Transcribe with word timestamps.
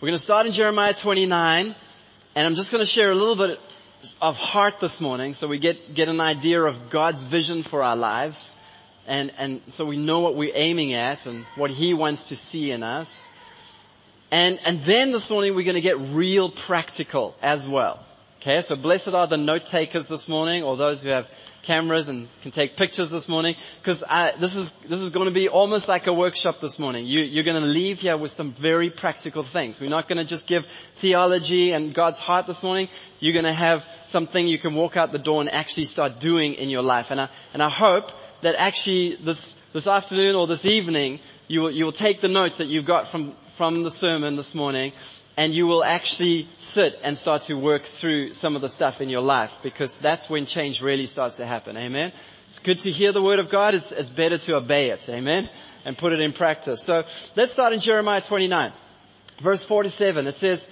We're 0.00 0.06
going 0.06 0.16
to 0.16 0.24
start 0.24 0.46
in 0.46 0.52
Jeremiah 0.52 0.94
29, 0.94 1.74
and 2.34 2.46
I'm 2.46 2.54
just 2.54 2.72
going 2.72 2.80
to 2.80 2.90
share 2.90 3.10
a 3.10 3.14
little 3.14 3.36
bit 3.36 3.60
of 4.22 4.38
heart 4.38 4.80
this 4.80 5.02
morning 5.02 5.34
so 5.34 5.46
we 5.46 5.58
get, 5.58 5.92
get 5.92 6.08
an 6.08 6.22
idea 6.22 6.62
of 6.62 6.88
God's 6.88 7.22
vision 7.22 7.62
for 7.62 7.82
our 7.82 7.96
lives. 7.96 8.58
And, 9.06 9.30
and 9.36 9.60
so 9.66 9.84
we 9.84 9.98
know 9.98 10.20
what 10.20 10.36
we're 10.36 10.54
aiming 10.54 10.94
at 10.94 11.26
and 11.26 11.44
what 11.54 11.70
He 11.70 11.92
wants 11.92 12.30
to 12.30 12.36
see 12.36 12.70
in 12.70 12.82
us. 12.82 13.30
And, 14.30 14.58
and 14.64 14.82
then 14.84 15.12
this 15.12 15.30
morning 15.30 15.54
we're 15.54 15.66
going 15.66 15.74
to 15.74 15.82
get 15.82 15.98
real 15.98 16.48
practical 16.48 17.36
as 17.42 17.68
well. 17.68 18.00
Okay, 18.40 18.62
so 18.62 18.76
blessed 18.76 19.08
are 19.08 19.26
the 19.26 19.36
note 19.36 19.66
takers 19.66 20.08
this 20.08 20.30
morning 20.30 20.62
or 20.62 20.78
those 20.78 21.02
who 21.02 21.10
have 21.10 21.30
cameras 21.62 22.08
and 22.08 22.28
can 22.42 22.50
take 22.50 22.76
pictures 22.76 23.10
this 23.10 23.28
morning 23.28 23.54
because 23.80 24.04
this 24.38 24.56
is 24.56 24.72
this 24.72 25.00
is 25.00 25.10
going 25.10 25.26
to 25.26 25.32
be 25.32 25.48
almost 25.48 25.88
like 25.88 26.06
a 26.06 26.12
workshop 26.12 26.60
this 26.60 26.78
morning. 26.78 27.06
You, 27.06 27.22
you're 27.22 27.44
going 27.44 27.60
to 27.60 27.68
leave 27.68 28.00
here 28.00 28.16
with 28.16 28.30
some 28.30 28.52
very 28.52 28.90
practical 28.90 29.42
things. 29.42 29.80
We're 29.80 29.90
not 29.90 30.08
going 30.08 30.18
to 30.18 30.24
just 30.24 30.46
give 30.46 30.66
theology 30.96 31.72
and 31.72 31.94
God's 31.94 32.18
heart 32.18 32.46
this 32.46 32.62
morning. 32.62 32.88
You're 33.18 33.34
going 33.34 33.44
to 33.44 33.52
have 33.52 33.86
something 34.04 34.46
you 34.46 34.58
can 34.58 34.74
walk 34.74 34.96
out 34.96 35.12
the 35.12 35.18
door 35.18 35.40
and 35.40 35.50
actually 35.50 35.84
start 35.84 36.18
doing 36.18 36.54
in 36.54 36.70
your 36.70 36.82
life. 36.82 37.10
And 37.10 37.20
I 37.20 37.28
and 37.52 37.62
I 37.62 37.68
hope 37.68 38.12
that 38.40 38.54
actually 38.56 39.16
this 39.16 39.56
this 39.72 39.86
afternoon 39.86 40.34
or 40.34 40.46
this 40.46 40.66
evening 40.66 41.20
you 41.48 41.62
will 41.62 41.70
you 41.70 41.84
will 41.84 41.92
take 41.92 42.20
the 42.20 42.28
notes 42.28 42.58
that 42.58 42.66
you've 42.66 42.86
got 42.86 43.08
from 43.08 43.34
from 43.52 43.82
the 43.82 43.90
sermon 43.90 44.36
this 44.36 44.54
morning 44.54 44.92
and 45.36 45.54
you 45.54 45.66
will 45.66 45.82
actually 45.82 46.48
sit 46.58 46.98
and 47.02 47.16
start 47.16 47.42
to 47.42 47.54
work 47.54 47.82
through 47.82 48.34
some 48.34 48.56
of 48.56 48.62
the 48.62 48.68
stuff 48.68 49.00
in 49.00 49.08
your 49.08 49.22
life 49.22 49.58
because 49.62 49.98
that's 49.98 50.28
when 50.28 50.46
change 50.46 50.82
really 50.82 51.06
starts 51.06 51.36
to 51.36 51.46
happen. 51.46 51.76
Amen. 51.76 52.12
It's 52.46 52.58
good 52.58 52.80
to 52.80 52.90
hear 52.90 53.12
the 53.12 53.22
word 53.22 53.38
of 53.38 53.48
God. 53.48 53.74
It's, 53.74 53.92
it's 53.92 54.10
better 54.10 54.38
to 54.38 54.56
obey 54.56 54.90
it. 54.90 55.08
Amen. 55.08 55.48
And 55.84 55.96
put 55.96 56.12
it 56.12 56.20
in 56.20 56.32
practice. 56.32 56.82
So 56.82 57.04
let's 57.36 57.52
start 57.52 57.72
in 57.72 57.80
Jeremiah 57.80 58.20
29 58.20 58.72
verse 59.40 59.64
47. 59.64 60.26
It 60.26 60.34
says, 60.34 60.70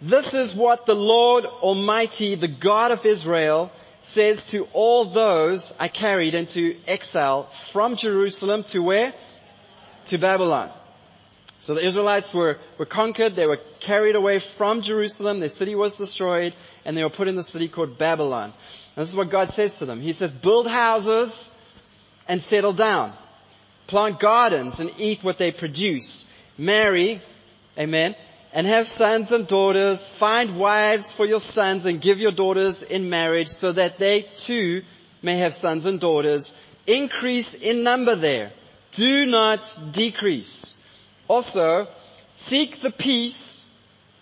this 0.00 0.32
is 0.32 0.54
what 0.54 0.86
the 0.86 0.94
Lord 0.94 1.44
Almighty, 1.44 2.34
the 2.34 2.48
God 2.48 2.90
of 2.90 3.04
Israel, 3.04 3.70
says 4.02 4.46
to 4.52 4.66
all 4.72 5.04
those 5.04 5.74
I 5.78 5.88
carried 5.88 6.34
into 6.34 6.76
exile 6.86 7.44
from 7.44 7.96
Jerusalem 7.96 8.62
to 8.64 8.82
where? 8.82 9.12
To 10.06 10.18
Babylon. 10.18 10.70
So 11.60 11.74
the 11.74 11.84
Israelites 11.84 12.32
were, 12.32 12.58
were 12.78 12.86
conquered, 12.86 13.36
they 13.36 13.46
were 13.46 13.60
carried 13.80 14.16
away 14.16 14.38
from 14.38 14.80
Jerusalem, 14.80 15.40
their 15.40 15.50
city 15.50 15.74
was 15.74 15.98
destroyed, 15.98 16.54
and 16.86 16.96
they 16.96 17.04
were 17.04 17.10
put 17.10 17.28
in 17.28 17.36
the 17.36 17.42
city 17.42 17.68
called 17.68 17.98
Babylon. 17.98 18.44
And 18.96 19.02
this 19.02 19.10
is 19.10 19.16
what 19.16 19.28
God 19.28 19.50
says 19.50 19.78
to 19.78 19.84
them. 19.84 20.00
He 20.00 20.14
says, 20.14 20.34
build 20.34 20.66
houses 20.66 21.54
and 22.26 22.40
settle 22.40 22.72
down. 22.72 23.12
Plant 23.88 24.18
gardens 24.18 24.80
and 24.80 24.90
eat 24.98 25.22
what 25.22 25.36
they 25.36 25.52
produce. 25.52 26.34
Marry, 26.56 27.20
amen, 27.78 28.14
and 28.54 28.66
have 28.66 28.88
sons 28.88 29.30
and 29.30 29.46
daughters. 29.46 30.08
Find 30.08 30.58
wives 30.58 31.14
for 31.14 31.26
your 31.26 31.40
sons 31.40 31.84
and 31.84 32.00
give 32.00 32.20
your 32.20 32.32
daughters 32.32 32.82
in 32.82 33.10
marriage 33.10 33.48
so 33.48 33.72
that 33.72 33.98
they 33.98 34.22
too 34.22 34.82
may 35.20 35.36
have 35.38 35.52
sons 35.52 35.84
and 35.84 36.00
daughters. 36.00 36.58
Increase 36.86 37.52
in 37.52 37.84
number 37.84 38.16
there. 38.16 38.50
Do 38.92 39.26
not 39.26 39.78
decrease. 39.92 40.76
Also, 41.30 41.86
seek 42.34 42.80
the 42.80 42.90
peace 42.90 43.64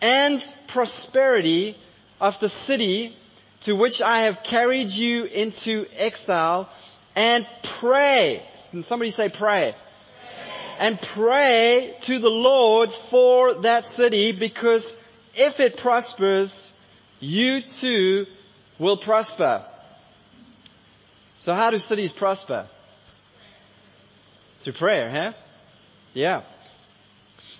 and 0.02 0.44
prosperity 0.66 1.74
of 2.20 2.38
the 2.38 2.50
city 2.50 3.16
to 3.62 3.74
which 3.74 4.02
I 4.02 4.24
have 4.24 4.42
carried 4.42 4.90
you 4.90 5.24
into 5.24 5.86
exile 5.96 6.68
and 7.16 7.46
pray. 7.62 8.42
Can 8.70 8.82
somebody 8.82 9.08
say 9.08 9.30
pray? 9.30 9.74
pray? 9.74 9.74
And 10.80 11.00
pray 11.00 11.94
to 12.02 12.18
the 12.18 12.28
Lord 12.28 12.92
for 12.92 13.54
that 13.62 13.86
city 13.86 14.32
because 14.32 15.02
if 15.34 15.60
it 15.60 15.78
prospers, 15.78 16.76
you 17.20 17.62
too 17.62 18.26
will 18.78 18.98
prosper. 18.98 19.64
So 21.40 21.54
how 21.54 21.70
do 21.70 21.78
cities 21.78 22.12
prosper? 22.12 22.66
Through 24.60 24.74
prayer, 24.74 25.10
huh? 25.10 25.32
Yeah. 26.12 26.42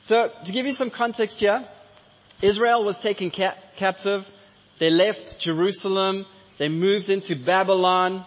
So 0.09 0.33
to 0.47 0.53
give 0.53 0.65
you 0.65 0.73
some 0.73 0.89
context 0.89 1.39
here, 1.39 1.63
Israel 2.41 2.83
was 2.83 3.03
taken 3.03 3.31
ca- 3.31 3.57
captive. 3.77 4.27
They 4.79 4.89
left 4.89 5.39
Jerusalem. 5.39 6.25
They 6.57 6.71
moved 6.71 7.11
into 7.11 7.37
Babylon. 7.37 8.25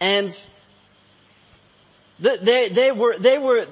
And 0.00 0.30
they, 2.18 2.70
they 2.70 2.92
were, 2.92 3.18
they 3.18 3.36
were, 3.36 3.66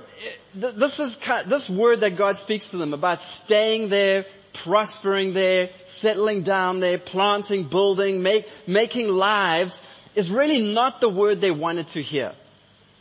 this 0.54 1.00
is, 1.00 1.18
this 1.46 1.70
word 1.70 2.00
that 2.00 2.16
God 2.16 2.36
speaks 2.36 2.72
to 2.72 2.76
them 2.76 2.92
about 2.92 3.22
staying 3.22 3.88
there, 3.88 4.26
prospering 4.52 5.32
there, 5.32 5.70
settling 5.86 6.42
down 6.42 6.80
there, 6.80 6.98
planting, 6.98 7.62
building, 7.64 8.22
make, 8.22 8.46
making 8.66 9.08
lives 9.08 9.82
is 10.14 10.30
really 10.30 10.60
not 10.60 11.00
the 11.00 11.08
word 11.08 11.40
they 11.40 11.50
wanted 11.50 11.88
to 11.88 12.02
hear. 12.02 12.32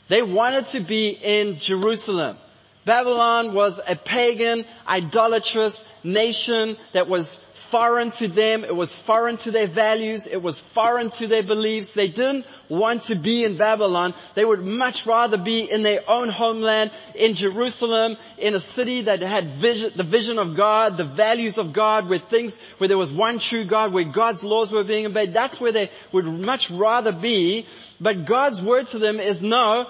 They 0.07 0.22
wanted 0.22 0.67
to 0.67 0.79
be 0.79 1.09
in 1.09 1.59
Jerusalem. 1.59 2.38
Babylon 2.85 3.53
was 3.53 3.79
a 3.88 3.95
pagan, 3.95 4.66
idolatrous 4.88 5.91
nation 6.03 6.77
that 6.91 7.07
was 7.07 7.44
foreign 7.73 8.11
to 8.11 8.27
them. 8.27 8.63
It 8.63 8.75
was 8.75 8.94
foreign 8.94 9.38
to 9.38 9.49
their 9.49 9.66
values. 9.66 10.27
It 10.27 10.44
was 10.44 10.59
foreign 10.59 11.09
to 11.17 11.25
their 11.25 11.41
beliefs. 11.41 11.94
They 11.94 12.07
didn't 12.07 12.45
want 12.69 13.03
to 13.03 13.16
be 13.16 13.44
in 13.44 13.57
Babylon. 13.57 14.13
They 14.35 14.45
would 14.45 14.63
much 14.63 15.07
rather 15.07 15.38
be 15.38 15.61
in 15.61 15.81
their 15.81 16.01
own 16.07 16.29
homeland, 16.29 16.91
in 17.16 17.33
Jerusalem, 17.33 18.17
in 18.38 18.53
a 18.53 18.59
city 18.59 19.01
that 19.01 19.21
had 19.21 19.45
vision, 19.45 19.91
the 19.95 20.03
vision 20.03 20.38
of 20.38 20.55
God, 20.55 20.97
the 20.97 21.03
values 21.03 21.57
of 21.57 21.73
God, 21.73 22.07
where 22.07 22.19
things, 22.19 22.59
where 22.77 22.88
there 22.88 22.97
was 22.97 23.11
one 23.11 23.39
true 23.39 23.63
God, 23.63 23.91
where 23.91 24.03
God's 24.03 24.44
laws 24.44 24.71
were 24.71 24.83
being 24.83 25.07
obeyed. 25.07 25.33
That's 25.33 25.59
where 25.59 25.71
they 25.71 25.89
would 26.11 26.25
much 26.25 26.69
rather 26.69 27.11
be. 27.11 27.65
But 28.00 28.25
God's 28.25 28.61
word 28.61 28.85
to 28.88 29.00
them 29.00 29.19
is 29.19 29.41
no, 29.41 29.88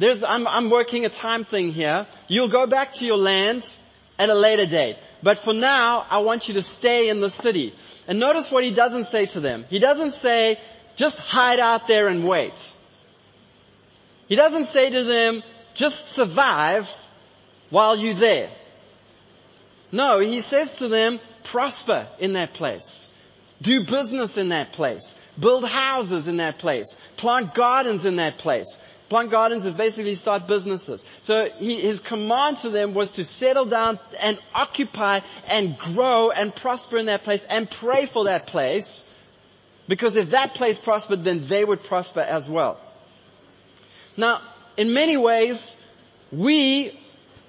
there's, 0.00 0.24
I'm, 0.24 0.48
I'm 0.48 0.70
working 0.70 1.04
a 1.04 1.10
time 1.10 1.44
thing 1.44 1.72
here. 1.72 2.06
You'll 2.26 2.48
go 2.48 2.66
back 2.66 2.94
to 2.94 3.06
your 3.06 3.18
land 3.18 3.68
at 4.18 4.30
a 4.30 4.34
later 4.34 4.64
date. 4.64 4.96
But 5.22 5.38
for 5.38 5.52
now, 5.52 6.06
I 6.08 6.20
want 6.20 6.48
you 6.48 6.54
to 6.54 6.62
stay 6.62 7.10
in 7.10 7.20
the 7.20 7.28
city. 7.28 7.74
And 8.08 8.18
notice 8.18 8.50
what 8.50 8.64
he 8.64 8.70
doesn't 8.70 9.04
say 9.04 9.26
to 9.26 9.40
them. 9.40 9.66
He 9.68 9.78
doesn't 9.78 10.12
say, 10.12 10.58
just 10.96 11.20
hide 11.20 11.58
out 11.58 11.86
there 11.86 12.08
and 12.08 12.26
wait. 12.26 12.74
He 14.26 14.36
doesn't 14.36 14.64
say 14.64 14.88
to 14.88 15.04
them, 15.04 15.42
just 15.74 16.08
survive 16.08 16.90
while 17.68 17.94
you're 17.94 18.14
there. 18.14 18.48
No, 19.92 20.18
he 20.18 20.40
says 20.40 20.78
to 20.78 20.88
them, 20.88 21.20
prosper 21.44 22.06
in 22.18 22.32
that 22.32 22.54
place. 22.54 23.12
Do 23.60 23.84
business 23.84 24.38
in 24.38 24.48
that 24.48 24.72
place. 24.72 25.18
Build 25.38 25.68
houses 25.68 26.26
in 26.26 26.38
that 26.38 26.58
place. 26.58 26.98
Plant 27.18 27.54
gardens 27.54 28.06
in 28.06 28.16
that 28.16 28.38
place. 28.38 28.78
Plant 29.10 29.32
gardens 29.32 29.64
is 29.64 29.74
basically 29.74 30.14
start 30.14 30.46
businesses. 30.46 31.04
So 31.20 31.50
he, 31.58 31.80
his 31.80 31.98
command 31.98 32.58
to 32.58 32.70
them 32.70 32.94
was 32.94 33.12
to 33.12 33.24
settle 33.24 33.64
down 33.64 33.98
and 34.20 34.38
occupy 34.54 35.20
and 35.48 35.76
grow 35.76 36.30
and 36.30 36.54
prosper 36.54 36.96
in 36.96 37.06
that 37.06 37.24
place 37.24 37.44
and 37.44 37.68
pray 37.68 38.06
for 38.06 38.26
that 38.26 38.46
place. 38.46 39.12
Because 39.88 40.14
if 40.14 40.30
that 40.30 40.54
place 40.54 40.78
prospered, 40.78 41.24
then 41.24 41.48
they 41.48 41.64
would 41.64 41.82
prosper 41.82 42.20
as 42.20 42.48
well. 42.48 42.78
Now, 44.16 44.42
in 44.76 44.94
many 44.94 45.16
ways, 45.16 45.84
we 46.30 46.96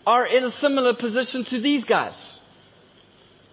are 0.07 0.25
in 0.25 0.43
a 0.43 0.49
similar 0.49 0.95
position 0.95 1.43
to 1.43 1.59
these 1.59 1.85
guys. 1.85 2.39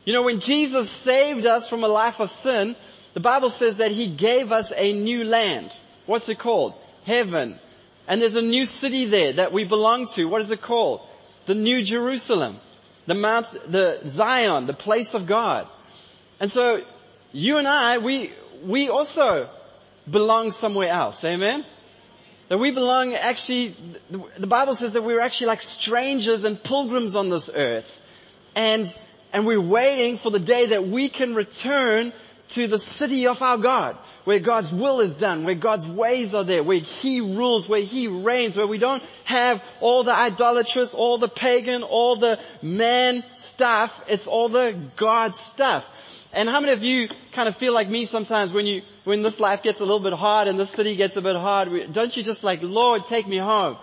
You 0.06 0.14
know, 0.14 0.22
when 0.22 0.40
Jesus 0.40 0.88
saved 0.88 1.44
us 1.44 1.68
from 1.68 1.84
a 1.84 1.88
life 1.88 2.20
of 2.20 2.30
sin, 2.30 2.74
the 3.12 3.20
Bible 3.20 3.50
says 3.50 3.76
that 3.76 3.90
He 3.90 4.06
gave 4.06 4.50
us 4.50 4.72
a 4.74 4.94
new 4.94 5.24
land. 5.24 5.76
What's 6.06 6.30
it 6.30 6.38
called? 6.38 6.72
Heaven. 7.04 7.58
And 8.08 8.22
there's 8.22 8.34
a 8.34 8.42
new 8.42 8.64
city 8.64 9.04
there 9.04 9.34
that 9.34 9.52
we 9.52 9.64
belong 9.64 10.06
to. 10.08 10.24
What 10.24 10.40
is 10.40 10.50
it 10.50 10.62
called? 10.62 11.02
The 11.44 11.54
New 11.54 11.82
Jerusalem. 11.82 12.58
The 13.06 13.14
Mount, 13.14 13.54
the 13.66 14.00
Zion, 14.06 14.66
the 14.66 14.72
place 14.72 15.14
of 15.14 15.26
God. 15.26 15.68
And 16.40 16.50
so, 16.50 16.82
you 17.32 17.58
and 17.58 17.68
I, 17.68 17.98
we, 17.98 18.32
we 18.64 18.88
also 18.88 19.48
belong 20.10 20.52
somewhere 20.52 20.88
else. 20.88 21.24
Amen? 21.24 21.64
That 22.48 22.58
we 22.58 22.70
belong 22.70 23.14
actually, 23.14 23.74
the 24.10 24.46
Bible 24.46 24.74
says 24.74 24.94
that 24.94 25.02
we're 25.02 25.20
actually 25.20 25.48
like 25.48 25.62
strangers 25.62 26.44
and 26.44 26.62
pilgrims 26.62 27.14
on 27.14 27.28
this 27.28 27.50
earth. 27.54 28.02
And, 28.54 28.92
and 29.34 29.46
we're 29.46 29.60
waiting 29.60 30.16
for 30.16 30.30
the 30.30 30.38
day 30.38 30.66
that 30.66 30.88
we 30.88 31.10
can 31.10 31.34
return 31.34 32.12
to 32.50 32.66
the 32.66 32.78
city 32.78 33.26
of 33.26 33.42
our 33.42 33.58
God, 33.58 33.96
where 34.28 34.40
God's 34.40 34.70
will 34.70 35.00
is 35.00 35.14
done, 35.14 35.44
where 35.44 35.54
God's 35.54 35.86
ways 35.86 36.34
are 36.34 36.44
there, 36.44 36.62
where 36.62 36.80
He 36.80 37.22
rules, 37.22 37.66
where 37.66 37.80
He 37.80 38.08
reigns, 38.08 38.58
where 38.58 38.66
we 38.66 38.76
don't 38.76 39.02
have 39.24 39.64
all 39.80 40.04
the 40.04 40.14
idolatrous, 40.14 40.92
all 40.92 41.16
the 41.16 41.28
pagan, 41.28 41.82
all 41.82 42.16
the 42.16 42.38
man 42.60 43.24
stuff. 43.36 44.04
It's 44.06 44.26
all 44.26 44.50
the 44.50 44.76
God 44.96 45.34
stuff. 45.34 45.88
And 46.34 46.46
how 46.46 46.60
many 46.60 46.74
of 46.74 46.82
you 46.82 47.08
kind 47.32 47.48
of 47.48 47.56
feel 47.56 47.72
like 47.72 47.88
me 47.88 48.04
sometimes 48.04 48.52
when 48.52 48.66
you, 48.66 48.82
when 49.04 49.22
this 49.22 49.40
life 49.40 49.62
gets 49.62 49.80
a 49.80 49.84
little 49.86 49.98
bit 49.98 50.12
hard 50.12 50.46
and 50.46 50.60
this 50.60 50.72
city 50.72 50.94
gets 50.94 51.16
a 51.16 51.22
bit 51.22 51.34
hard, 51.34 51.90
don't 51.94 52.14
you 52.14 52.22
just 52.22 52.44
like, 52.44 52.62
Lord, 52.62 53.06
take 53.06 53.26
me 53.26 53.38
home. 53.38 53.78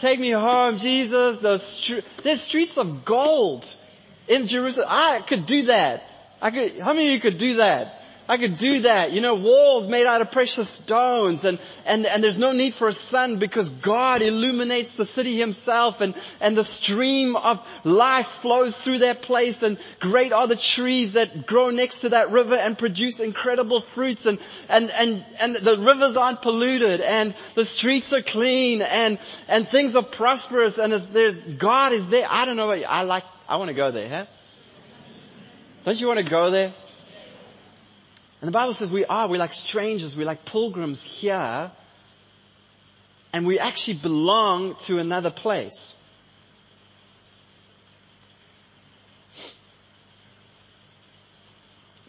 Take 0.00 0.18
me 0.18 0.32
home, 0.32 0.78
Jesus. 0.78 1.38
Those 1.38 2.02
there's 2.24 2.40
streets 2.40 2.78
of 2.78 3.04
gold 3.04 3.64
in 4.26 4.48
Jerusalem. 4.48 4.88
I 4.90 5.20
could 5.20 5.46
do 5.46 5.66
that. 5.66 6.02
I 6.42 6.50
could, 6.50 6.80
how 6.80 6.94
many 6.94 7.06
of 7.06 7.12
you 7.12 7.20
could 7.20 7.38
do 7.38 7.54
that? 7.58 7.94
I 8.30 8.36
could 8.36 8.58
do 8.58 8.80
that. 8.80 9.12
You 9.12 9.22
know, 9.22 9.36
walls 9.36 9.86
made 9.86 10.04
out 10.04 10.20
of 10.20 10.30
precious 10.30 10.68
stones 10.68 11.44
and, 11.44 11.58
and, 11.86 12.04
and 12.04 12.22
there's 12.22 12.38
no 12.38 12.52
need 12.52 12.74
for 12.74 12.86
a 12.88 12.92
sun 12.92 13.38
because 13.38 13.70
God 13.70 14.20
illuminates 14.20 14.92
the 14.92 15.06
city 15.06 15.38
himself 15.38 16.02
and, 16.02 16.14
and 16.38 16.54
the 16.54 16.62
stream 16.62 17.36
of 17.36 17.66
life 17.84 18.26
flows 18.26 18.76
through 18.76 18.98
that 18.98 19.22
place 19.22 19.62
and 19.62 19.78
great 19.98 20.34
are 20.34 20.46
the 20.46 20.56
trees 20.56 21.12
that 21.12 21.46
grow 21.46 21.70
next 21.70 22.02
to 22.02 22.10
that 22.10 22.30
river 22.30 22.54
and 22.54 22.76
produce 22.76 23.20
incredible 23.20 23.80
fruits 23.80 24.26
and, 24.26 24.38
and, 24.68 24.90
and, 24.90 25.24
and 25.40 25.56
the 25.56 25.78
rivers 25.78 26.18
aren't 26.18 26.42
polluted 26.42 27.00
and 27.00 27.34
the 27.54 27.64
streets 27.64 28.12
are 28.12 28.22
clean 28.22 28.82
and, 28.82 29.18
and 29.48 29.66
things 29.66 29.96
are 29.96 30.02
prosperous 30.02 30.76
and 30.76 30.92
there's, 30.92 31.40
God 31.40 31.92
is 31.92 32.06
there. 32.10 32.26
I 32.28 32.44
don't 32.44 32.56
know. 32.56 32.70
I 32.70 33.02
like, 33.04 33.24
I 33.48 33.56
want 33.56 33.68
to 33.68 33.74
go 33.74 33.90
there, 33.90 34.08
huh? 34.10 34.26
Don't 35.84 35.98
you 35.98 36.06
want 36.06 36.18
to 36.18 36.30
go 36.30 36.50
there? 36.50 36.74
And 38.40 38.48
the 38.48 38.52
Bible 38.52 38.72
says 38.72 38.92
we 38.92 39.04
are, 39.04 39.26
we're 39.26 39.38
like 39.38 39.52
strangers, 39.52 40.16
we're 40.16 40.26
like 40.26 40.44
pilgrims 40.44 41.02
here, 41.02 41.70
and 43.32 43.46
we 43.46 43.58
actually 43.58 43.94
belong 43.94 44.76
to 44.76 44.98
another 44.98 45.30
place. 45.30 45.94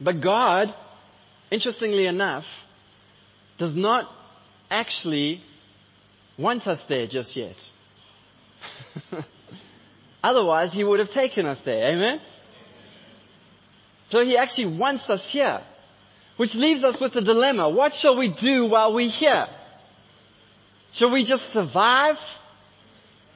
But 0.02 0.22
God, 0.22 0.74
interestingly 1.52 2.06
enough, 2.06 2.66
does 3.58 3.76
not 3.76 4.10
actually 4.72 5.44
want 6.38 6.68
us 6.68 6.86
there 6.86 7.08
just 7.08 7.36
yet. 7.36 7.70
Otherwise, 10.24 10.72
He 10.72 10.84
would 10.84 11.00
have 11.00 11.10
taken 11.12 11.46
us 11.46 11.62
there. 11.62 11.92
Amen? 11.92 12.22
So 14.10 14.24
He 14.24 14.38
actually 14.38 14.68
wants 14.68 15.10
us 15.10 15.28
here. 15.28 15.62
Which 16.40 16.56
leaves 16.56 16.86
us 16.86 17.02
with 17.02 17.12
the 17.12 17.22
dilemma. 17.22 17.68
What 17.68 17.94
shall 17.94 18.16
we 18.16 18.30
do 18.30 18.66
while 18.68 18.94
we're 18.94 19.10
here? 19.10 19.46
Shall 20.94 21.10
we 21.10 21.26
just 21.26 21.50
survive? 21.50 22.18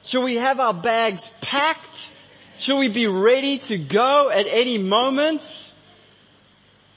Shall 0.06 0.22
we 0.22 0.36
have 0.36 0.58
our 0.58 0.72
bags 0.72 1.30
packed? 1.42 2.10
Shall 2.58 2.78
we 2.78 2.88
be 2.88 3.06
ready 3.06 3.58
to 3.58 3.76
go 3.76 4.30
at 4.30 4.46
any 4.48 4.78
moment? 4.78 5.74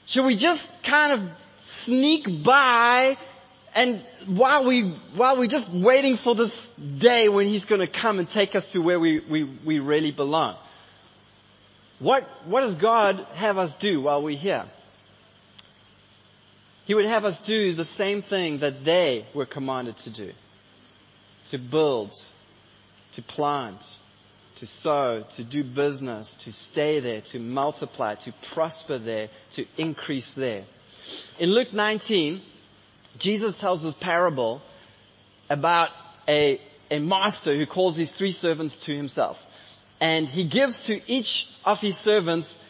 Shall 0.06 0.24
we 0.24 0.34
just 0.34 0.82
kind 0.82 1.12
of 1.12 1.30
sneak 1.58 2.42
by 2.42 3.18
and 3.74 4.00
while 4.24 4.64
we, 4.64 4.84
while 5.14 5.36
we're 5.36 5.46
just 5.46 5.68
waiting 5.68 6.16
for 6.16 6.34
this 6.34 6.74
day 6.74 7.28
when 7.28 7.48
He's 7.48 7.66
going 7.66 7.82
to 7.82 7.86
come 7.86 8.18
and 8.18 8.26
take 8.26 8.54
us 8.54 8.72
to 8.72 8.80
where 8.80 8.98
we, 8.98 9.20
we, 9.20 9.44
we 9.44 9.78
really 9.78 10.12
belong? 10.12 10.56
What, 11.98 12.24
what 12.46 12.62
does 12.62 12.76
God 12.76 13.26
have 13.34 13.58
us 13.58 13.76
do 13.76 14.00
while 14.00 14.22
we're 14.22 14.38
here? 14.38 14.64
He 16.88 16.94
would 16.94 17.04
have 17.04 17.26
us 17.26 17.44
do 17.44 17.74
the 17.74 17.84
same 17.84 18.22
thing 18.22 18.60
that 18.60 18.82
they 18.82 19.26
were 19.34 19.44
commanded 19.44 19.98
to 19.98 20.10
do. 20.10 20.32
To 21.48 21.58
build, 21.58 22.10
to 23.12 23.20
plant, 23.20 23.98
to 24.56 24.66
sow, 24.66 25.22
to 25.32 25.44
do 25.44 25.62
business, 25.62 26.34
to 26.44 26.52
stay 26.52 27.00
there, 27.00 27.20
to 27.20 27.38
multiply, 27.38 28.14
to 28.14 28.32
prosper 28.32 28.96
there, 28.96 29.28
to 29.50 29.66
increase 29.76 30.32
there. 30.32 30.64
In 31.38 31.50
Luke 31.50 31.74
19, 31.74 32.40
Jesus 33.18 33.60
tells 33.60 33.82
this 33.82 33.92
parable 33.92 34.62
about 35.50 35.90
a, 36.26 36.58
a 36.90 37.00
master 37.00 37.54
who 37.54 37.66
calls 37.66 37.96
his 37.96 38.12
three 38.12 38.32
servants 38.32 38.84
to 38.84 38.96
himself. 38.96 39.44
And 40.00 40.26
he 40.26 40.44
gives 40.44 40.84
to 40.84 41.02
each 41.06 41.54
of 41.66 41.82
his 41.82 41.98
servants 41.98 42.64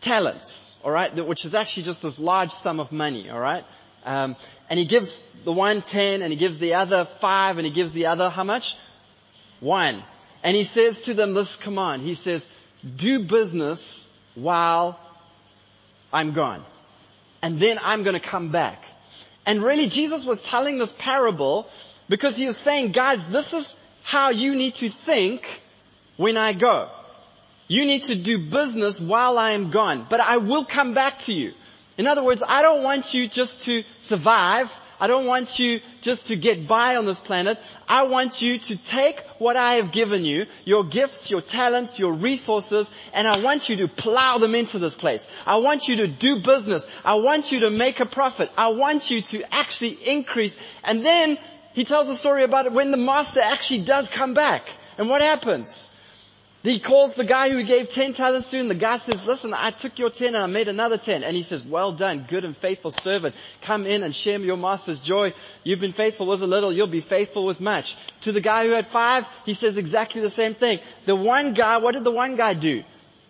talents, 0.00 0.63
alright, 0.84 1.14
which 1.26 1.44
is 1.44 1.54
actually 1.54 1.84
just 1.84 2.02
this 2.02 2.18
large 2.18 2.50
sum 2.50 2.80
of 2.80 2.92
money, 2.92 3.30
alright? 3.30 3.64
Um, 4.04 4.36
and 4.68 4.78
he 4.78 4.84
gives 4.84 5.20
the 5.44 5.52
one 5.52 5.82
ten 5.82 6.22
and 6.22 6.32
he 6.32 6.38
gives 6.38 6.58
the 6.58 6.74
other 6.74 7.04
five 7.04 7.58
and 7.58 7.66
he 7.66 7.72
gives 7.72 7.92
the 7.92 8.06
other 8.06 8.28
how 8.28 8.44
much? 8.44 8.76
One. 9.60 10.02
And 10.42 10.54
he 10.54 10.64
says 10.64 11.02
to 11.02 11.14
them 11.14 11.32
this 11.32 11.56
command. 11.56 12.02
He 12.02 12.14
says, 12.14 12.50
do 12.96 13.20
business 13.20 14.10
while 14.34 14.98
I'm 16.12 16.32
gone. 16.32 16.62
And 17.40 17.58
then 17.58 17.78
I'm 17.82 18.02
going 18.02 18.14
to 18.14 18.20
come 18.20 18.50
back. 18.50 18.84
And 19.46 19.62
really 19.62 19.86
Jesus 19.86 20.24
was 20.24 20.42
telling 20.42 20.78
this 20.78 20.94
parable 20.98 21.68
because 22.08 22.36
he 22.36 22.46
was 22.46 22.56
saying, 22.56 22.92
guys, 22.92 23.26
this 23.28 23.54
is 23.54 23.80
how 24.02 24.30
you 24.30 24.54
need 24.54 24.74
to 24.76 24.90
think 24.90 25.62
when 26.16 26.36
I 26.36 26.52
go. 26.52 26.90
You 27.66 27.86
need 27.86 28.04
to 28.04 28.14
do 28.14 28.38
business 28.38 29.00
while 29.00 29.38
I 29.38 29.52
am 29.52 29.70
gone, 29.70 30.06
but 30.08 30.20
I 30.20 30.36
will 30.36 30.64
come 30.64 30.92
back 30.92 31.20
to 31.20 31.32
you. 31.32 31.54
In 31.96 32.06
other 32.06 32.22
words, 32.22 32.42
I 32.46 32.62
don't 32.62 32.82
want 32.82 33.14
you 33.14 33.26
just 33.28 33.62
to 33.62 33.84
survive. 34.00 34.80
I 35.00 35.06
don't 35.06 35.26
want 35.26 35.58
you 35.58 35.80
just 36.02 36.28
to 36.28 36.36
get 36.36 36.68
by 36.68 36.96
on 36.96 37.04
this 37.04 37.20
planet. 37.20 37.58
I 37.88 38.04
want 38.04 38.42
you 38.42 38.58
to 38.58 38.76
take 38.76 39.20
what 39.38 39.56
I 39.56 39.74
have 39.74 39.92
given 39.92 40.24
you, 40.24 40.46
your 40.64 40.84
gifts, 40.84 41.30
your 41.30 41.40
talents, 41.40 41.98
your 41.98 42.12
resources, 42.12 42.90
and 43.12 43.26
I 43.26 43.38
want 43.38 43.68
you 43.68 43.76
to 43.76 43.88
plow 43.88 44.38
them 44.38 44.54
into 44.54 44.78
this 44.78 44.94
place. 44.94 45.30
I 45.46 45.58
want 45.58 45.88
you 45.88 45.96
to 45.96 46.06
do 46.06 46.40
business. 46.40 46.86
I 47.04 47.14
want 47.14 47.50
you 47.50 47.60
to 47.60 47.70
make 47.70 48.00
a 48.00 48.06
profit. 48.06 48.50
I 48.56 48.68
want 48.68 49.10
you 49.10 49.20
to 49.20 49.54
actually 49.54 49.92
increase. 50.06 50.58
And 50.84 51.04
then 51.04 51.38
he 51.72 51.84
tells 51.84 52.08
a 52.08 52.16
story 52.16 52.42
about 52.42 52.66
it 52.66 52.72
when 52.72 52.90
the 52.90 52.96
master 52.96 53.40
actually 53.40 53.82
does 53.82 54.10
come 54.10 54.34
back. 54.34 54.68
And 54.96 55.08
what 55.08 55.22
happens? 55.22 55.93
He 56.64 56.80
calls 56.80 57.14
the 57.14 57.24
guy 57.24 57.50
who 57.50 57.62
gave 57.62 57.90
10 57.90 58.14
talents 58.14 58.48
to 58.50 58.56
him. 58.56 58.68
the 58.68 58.74
guy 58.74 58.96
says, 58.96 59.26
listen, 59.26 59.52
I 59.52 59.70
took 59.70 59.98
your 59.98 60.08
10 60.08 60.28
and 60.28 60.38
I 60.38 60.46
made 60.46 60.68
another 60.68 60.96
10. 60.96 61.22
And 61.22 61.36
he 61.36 61.42
says, 61.42 61.62
well 61.62 61.92
done, 61.92 62.24
good 62.26 62.46
and 62.46 62.56
faithful 62.56 62.90
servant. 62.90 63.34
Come 63.60 63.84
in 63.84 64.02
and 64.02 64.16
share 64.16 64.40
your 64.40 64.56
master's 64.56 65.00
joy. 65.00 65.34
You've 65.62 65.80
been 65.80 65.92
faithful 65.92 66.26
with 66.26 66.42
a 66.42 66.46
little, 66.46 66.72
you'll 66.72 66.86
be 66.86 67.02
faithful 67.02 67.44
with 67.44 67.60
much. 67.60 67.98
To 68.22 68.32
the 68.32 68.40
guy 68.40 68.64
who 68.64 68.72
had 68.72 68.86
five, 68.86 69.28
he 69.44 69.52
says 69.52 69.76
exactly 69.76 70.22
the 70.22 70.30
same 70.30 70.54
thing. 70.54 70.80
The 71.04 71.14
one 71.14 71.52
guy, 71.52 71.76
what 71.76 71.92
did 71.92 72.04
the 72.04 72.10
one 72.10 72.36
guy 72.36 72.54
do? 72.54 72.82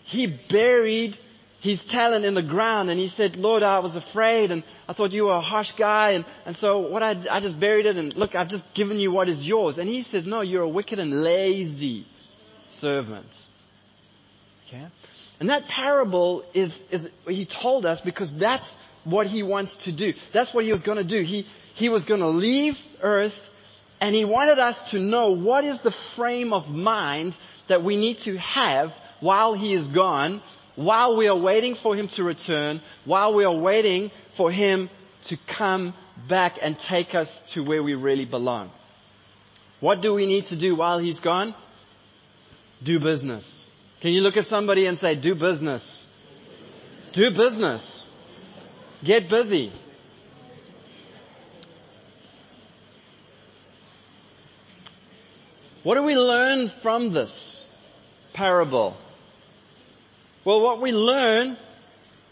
He 0.04 0.28
buried 0.28 1.18
his 1.58 1.84
talent 1.84 2.24
in 2.24 2.34
the 2.34 2.42
ground 2.42 2.88
and 2.88 3.00
he 3.00 3.08
said, 3.08 3.36
Lord, 3.36 3.64
I 3.64 3.80
was 3.80 3.96
afraid 3.96 4.52
and 4.52 4.62
I 4.88 4.92
thought 4.92 5.10
you 5.10 5.24
were 5.24 5.32
a 5.32 5.40
harsh 5.40 5.72
guy 5.72 6.10
and, 6.10 6.24
and 6.46 6.54
so 6.54 6.78
what 6.78 7.02
I, 7.02 7.16
I 7.28 7.40
just 7.40 7.58
buried 7.58 7.86
it 7.86 7.96
and 7.96 8.14
look, 8.16 8.36
I've 8.36 8.48
just 8.48 8.74
given 8.74 9.00
you 9.00 9.10
what 9.10 9.28
is 9.28 9.48
yours. 9.48 9.78
And 9.78 9.88
he 9.88 10.02
says, 10.02 10.24
no, 10.24 10.40
you're 10.40 10.62
a 10.62 10.68
wicked 10.68 11.00
and 11.00 11.24
lazy 11.24 12.06
servants. 12.74 13.48
Okay? 14.66 14.84
And 15.40 15.50
that 15.50 15.68
parable 15.68 16.44
is, 16.54 16.90
is, 16.90 17.10
he 17.28 17.44
told 17.44 17.86
us 17.86 18.00
because 18.00 18.36
that's 18.36 18.76
what 19.04 19.26
he 19.26 19.42
wants 19.42 19.84
to 19.84 19.92
do. 19.92 20.14
That's 20.32 20.54
what 20.54 20.64
he 20.64 20.72
was 20.72 20.82
going 20.82 20.98
to 20.98 21.04
do. 21.04 21.22
He, 21.22 21.46
he 21.74 21.88
was 21.88 22.04
going 22.04 22.20
to 22.20 22.28
leave 22.28 22.82
earth 23.02 23.50
and 24.00 24.14
he 24.14 24.24
wanted 24.24 24.58
us 24.58 24.90
to 24.90 24.98
know 24.98 25.30
what 25.30 25.64
is 25.64 25.80
the 25.80 25.90
frame 25.90 26.52
of 26.52 26.74
mind 26.74 27.36
that 27.68 27.82
we 27.82 27.96
need 27.96 28.18
to 28.18 28.36
have 28.38 28.92
while 29.20 29.54
he 29.54 29.72
is 29.72 29.88
gone, 29.88 30.42
while 30.76 31.16
we 31.16 31.28
are 31.28 31.36
waiting 31.36 31.74
for 31.74 31.96
him 31.96 32.08
to 32.08 32.24
return, 32.24 32.80
while 33.04 33.32
we 33.34 33.44
are 33.44 33.54
waiting 33.54 34.10
for 34.32 34.50
him 34.50 34.90
to 35.24 35.36
come 35.46 35.94
back 36.28 36.58
and 36.60 36.78
take 36.78 37.14
us 37.14 37.52
to 37.52 37.62
where 37.62 37.82
we 37.82 37.94
really 37.94 38.24
belong. 38.24 38.70
What 39.80 40.00
do 40.00 40.14
we 40.14 40.26
need 40.26 40.44
to 40.46 40.56
do 40.56 40.74
while 40.74 40.98
he's 40.98 41.20
gone? 41.20 41.54
Do 42.84 43.00
business. 43.00 43.70
Can 44.00 44.12
you 44.12 44.20
look 44.20 44.36
at 44.36 44.44
somebody 44.44 44.84
and 44.86 44.96
say, 44.96 45.14
do 45.14 45.34
business? 45.34 46.10
Do 47.12 47.30
business. 47.30 48.06
Get 49.02 49.28
busy. 49.28 49.72
What 55.82 55.94
do 55.96 56.02
we 56.02 56.16
learn 56.16 56.68
from 56.68 57.12
this 57.12 57.70
parable? 58.34 58.96
Well, 60.44 60.60
what 60.60 60.80
we 60.80 60.92
learn 60.92 61.56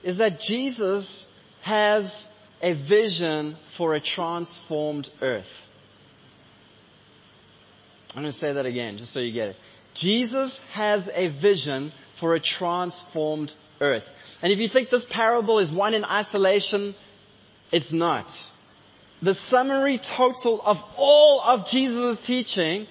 is 0.02 0.18
that 0.18 0.40
Jesus 0.40 1.28
has 1.62 2.28
a 2.61 2.73
vision 2.73 3.56
for 3.68 3.94
a 3.94 4.00
transformed 4.00 5.09
earth. 5.23 5.68
I'm 8.14 8.23
going 8.23 8.32
to 8.32 8.37
say 8.37 8.52
that 8.52 8.66
again, 8.66 8.99
just 8.99 9.12
so 9.12 9.21
you 9.21 9.32
get 9.32 9.50
it. 9.50 9.61
Jesus 9.94 10.66
has 10.70 11.11
a 11.14 11.28
vision 11.28 11.90
for 12.14 12.34
a 12.34 12.40
transformed 12.40 13.52
earth. 13.80 14.08
And 14.42 14.52
if 14.52 14.58
you 14.58 14.68
think 14.68 14.90
this 14.90 15.04
parable 15.04 15.58
is 15.58 15.70
one 15.70 15.94
in 15.94 16.04
isolation, 16.04 16.94
it's 17.70 17.92
not. 17.92 18.50
The 19.20 19.34
summary 19.34 19.99
total 19.99 20.61
of 20.64 20.82
all 20.96 21.40
of 21.40 21.68
Jesus' 21.68 22.25
teaching 22.25 22.87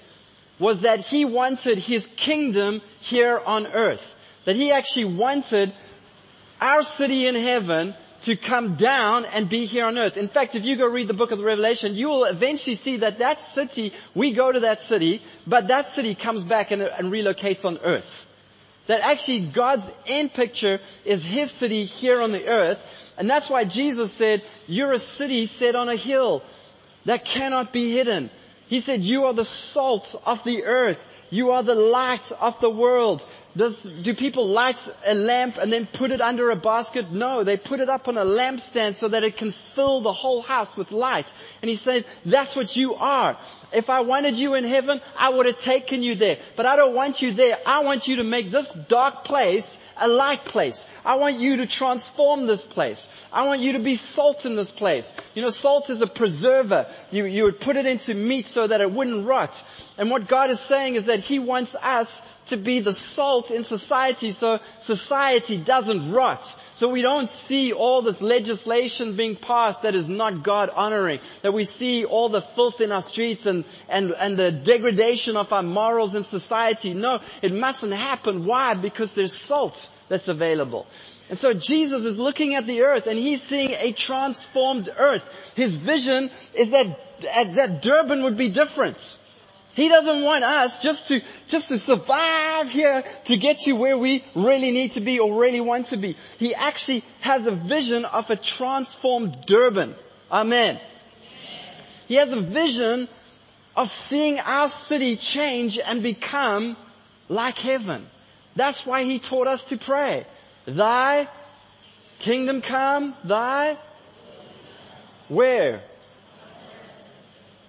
was 0.60 0.82
that 0.82 1.00
he 1.00 1.26
wanted 1.26 1.78
his 1.78 2.08
kingdom 2.08 2.82
here 3.00 3.42
on 3.46 3.68
earth. 3.68 4.16
That 4.46 4.56
he 4.56 4.72
actually 4.72 5.06
wanted 5.06 5.74
our 6.62 6.84
city 6.84 7.28
in 7.28 7.36
heaven 7.36 7.96
to 8.22 8.36
come 8.36 8.76
down 8.76 9.26
and 9.26 9.50
be 9.50 9.66
here 9.66 9.86
on 9.86 9.98
earth. 9.98 10.18
In 10.18 10.28
fact, 10.28 10.56
if 10.56 10.64
you 10.64 10.76
go 10.76 10.88
read 10.88 11.08
the 11.08 11.14
book 11.14 11.32
of 11.32 11.38
the 11.38 11.44
Revelation, 11.44 11.96
you 11.96 12.10
will 12.10 12.26
eventually 12.26 12.76
see 12.76 12.98
that 12.98 13.20
that 13.20 13.42
city, 13.42 13.94
we 14.14 14.32
go 14.32 14.52
to 14.52 14.62
that 14.62 14.82
city, 14.82 15.22
but 15.48 15.70
that 15.70 15.90
city 15.90 16.14
comes 16.16 16.44
back 16.44 16.72
and, 16.72 16.82
and 16.82 17.12
relocates 17.12 17.66
on 17.66 17.80
earth. 17.80 18.28
That 18.88 19.02
actually 19.02 19.42
God's 19.42 19.92
end 20.06 20.34
picture 20.34 20.80
is 21.06 21.24
His 21.24 21.52
city 21.52 21.86
here 21.86 22.22
on 22.22 22.32
the 22.32 22.48
earth. 22.48 22.80
And 23.18 23.30
that's 23.30 23.50
why 23.50 23.64
Jesus 23.64 24.12
said, 24.12 24.44
you're 24.68 24.94
a 24.94 25.00
city 25.00 25.46
set 25.46 25.76
on 25.76 25.90
a 25.90 25.96
hill 25.96 26.44
that 27.06 27.26
cannot 27.26 27.72
be 27.72 27.92
hidden. 27.92 28.30
He 28.68 28.80
said, 28.80 29.02
you 29.02 29.26
are 29.26 29.34
the 29.34 29.46
salt 29.46 30.16
of 30.26 30.44
the 30.44 30.64
earth. 30.64 31.08
You 31.30 31.52
are 31.52 31.64
the 31.64 31.76
light 31.76 32.32
of 32.40 32.60
the 32.60 32.70
world. 32.70 33.26
Does, 33.56 33.84
do 33.84 34.14
people 34.14 34.48
light 34.48 34.78
a 35.06 35.14
lamp 35.14 35.58
and 35.58 35.74
then 35.74 35.86
put 35.86 36.12
it 36.12 36.22
under 36.22 36.52
a 36.52 36.56
basket? 36.56 37.12
No, 37.12 37.44
they 37.44 37.58
put 37.58 37.82
it 37.82 37.90
up 37.90 38.08
on 38.08 38.18
a 38.18 38.24
lampstand 38.24 38.94
so 38.94 39.10
that 39.10 39.24
it 39.24 39.36
can 39.36 39.52
fill 39.52 40.00
the 40.00 40.14
whole 40.14 40.42
house 40.42 40.78
with 40.78 40.94
light. 40.94 41.34
And 41.62 41.68
he 41.68 41.76
said, 41.76 42.06
that's 42.26 42.56
what 42.56 42.76
you 42.78 42.96
are. 42.96 43.38
If 43.74 43.90
I 43.90 44.02
wanted 44.02 44.40
you 44.40 44.56
in 44.56 44.64
heaven, 44.64 45.02
I 45.18 45.30
would 45.30 45.46
have 45.48 45.60
taken 45.60 46.02
you 46.02 46.16
there. 46.16 46.38
But 46.56 46.66
I 46.66 46.78
don't 46.78 46.96
want 46.96 47.22
you 47.22 47.34
there. 47.34 47.58
I 47.66 47.80
want 47.84 48.08
you 48.08 48.18
to 48.18 48.24
make 48.24 48.52
this 48.52 48.74
dark 48.74 49.26
place 49.26 49.86
a 49.98 50.08
light 50.08 50.46
place. 50.46 50.88
I 51.06 51.16
want 51.16 51.40
you 51.40 51.58
to 51.58 51.68
transform 51.68 52.48
this 52.48 52.66
place. 52.66 53.10
I 53.32 53.46
want 53.46 53.62
you 53.62 53.74
to 53.74 53.80
be 53.80 53.96
salt 53.96 54.46
in 54.46 54.56
this 54.56 54.72
place. 54.72 55.14
You 55.36 55.42
know, 55.42 55.50
salt 55.50 55.90
is 55.90 56.02
a 56.02 56.08
preserver. 56.08 56.88
You, 57.12 57.26
you 57.26 57.44
would 57.44 57.60
put 57.60 57.76
it 57.76 57.86
into 57.86 58.16
meat 58.16 58.48
so 58.48 58.66
that 58.66 58.82
it 58.82 58.92
wouldn't 58.92 59.26
rot. 59.26 59.64
And 59.98 60.10
what 60.10 60.28
God 60.28 60.50
is 60.50 60.60
saying 60.60 60.96
is 60.96 61.06
that 61.06 61.20
He 61.20 61.38
wants 61.38 61.76
us 61.76 62.22
to 62.52 62.58
be 62.58 62.80
the 62.80 62.94
salt 62.94 63.50
in 63.52 63.64
society 63.64 64.32
so 64.32 64.60
society 64.80 65.58
doesn't 65.58 66.12
rot. 66.12 66.56
So 66.74 66.90
we 66.90 67.02
don't 67.02 67.30
see 67.30 67.74
all 67.74 68.02
this 68.02 68.22
legislation 68.22 69.16
being 69.16 69.36
passed 69.36 69.82
that 69.82 69.96
is 69.96 70.10
not 70.10 70.44
God 70.44 70.70
honoring. 70.70 71.20
That 71.42 71.54
we 71.54 71.64
see 71.64 72.06
all 72.06 72.30
the 72.30 72.42
filth 72.42 72.82
in 72.82 72.92
our 72.92 73.02
streets 73.02 73.46
and, 73.46 73.66
and, 73.90 74.12
and 74.12 74.38
the 74.38 74.52
degradation 74.52 75.38
of 75.38 75.52
our 75.54 75.64
morals 75.64 76.16
in 76.16 76.24
society. 76.24 76.94
No, 76.94 77.20
it 77.42 77.54
mustn't 77.54 77.94
happen. 77.94 78.46
Why? 78.46 78.74
Because 78.74 79.14
there's 79.14 79.34
salt 79.36 79.90
that's 80.10 80.28
available. 80.28 80.88
And 81.30 81.40
so 81.40 81.54
Jesus 81.54 82.04
is 82.04 82.20
looking 82.20 82.56
at 82.56 82.68
the 82.68 82.82
earth 82.82 83.08
and 83.08 83.18
he's 83.18 83.42
seeing 83.42 83.72
a 83.72 83.94
transformed 83.94 84.90
earth. 84.98 85.54
His 85.56 85.76
vision 85.76 86.30
is 86.54 86.72
that, 86.72 87.00
that 87.22 87.82
Durban 87.82 88.24
would 88.24 88.38
be 88.38 88.50
different. 88.50 89.18
He 89.74 89.88
doesn't 89.88 90.22
want 90.22 90.44
us 90.44 90.82
just 90.82 91.08
to, 91.10 91.22
just 91.48 91.70
to 91.70 91.78
survive 91.78 92.70
here 92.70 93.04
to 93.26 93.38
get 93.38 93.60
to 93.62 93.74
where 93.74 93.98
we 93.98 94.24
really 94.36 94.72
need 94.72 94.92
to 94.92 95.02
be 95.02 95.20
or 95.20 95.40
really 95.40 95.62
want 95.62 95.88
to 95.88 95.98
be. 95.98 96.18
He 96.40 96.54
actually 96.54 97.04
has 97.22 97.48
a 97.48 97.52
vision 97.52 98.04
of 98.04 98.30
a 98.30 98.36
transformed 98.36 99.46
Durban. 99.46 99.96
Amen. 100.30 100.80
He 102.08 102.16
has 102.16 102.34
a 102.34 102.42
vision 102.42 103.08
of 103.76 103.92
seeing 103.92 104.40
our 104.40 104.68
city 104.68 105.16
change 105.16 105.80
and 105.80 106.04
become 106.04 106.76
like 107.30 107.58
heaven. 107.58 108.08
That's 108.58 108.86
why 108.86 109.04
he 109.04 109.20
taught 109.20 109.48
us 109.48 109.70
to 109.70 109.78
pray. 109.78 110.26
Thy 110.66 111.30
kingdom 112.20 112.62
come, 112.62 113.16
thy 113.24 113.78
where? 115.30 115.82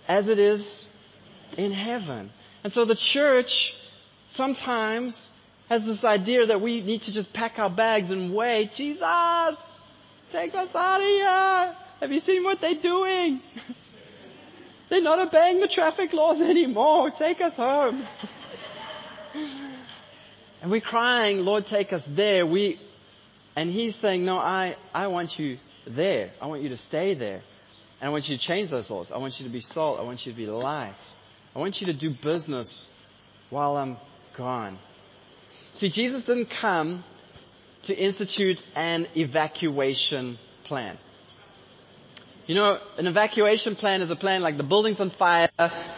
As 0.09 0.27
it 0.27 0.41
is 0.41 0.92
in 1.57 1.73
heaven. 1.73 2.31
And 2.65 2.73
so 2.73 2.85
the 2.85 2.95
church 2.95 3.77
sometimes 4.29 5.33
has 5.69 5.87
this 5.87 6.05
idea 6.05 6.47
that 6.47 6.61
we 6.61 6.81
need 6.81 7.03
to 7.03 7.13
just 7.13 7.33
pack 7.33 7.59
our 7.59 7.71
bags 7.71 8.11
and 8.11 8.35
wait. 8.35 8.75
Jesus, 8.75 9.89
take 10.31 10.55
us 10.55 10.75
out 10.77 11.01
of 11.01 11.07
here. 11.07 11.77
Have 12.01 12.13
you 12.13 12.19
seen 12.19 12.45
what 12.45 12.61
they're 12.61 12.75
doing? 12.75 13.41
they're 14.89 15.03
not 15.03 15.19
obeying 15.19 15.61
the 15.61 15.69
traffic 15.69 16.13
laws 16.13 16.41
anymore. 16.41 17.11
Take 17.11 17.41
us 17.41 17.57
home. 17.57 18.05
and 20.63 20.71
we're 20.71 20.81
crying, 20.81 21.45
Lord, 21.45 21.67
take 21.67 21.93
us 21.93 22.05
there. 22.07 22.45
We, 22.45 22.79
and 23.57 23.71
he's 23.71 23.97
saying, 23.97 24.25
no, 24.25 24.39
I, 24.39 24.77
I 24.95 25.07
want 25.09 25.39
you 25.39 25.59
there. 25.87 26.31
I 26.41 26.47
want 26.47 26.63
you 26.63 26.71
to 26.71 26.77
stay 26.77 27.15
there. 27.15 27.41
And 28.01 28.09
I 28.09 28.11
want 28.11 28.29
you 28.29 28.37
to 28.37 28.43
change 28.43 28.69
those 28.69 28.91
laws. 28.91 29.13
I 29.13 29.19
want 29.19 29.39
you 29.39 29.47
to 29.47 29.53
be 29.53 29.61
salt. 29.61 30.01
I 30.01 30.03
want 30.03 30.27
you 30.27 30.33
to 30.33 30.37
be 30.37 30.47
light. 30.47 31.15
I 31.55 31.59
want 31.59 31.81
you 31.81 31.89
to 31.89 31.93
do 31.93 32.11
business 32.11 32.89
while 33.51 33.77
I'm 33.77 33.99
gone. 34.35 34.79
See, 35.75 35.91
Jesus 35.91 36.27
didn't 36.27 36.51
come 36.51 37.05
to 37.85 37.97
institute 37.97 38.63
an 38.75 39.07
evacuation 39.17 40.39
plan. 40.65 40.97
You 42.47 42.55
know, 42.55 42.81
an 42.99 43.07
evacuation 43.07 43.77
plan 43.77 44.03
is 44.03 44.11
a 44.11 44.17
plan 44.17 44.43
like 44.43 44.57
the 44.57 44.63
building's 44.63 44.99
on 45.01 45.11
fire 45.11 45.49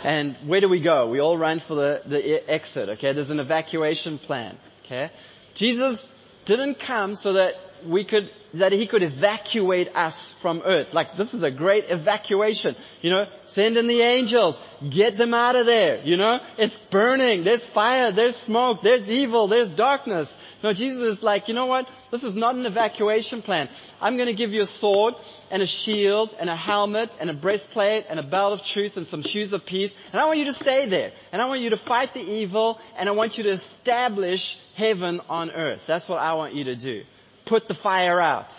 and 0.04 0.36
where 0.44 0.60
do 0.60 0.68
we 0.68 0.80
go? 0.80 1.08
We 1.08 1.20
all 1.20 1.38
run 1.38 1.58
for 1.58 1.74
the, 1.74 2.02
the 2.04 2.50
exit, 2.50 2.88
okay? 2.90 3.12
There's 3.12 3.30
an 3.30 3.40
evacuation 3.40 4.18
plan, 4.18 4.56
okay? 4.84 5.10
Jesus 5.54 6.14
didn't 6.44 6.78
come 6.78 7.14
so 7.14 7.34
that 7.34 7.58
we 7.86 8.04
could, 8.04 8.30
that 8.54 8.72
he 8.72 8.86
could 8.86 9.02
evacuate 9.02 9.94
us 9.96 10.32
from 10.32 10.62
earth. 10.64 10.94
Like 10.94 11.16
this 11.16 11.34
is 11.34 11.42
a 11.42 11.50
great 11.50 11.90
evacuation. 11.90 12.76
You 13.02 13.10
know, 13.10 13.26
send 13.46 13.76
in 13.76 13.86
the 13.86 14.00
angels, 14.00 14.62
get 14.88 15.16
them 15.16 15.34
out 15.34 15.56
of 15.56 15.66
there. 15.66 16.00
You 16.04 16.16
know, 16.16 16.40
it's 16.56 16.78
burning, 16.78 17.44
there's 17.44 17.64
fire, 17.64 18.12
there's 18.12 18.36
smoke, 18.36 18.82
there's 18.82 19.10
evil, 19.10 19.48
there's 19.48 19.70
darkness. 19.70 20.40
No, 20.62 20.72
Jesus 20.72 21.02
is 21.02 21.22
like, 21.22 21.48
you 21.48 21.54
know 21.54 21.66
what? 21.66 21.88
This 22.10 22.24
is 22.24 22.36
not 22.36 22.54
an 22.54 22.64
evacuation 22.64 23.42
plan. 23.42 23.68
I'm 24.00 24.16
going 24.16 24.28
to 24.28 24.34
give 24.34 24.54
you 24.54 24.62
a 24.62 24.66
sword 24.66 25.14
and 25.50 25.62
a 25.62 25.66
shield 25.66 26.34
and 26.38 26.48
a 26.48 26.56
helmet 26.56 27.10
and 27.20 27.28
a 27.28 27.34
breastplate 27.34 28.06
and 28.08 28.18
a 28.18 28.22
belt 28.22 28.52
of 28.52 28.64
truth 28.64 28.96
and 28.96 29.06
some 29.06 29.22
shoes 29.22 29.52
of 29.52 29.66
peace. 29.66 29.94
And 30.12 30.20
I 30.20 30.24
want 30.24 30.38
you 30.38 30.46
to 30.46 30.52
stay 30.52 30.86
there. 30.86 31.12
And 31.32 31.42
I 31.42 31.46
want 31.46 31.60
you 31.60 31.70
to 31.70 31.76
fight 31.76 32.14
the 32.14 32.22
evil 32.22 32.80
and 32.96 33.08
I 33.08 33.12
want 33.12 33.36
you 33.36 33.44
to 33.44 33.50
establish 33.50 34.58
heaven 34.74 35.20
on 35.28 35.50
earth. 35.50 35.86
That's 35.86 36.08
what 36.08 36.20
I 36.20 36.34
want 36.34 36.54
you 36.54 36.64
to 36.64 36.76
do 36.76 37.04
put 37.44 37.68
the 37.68 37.74
fire 37.74 38.20
out. 38.20 38.54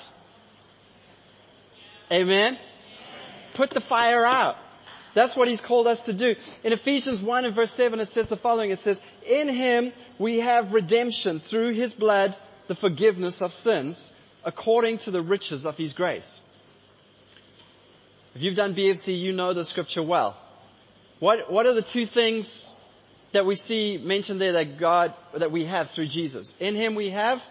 Amen? 2.12 2.58
Put 3.54 3.72
the 3.72 3.82
fire 3.82 4.25
out. 4.25 4.58
That's 5.13 5.36
what 5.36 5.48
he's 5.48 5.62
called 5.62 5.88
us 5.88 6.06
to 6.06 6.13
do. 6.13 6.36
In 6.63 6.74
Ephesians 6.74 7.24
1 7.24 7.46
and 7.46 7.56
verse 7.56 7.72
7 7.72 8.00
it 8.00 8.08
says 8.08 8.27
the 8.27 8.36
following. 8.36 8.72
It 8.72 8.80
says, 8.80 9.04
In 9.25 9.48
him 9.48 9.94
we 10.20 10.39
have 10.39 10.74
redemption 10.74 11.39
through 11.39 11.72
his 11.72 11.94
blood, 11.94 12.36
the 12.68 12.75
forgiveness 12.75 13.42
of 13.42 13.54
sins, 13.54 14.12
according 14.44 15.00
to 15.00 15.12
the 15.12 15.22
riches 15.22 15.65
of 15.65 15.77
his 15.77 15.94
grace. 15.94 16.42
If 18.36 18.42
you've 18.42 18.56
done 18.56 18.75
BFC, 18.75 19.18
you 19.18 19.32
know 19.32 19.54
the 19.54 19.63
scripture 19.63 20.04
well. 20.04 20.36
What, 21.20 21.50
what 21.50 21.65
are 21.65 21.74
the 21.74 21.82
two 21.82 22.06
things 22.06 22.74
that 23.32 23.46
we 23.46 23.56
see 23.56 23.98
mentioned 23.98 24.42
there 24.42 24.51
that 24.54 24.77
God, 24.77 25.13
that 25.34 25.51
we 25.51 25.63
have 25.63 25.89
through 25.89 26.08
Jesus? 26.08 26.54
In 26.60 26.75
him 26.75 26.96
we 26.96 27.12
have 27.12 27.42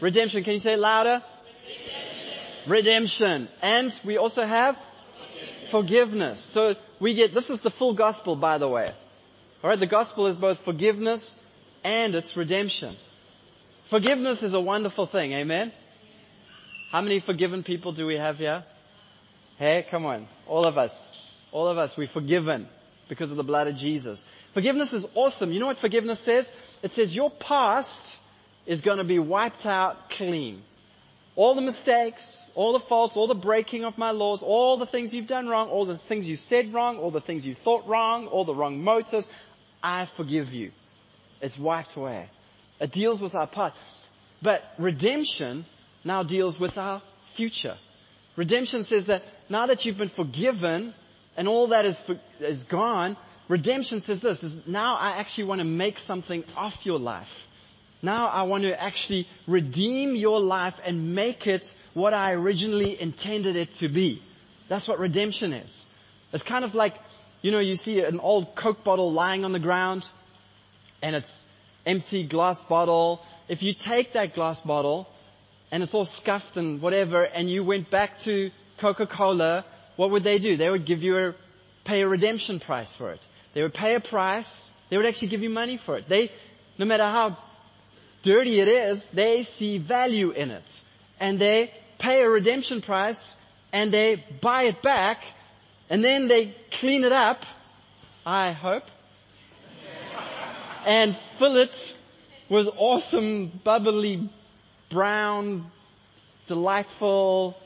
Redemption. 0.00 0.44
Can 0.44 0.52
you 0.54 0.58
say 0.58 0.74
it 0.74 0.78
louder? 0.78 1.22
Redemption. 1.64 2.66
Redemption. 2.66 3.48
And 3.62 4.00
we 4.04 4.16
also 4.18 4.44
have 4.44 4.76
forgiveness. 4.76 5.70
forgiveness. 5.70 6.40
So 6.40 6.76
we 7.00 7.14
get, 7.14 7.32
this 7.32 7.50
is 7.50 7.60
the 7.60 7.70
full 7.70 7.94
gospel 7.94 8.36
by 8.36 8.58
the 8.58 8.68
way. 8.68 8.92
Alright, 9.62 9.80
the 9.80 9.86
gospel 9.86 10.26
is 10.26 10.36
both 10.36 10.58
forgiveness 10.58 11.42
and 11.82 12.14
it's 12.14 12.36
redemption. 12.36 12.94
Forgiveness 13.84 14.42
is 14.42 14.54
a 14.54 14.60
wonderful 14.60 15.06
thing, 15.06 15.32
amen? 15.32 15.72
How 16.90 17.00
many 17.00 17.20
forgiven 17.20 17.62
people 17.62 17.92
do 17.92 18.06
we 18.06 18.16
have 18.16 18.38
here? 18.38 18.64
Hey, 19.58 19.86
come 19.88 20.04
on. 20.06 20.28
All 20.46 20.66
of 20.66 20.76
us. 20.76 21.16
All 21.52 21.68
of 21.68 21.78
us, 21.78 21.96
we're 21.96 22.06
forgiven 22.06 22.68
because 23.08 23.30
of 23.30 23.36
the 23.36 23.44
blood 23.44 23.68
of 23.68 23.76
Jesus. 23.76 24.26
Forgiveness 24.52 24.92
is 24.92 25.08
awesome. 25.14 25.52
You 25.52 25.60
know 25.60 25.66
what 25.66 25.78
forgiveness 25.78 26.20
says? 26.20 26.54
It 26.82 26.90
says 26.90 27.14
your 27.14 27.30
past 27.30 28.15
is 28.66 28.80
going 28.80 28.98
to 28.98 29.04
be 29.04 29.18
wiped 29.18 29.66
out 29.66 30.10
clean. 30.10 30.62
All 31.36 31.54
the 31.54 31.62
mistakes, 31.62 32.50
all 32.54 32.72
the 32.72 32.80
faults, 32.80 33.16
all 33.16 33.26
the 33.26 33.34
breaking 33.34 33.84
of 33.84 33.98
my 33.98 34.10
laws, 34.10 34.42
all 34.42 34.78
the 34.78 34.86
things 34.86 35.14
you've 35.14 35.26
done 35.26 35.48
wrong, 35.48 35.68
all 35.68 35.84
the 35.84 35.98
things 35.98 36.26
you 36.28 36.36
said 36.36 36.72
wrong, 36.72 36.98
all 36.98 37.10
the 37.10 37.20
things 37.20 37.46
you 37.46 37.54
thought 37.54 37.86
wrong, 37.86 38.26
all 38.26 38.44
the 38.44 38.54
wrong 38.54 38.82
motives, 38.82 39.28
I 39.82 40.06
forgive 40.06 40.54
you. 40.54 40.72
It's 41.42 41.58
wiped 41.58 41.94
away. 41.96 42.28
It 42.80 42.90
deals 42.90 43.20
with 43.20 43.34
our 43.34 43.46
past. 43.46 43.76
But 44.42 44.64
redemption 44.78 45.66
now 46.04 46.22
deals 46.22 46.58
with 46.58 46.78
our 46.78 47.02
future. 47.34 47.76
Redemption 48.36 48.82
says 48.84 49.06
that 49.06 49.22
now 49.48 49.66
that 49.66 49.84
you've 49.84 49.98
been 49.98 50.08
forgiven 50.08 50.94
and 51.36 51.48
all 51.48 51.68
that 51.68 51.84
is, 51.84 52.04
is 52.40 52.64
gone, 52.64 53.16
redemption 53.48 54.00
says 54.00 54.20
this, 54.22 54.42
is 54.42 54.66
now 54.66 54.96
I 54.96 55.18
actually 55.18 55.44
want 55.44 55.60
to 55.60 55.66
make 55.66 55.98
something 55.98 56.44
of 56.56 56.84
your 56.84 56.98
life. 56.98 57.45
Now 58.06 58.28
I 58.28 58.44
want 58.44 58.62
to 58.62 58.80
actually 58.80 59.26
redeem 59.48 60.14
your 60.14 60.38
life 60.38 60.80
and 60.84 61.16
make 61.16 61.48
it 61.48 61.76
what 61.92 62.14
I 62.14 62.34
originally 62.34 63.00
intended 63.00 63.56
it 63.56 63.72
to 63.82 63.88
be. 63.88 64.22
That's 64.68 64.86
what 64.86 65.00
redemption 65.00 65.52
is. 65.52 65.84
It's 66.32 66.44
kind 66.44 66.64
of 66.64 66.76
like, 66.76 66.94
you 67.42 67.50
know, 67.50 67.58
you 67.58 67.74
see 67.74 68.04
an 68.04 68.20
old 68.20 68.54
Coke 68.54 68.84
bottle 68.84 69.10
lying 69.10 69.44
on 69.44 69.50
the 69.50 69.58
ground 69.58 70.06
and 71.02 71.16
it's 71.16 71.42
empty 71.84 72.22
glass 72.22 72.62
bottle. 72.62 73.26
If 73.48 73.64
you 73.64 73.74
take 73.74 74.12
that 74.12 74.34
glass 74.34 74.60
bottle 74.60 75.08
and 75.72 75.82
it's 75.82 75.92
all 75.92 76.04
scuffed 76.04 76.56
and 76.56 76.80
whatever 76.80 77.24
and 77.24 77.50
you 77.50 77.64
went 77.64 77.90
back 77.90 78.20
to 78.20 78.52
Coca-Cola, 78.78 79.64
what 79.96 80.12
would 80.12 80.22
they 80.22 80.38
do? 80.38 80.56
They 80.56 80.70
would 80.70 80.84
give 80.84 81.02
you 81.02 81.18
a, 81.18 81.34
pay 81.82 82.02
a 82.02 82.06
redemption 82.08 82.60
price 82.60 82.94
for 82.94 83.10
it. 83.10 83.26
They 83.52 83.64
would 83.64 83.74
pay 83.74 83.96
a 83.96 84.00
price. 84.00 84.70
They 84.90 84.96
would 84.96 85.06
actually 85.06 85.28
give 85.34 85.42
you 85.42 85.50
money 85.50 85.76
for 85.76 85.96
it. 85.96 86.08
They, 86.08 86.30
no 86.78 86.84
matter 86.84 87.02
how 87.02 87.36
dirty 88.26 88.58
it 88.58 88.66
is, 88.66 89.08
they 89.10 89.44
see 89.44 89.78
value 89.78 90.30
in 90.32 90.50
it. 90.50 90.82
And 91.20 91.38
they 91.38 91.72
pay 91.98 92.22
a 92.22 92.28
redemption 92.28 92.80
price 92.80 93.36
and 93.72 93.92
they 93.92 94.16
buy 94.40 94.64
it 94.64 94.82
back 94.82 95.22
and 95.88 96.02
then 96.02 96.26
they 96.26 96.46
clean 96.72 97.04
it 97.04 97.12
up, 97.12 97.46
I 98.26 98.50
hope, 98.50 98.82
and 100.84 101.16
fill 101.38 101.56
it 101.56 101.96
with 102.48 102.68
awesome, 102.76 103.46
bubbly, 103.62 104.28
brown, 104.88 105.70
delightful, 106.48 107.56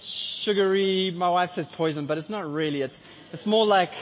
sugary, 0.00 1.10
my 1.10 1.28
wife 1.28 1.50
says 1.50 1.66
poison, 1.66 2.06
but 2.06 2.18
it's 2.18 2.30
not 2.30 2.50
really. 2.52 2.82
It's, 2.82 3.02
it's 3.32 3.46
more 3.46 3.66
like, 3.66 3.92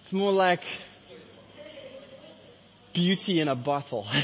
it's 0.00 0.14
more 0.14 0.32
like 0.32 0.64
beauty 2.92 3.40
in 3.40 3.48
a 3.48 3.54
bottle. 3.54 4.06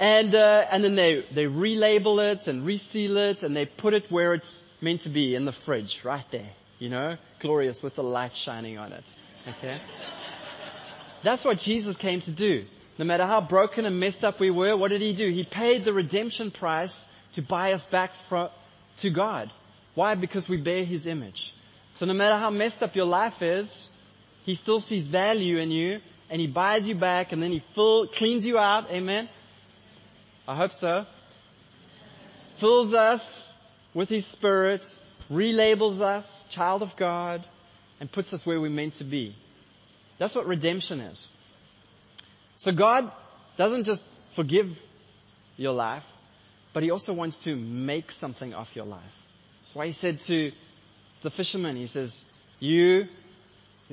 and, 0.00 0.34
uh, 0.34 0.66
and 0.70 0.84
then 0.84 0.94
they, 0.94 1.24
they 1.32 1.46
relabel 1.46 2.32
it 2.32 2.46
and 2.46 2.64
reseal 2.64 3.16
it 3.16 3.42
and 3.42 3.56
they 3.56 3.66
put 3.66 3.94
it 3.94 4.10
where 4.10 4.34
it's 4.34 4.64
meant 4.80 5.00
to 5.00 5.08
be 5.08 5.34
in 5.34 5.44
the 5.44 5.52
fridge, 5.52 6.04
right 6.04 6.24
there. 6.30 6.50
You 6.78 6.90
know, 6.90 7.16
glorious 7.40 7.82
with 7.82 7.96
the 7.96 8.04
light 8.04 8.36
shining 8.36 8.78
on 8.78 8.92
it. 8.92 9.10
Okay? 9.48 9.78
That's 11.22 11.44
what 11.44 11.58
Jesus 11.58 11.96
came 11.96 12.20
to 12.20 12.30
do. 12.30 12.64
No 12.98 13.04
matter 13.04 13.26
how 13.26 13.40
broken 13.40 13.84
and 13.84 13.98
messed 13.98 14.24
up 14.24 14.40
we 14.40 14.50
were, 14.50 14.76
what 14.76 14.88
did 14.88 15.00
he 15.00 15.12
do? 15.12 15.28
He 15.30 15.44
paid 15.44 15.84
the 15.84 15.92
redemption 15.92 16.50
price 16.50 17.08
to 17.32 17.42
buy 17.42 17.72
us 17.72 17.84
back 17.84 18.14
from, 18.14 18.48
to 18.98 19.10
God. 19.10 19.50
Why? 19.94 20.14
Because 20.14 20.48
we 20.48 20.56
bear 20.56 20.84
his 20.84 21.06
image. 21.06 21.54
So 21.94 22.06
no 22.06 22.12
matter 22.12 22.36
how 22.36 22.50
messed 22.50 22.82
up 22.82 22.94
your 22.94 23.06
life 23.06 23.42
is, 23.42 23.90
he 24.48 24.54
still 24.54 24.80
sees 24.80 25.06
value 25.06 25.58
in 25.58 25.70
you 25.70 26.00
and 26.30 26.40
he 26.40 26.46
buys 26.46 26.88
you 26.88 26.94
back 26.94 27.32
and 27.32 27.42
then 27.42 27.52
he 27.52 27.58
fill, 27.58 28.06
cleans 28.06 28.46
you 28.46 28.56
out. 28.56 28.90
Amen. 28.90 29.28
I 30.46 30.54
hope 30.54 30.72
so. 30.72 31.04
Fills 32.54 32.94
us 32.94 33.54
with 33.92 34.08
his 34.08 34.24
spirit, 34.24 34.80
relabels 35.30 36.00
us, 36.00 36.48
child 36.48 36.82
of 36.82 36.96
God, 36.96 37.44
and 38.00 38.10
puts 38.10 38.32
us 38.32 38.46
where 38.46 38.58
we're 38.58 38.70
meant 38.70 38.94
to 38.94 39.04
be. 39.04 39.36
That's 40.16 40.34
what 40.34 40.46
redemption 40.46 41.00
is. 41.00 41.28
So 42.56 42.72
God 42.72 43.12
doesn't 43.58 43.84
just 43.84 44.06
forgive 44.32 44.82
your 45.58 45.74
life, 45.74 46.10
but 46.72 46.82
He 46.82 46.90
also 46.90 47.12
wants 47.12 47.40
to 47.40 47.54
make 47.54 48.12
something 48.12 48.54
of 48.54 48.74
your 48.74 48.86
life. 48.86 49.16
That's 49.60 49.74
why 49.74 49.84
He 49.84 49.92
said 49.92 50.20
to 50.22 50.52
the 51.20 51.30
fisherman, 51.30 51.76
He 51.76 51.86
says, 51.86 52.24
you 52.60 53.08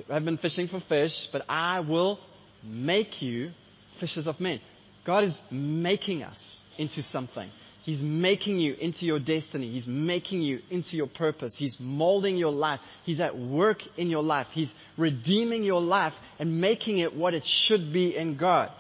have 0.10 0.26
been 0.26 0.38
fishing 0.38 0.68
for 0.68 0.80
fish, 0.80 1.28
but 1.32 1.46
I 1.50 1.80
will 1.82 2.20
make 2.64 3.22
you 3.22 3.52
fishers 3.92 4.28
of 4.28 4.40
men. 4.40 4.60
God 5.04 5.24
is 5.24 5.42
making 5.52 6.24
us 6.24 6.64
into 6.78 7.02
something. 7.02 7.50
He's 7.84 8.02
making 8.02 8.60
you 8.60 8.74
into 8.74 9.06
your 9.06 9.20
destiny. 9.20 9.70
He's 9.70 9.88
making 9.88 10.42
you 10.42 10.60
into 10.72 10.98
your 10.98 11.06
purpose. 11.06 11.56
He's 11.56 11.80
molding 11.80 12.36
your 12.36 12.52
life. 12.52 12.80
He's 13.04 13.20
at 13.20 13.38
work 13.38 13.84
in 13.96 14.10
your 14.10 14.24
life. 14.24 14.48
He's 14.52 14.74
redeeming 14.98 15.64
your 15.64 15.82
life 15.82 16.20
and 16.40 16.60
making 16.60 16.98
it 16.98 17.16
what 17.16 17.36
it 17.36 17.46
should 17.46 17.94
be 17.94 18.16
in 18.16 18.38
God. 18.38 18.72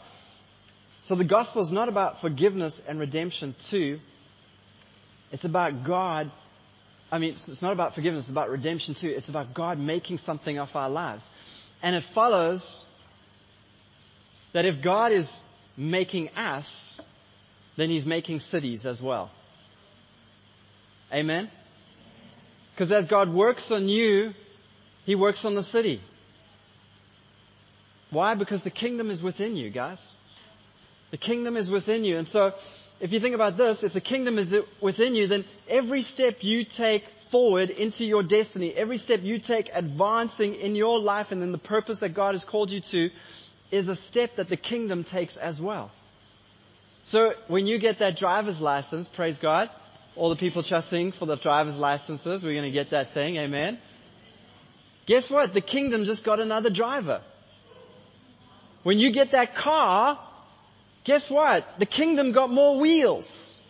So 1.03 1.13
the 1.13 1.23
gospel 1.23 1.61
is 1.61 1.71
not 1.71 1.87
about 1.87 2.19
forgiveness 2.19 2.81
and 2.87 2.99
redemption 2.99 3.53
too. 3.61 3.99
It's 5.31 5.45
about 5.45 5.83
God. 5.83 6.31
I 7.15 7.17
mean, 7.17 7.29
it's 7.29 7.61
not 7.61 7.71
about 7.71 7.95
forgiveness. 7.95 8.25
It's 8.25 8.31
about 8.31 8.49
redemption 8.49 8.93
too. 8.93 9.07
It's 9.07 9.29
about 9.29 9.53
God 9.53 9.79
making 9.79 10.17
something 10.17 10.59
of 10.59 10.75
our 10.75 10.89
lives. 10.89 11.29
And 11.81 11.95
it 11.95 12.03
follows 12.03 12.83
that 14.51 14.65
if 14.65 14.81
God 14.81 15.13
is 15.13 15.41
making 15.77 16.27
us, 16.35 16.99
then 17.77 17.89
He's 17.89 18.05
making 18.05 18.41
cities 18.41 18.85
as 18.85 19.01
well. 19.01 19.31
Amen? 21.13 21.49
Because 22.73 22.91
as 22.91 23.05
God 23.05 23.29
works 23.29 23.71
on 23.71 23.87
you, 23.87 24.33
He 25.05 25.15
works 25.15 25.45
on 25.45 25.55
the 25.55 25.63
city. 25.63 26.01
Why? 28.09 28.35
Because 28.35 28.63
the 28.63 28.69
kingdom 28.69 29.09
is 29.09 29.23
within 29.23 29.55
you, 29.55 29.69
guys. 29.69 30.17
The 31.11 31.17
kingdom 31.17 31.55
is 31.55 31.69
within 31.71 32.03
you. 32.03 32.17
And 32.17 32.27
so, 32.27 32.55
if 32.99 33.11
you 33.11 33.19
think 33.19 33.35
about 33.35 33.57
this, 33.57 33.83
if 33.83 33.93
the 33.93 34.01
kingdom 34.01 34.37
is 34.37 34.55
within 34.79 35.15
you, 35.15 35.27
then 35.27 35.45
every 35.67 36.01
step 36.01 36.43
you 36.43 36.63
take 36.63 37.07
forward 37.29 37.69
into 37.69 38.05
your 38.05 38.23
destiny, 38.23 38.73
every 38.73 38.97
step 38.97 39.21
you 39.23 39.39
take 39.39 39.69
advancing 39.73 40.55
in 40.55 40.75
your 40.75 40.99
life 40.99 41.31
and 41.31 41.43
in 41.43 41.51
the 41.51 41.57
purpose 41.57 41.99
that 41.99 42.09
God 42.09 42.33
has 42.33 42.45
called 42.45 42.71
you 42.71 42.79
to, 42.79 43.09
is 43.71 43.87
a 43.87 43.95
step 43.95 44.37
that 44.37 44.47
the 44.47 44.57
kingdom 44.57 45.03
takes 45.03 45.35
as 45.35 45.61
well. 45.61 45.91
So 47.03 47.33
when 47.47 47.67
you 47.67 47.77
get 47.77 47.99
that 47.99 48.17
driver's 48.17 48.61
license, 48.61 49.07
praise 49.07 49.37
God, 49.37 49.69
all 50.15 50.29
the 50.29 50.35
people 50.35 50.63
trusting 50.63 51.11
for 51.11 51.25
the 51.25 51.35
driver's 51.35 51.77
licenses, 51.77 52.43
we're 52.45 52.53
going 52.53 52.63
to 52.63 52.71
get 52.71 52.91
that 52.91 53.11
thing, 53.11 53.35
amen. 53.37 53.77
Guess 55.05 55.29
what? 55.29 55.53
The 55.53 55.61
kingdom 55.61 56.05
just 56.05 56.23
got 56.23 56.39
another 56.39 56.69
driver. 56.69 57.21
When 58.83 58.97
you 58.97 59.11
get 59.11 59.31
that 59.31 59.55
car, 59.55 60.19
guess 61.05 61.29
what? 61.29 61.79
The 61.79 61.85
kingdom 61.85 62.33
got 62.33 62.51
more 62.51 62.77
wheels. 62.77 63.61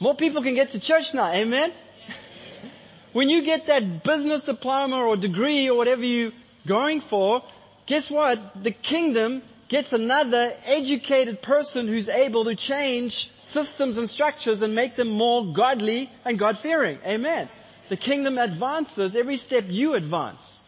More 0.00 0.16
people 0.16 0.42
can 0.42 0.54
get 0.54 0.70
to 0.70 0.80
church 0.80 1.14
now, 1.14 1.30
amen? 1.30 1.72
when 3.12 3.30
you 3.30 3.44
get 3.44 3.68
that 3.68 4.02
business 4.02 4.42
diploma 4.42 4.96
or 4.96 5.16
degree 5.16 5.70
or 5.70 5.76
whatever 5.76 6.04
you're 6.04 6.32
going 6.66 7.00
for, 7.00 7.44
guess 7.86 8.10
what? 8.10 8.64
The 8.64 8.72
kingdom 8.72 9.42
gets 9.68 9.92
another 9.92 10.54
educated 10.66 11.40
person 11.40 11.86
who's 11.86 12.08
able 12.08 12.44
to 12.44 12.54
change 12.56 13.30
systems 13.40 13.96
and 13.96 14.08
structures 14.08 14.60
and 14.60 14.74
make 14.74 14.96
them 14.96 15.08
more 15.08 15.46
godly 15.46 16.10
and 16.24 16.38
God-fearing. 16.38 16.98
Amen. 17.06 17.48
The 17.88 17.96
kingdom 17.96 18.38
advances 18.38 19.14
every 19.14 19.36
step 19.36 19.64
you 19.68 19.94
advance. 19.94 20.62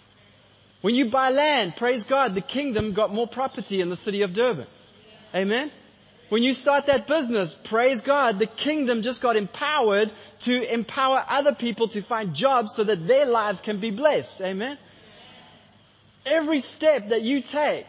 When 0.80 0.94
you 0.94 1.06
buy 1.06 1.30
land, 1.30 1.76
praise 1.76 2.04
God, 2.04 2.34
the 2.34 2.40
kingdom 2.40 2.92
got 2.92 3.12
more 3.12 3.26
property 3.26 3.80
in 3.80 3.88
the 3.88 3.96
city 3.96 4.22
of 4.22 4.32
Durban. 4.32 4.66
Amen. 5.35 5.70
When 6.29 6.44
you 6.44 6.55
start 6.55 6.87
that 6.87 7.09
business, 7.09 7.55
praise 7.55 8.01
God, 8.03 8.38
the 8.38 8.47
kingdom 8.47 9.03
just 9.03 9.20
got 9.20 9.37
empowered 9.37 10.12
to 10.40 10.73
empower 10.73 11.25
other 11.29 11.53
people 11.53 11.88
to 11.88 12.03
find 12.03 12.35
jobs 12.35 12.75
so 12.75 12.85
that 12.85 13.07
their 13.07 13.27
lives 13.27 13.61
can 13.61 13.81
be 13.81 13.90
blessed. 13.90 14.42
Amen. 14.42 14.79
Every 16.25 16.61
step 16.61 17.09
that 17.09 17.23
you 17.23 17.42
take, 17.42 17.87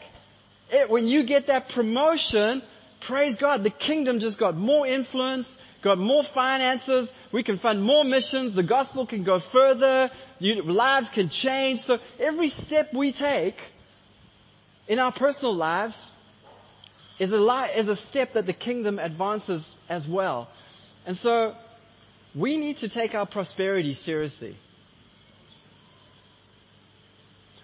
it, 0.71 0.89
when 0.89 1.07
you 1.07 1.23
get 1.23 1.47
that 1.47 1.69
promotion, 1.69 2.63
praise 2.99 3.35
God, 3.35 3.63
the 3.63 3.69
kingdom 3.69 4.19
just 4.19 4.39
got 4.39 4.57
more 4.57 4.87
influence, 4.87 5.57
got 5.81 5.99
more 5.99 6.23
finances, 6.23 7.13
we 7.31 7.43
can 7.43 7.57
fund 7.57 7.83
more 7.83 8.03
missions, 8.03 8.53
the 8.53 8.63
gospel 8.63 9.05
can 9.05 9.23
go 9.23 9.39
further, 9.39 10.09
you, 10.39 10.63
lives 10.63 11.09
can 11.09 11.29
change. 11.29 11.79
So 11.79 11.99
every 12.19 12.49
step 12.49 12.91
we 12.91 13.11
take 13.11 13.57
in 14.87 14.97
our 14.97 15.11
personal 15.11 15.53
lives 15.53 16.11
is 17.19 17.33
a, 17.33 17.69
is 17.77 17.87
a 17.87 17.95
step 17.95 18.33
that 18.33 18.45
the 18.45 18.53
kingdom 18.53 18.99
advances 18.99 19.77
as 19.89 20.07
well. 20.07 20.49
And 21.05 21.15
so 21.15 21.55
we 22.33 22.57
need 22.57 22.77
to 22.77 22.89
take 22.89 23.15
our 23.15 23.25
prosperity 23.25 23.93
seriously. 23.93 24.55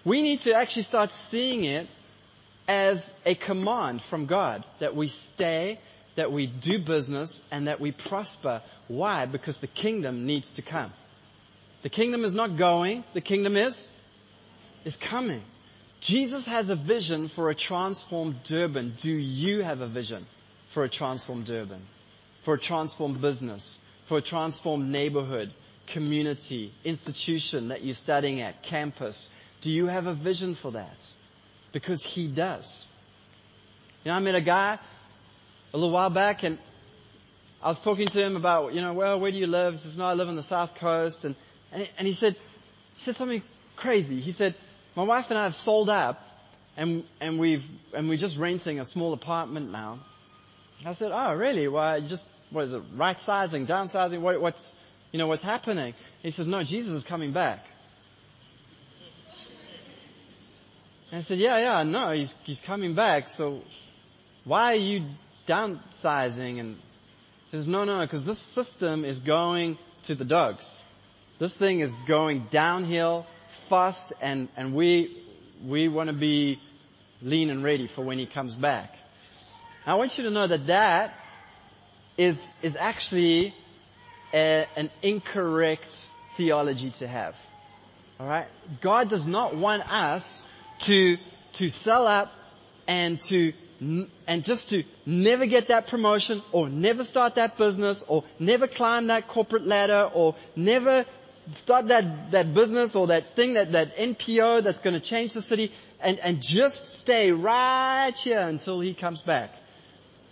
We 0.03 0.21
need 0.21 0.41
to 0.41 0.53
actually 0.53 0.83
start 0.83 1.11
seeing 1.11 1.65
it 1.65 1.87
as 2.67 3.13
a 3.25 3.35
command 3.35 4.01
from 4.01 4.25
God 4.25 4.63
that 4.79 4.95
we 4.95 5.07
stay, 5.07 5.79
that 6.15 6.31
we 6.31 6.47
do 6.47 6.79
business, 6.79 7.43
and 7.51 7.67
that 7.67 7.79
we 7.79 7.91
prosper. 7.91 8.61
Why? 8.87 9.25
Because 9.25 9.59
the 9.59 9.67
kingdom 9.67 10.25
needs 10.25 10.55
to 10.55 10.61
come. 10.61 10.91
The 11.83 11.89
kingdom 11.89 12.23
is 12.23 12.33
not 12.33 12.57
going, 12.57 13.03
the 13.13 13.21
kingdom 13.21 13.57
is, 13.57 13.89
is 14.85 14.95
coming. 14.95 15.43
Jesus 16.01 16.47
has 16.47 16.69
a 16.69 16.75
vision 16.75 17.27
for 17.27 17.51
a 17.51 17.55
transformed 17.55 18.43
Durban. 18.43 18.95
Do 18.97 19.11
you 19.11 19.61
have 19.61 19.81
a 19.81 19.87
vision 19.87 20.25
for 20.69 20.83
a 20.83 20.89
transformed 20.89 21.45
Durban? 21.45 21.81
For 22.41 22.55
a 22.55 22.59
transformed 22.59 23.21
business? 23.21 23.79
For 24.05 24.17
a 24.17 24.21
transformed 24.21 24.89
neighborhood, 24.89 25.53
community, 25.85 26.73
institution 26.83 27.67
that 27.67 27.83
you're 27.83 27.93
studying 27.93 28.41
at, 28.41 28.63
campus? 28.63 29.29
Do 29.61 29.71
you 29.71 29.85
have 29.85 30.07
a 30.07 30.13
vision 30.13 30.55
for 30.55 30.71
that? 30.71 31.07
Because 31.71 32.03
he 32.03 32.27
does. 32.27 32.87
You 34.03 34.09
know, 34.09 34.17
I 34.17 34.19
met 34.19 34.33
a 34.33 34.41
guy 34.41 34.79
a 35.71 35.77
little 35.77 35.91
while 35.91 36.09
back 36.09 36.41
and 36.41 36.57
I 37.61 37.67
was 37.67 37.83
talking 37.83 38.07
to 38.07 38.19
him 38.19 38.35
about, 38.35 38.73
you 38.73 38.81
know, 38.81 38.93
well, 38.93 39.19
where 39.19 39.29
do 39.29 39.37
you 39.37 39.45
live? 39.45 39.73
He 39.73 39.77
says, 39.77 39.99
no, 39.99 40.05
I 40.05 40.15
live 40.15 40.27
on 40.27 40.35
the 40.35 40.41
south 40.41 40.73
coast. 40.73 41.25
And, 41.25 41.35
and, 41.71 41.87
and 41.99 42.07
he 42.07 42.13
said, 42.13 42.33
he 42.95 43.01
said 43.03 43.15
something 43.15 43.43
crazy. 43.75 44.19
He 44.19 44.31
said, 44.31 44.55
my 44.95 45.03
wife 45.03 45.29
and 45.29 45.39
I 45.39 45.43
have 45.43 45.55
sold 45.55 45.89
up 45.89 46.23
and, 46.77 47.03
and 47.19 47.39
we've, 47.39 47.67
and 47.93 48.09
we're 48.09 48.17
just 48.17 48.37
renting 48.37 48.79
a 48.79 48.85
small 48.85 49.13
apartment 49.13 49.71
now. 49.71 49.99
I 50.85 50.93
said, 50.93 51.11
oh, 51.13 51.33
really? 51.33 51.67
Why, 51.67 51.99
just, 51.99 52.27
what 52.49 52.63
is 52.63 52.73
it, 52.73 52.81
right 52.95 53.19
sizing, 53.21 53.67
downsizing? 53.67 54.19
What, 54.19 54.41
what's, 54.41 54.75
you 55.11 55.19
know, 55.19 55.27
what's 55.27 55.43
happening? 55.43 55.93
He 56.23 56.31
says, 56.31 56.47
no, 56.47 56.63
Jesus 56.63 56.93
is 56.93 57.03
coming 57.03 57.31
back. 57.31 57.65
And 61.11 61.19
I 61.19 61.21
said, 61.21 61.39
yeah, 61.39 61.57
yeah, 61.57 61.83
no, 61.83 62.11
he's, 62.11 62.35
he's 62.43 62.61
coming 62.61 62.95
back. 62.95 63.29
So 63.29 63.61
why 64.45 64.73
are 64.73 64.77
you 64.77 65.03
downsizing? 65.45 66.59
And 66.59 66.77
he 67.51 67.57
says, 67.57 67.67
no, 67.67 67.83
no, 67.83 67.99
because 68.01 68.25
this 68.25 68.39
system 68.39 69.05
is 69.05 69.19
going 69.19 69.77
to 70.03 70.15
the 70.15 70.25
dogs. 70.25 70.81
This 71.37 71.55
thing 71.55 71.81
is 71.81 71.93
going 72.07 72.47
downhill 72.49 73.25
fast 73.71 74.11
and, 74.21 74.49
we, 74.73 75.17
we 75.65 75.87
want 75.87 76.07
to 76.07 76.13
be 76.13 76.59
lean 77.21 77.49
and 77.49 77.63
ready 77.63 77.87
for 77.87 78.01
when 78.01 78.19
he 78.19 78.25
comes 78.25 78.53
back. 78.53 78.93
I 79.87 79.93
want 79.93 80.17
you 80.17 80.25
to 80.25 80.29
know 80.29 80.45
that 80.45 80.67
that 80.67 81.17
is, 82.17 82.53
is 82.61 82.75
actually 82.75 83.55
an 84.33 84.89
incorrect 85.01 86.05
theology 86.35 86.89
to 86.99 87.07
have. 87.07 87.37
Alright? 88.19 88.47
God 88.81 89.07
does 89.07 89.25
not 89.25 89.55
want 89.55 89.89
us 89.89 90.45
to, 90.79 91.17
to 91.53 91.69
sell 91.69 92.07
up 92.07 92.29
and 92.89 93.21
to, 93.21 93.53
and 94.27 94.43
just 94.43 94.71
to 94.71 94.83
never 95.05 95.45
get 95.45 95.69
that 95.69 95.87
promotion 95.87 96.41
or 96.51 96.67
never 96.67 97.05
start 97.05 97.35
that 97.35 97.57
business 97.57 98.03
or 98.05 98.25
never 98.37 98.67
climb 98.67 99.07
that 99.07 99.29
corporate 99.29 99.65
ladder 99.65 100.09
or 100.13 100.35
never 100.57 101.05
start 101.51 101.87
that, 101.87 102.31
that 102.31 102.53
business 102.53 102.95
or 102.95 103.07
that 103.07 103.35
thing, 103.35 103.53
that, 103.53 103.71
that 103.73 103.97
NPO 103.97 104.63
that's 104.63 104.79
going 104.79 104.93
to 104.93 104.99
change 104.99 105.33
the 105.33 105.41
city 105.41 105.71
and, 105.99 106.19
and 106.19 106.41
just 106.41 106.99
stay 106.99 107.31
right 107.31 108.15
here 108.15 108.41
until 108.41 108.79
he 108.79 108.93
comes 108.93 109.21
back. 109.21 109.53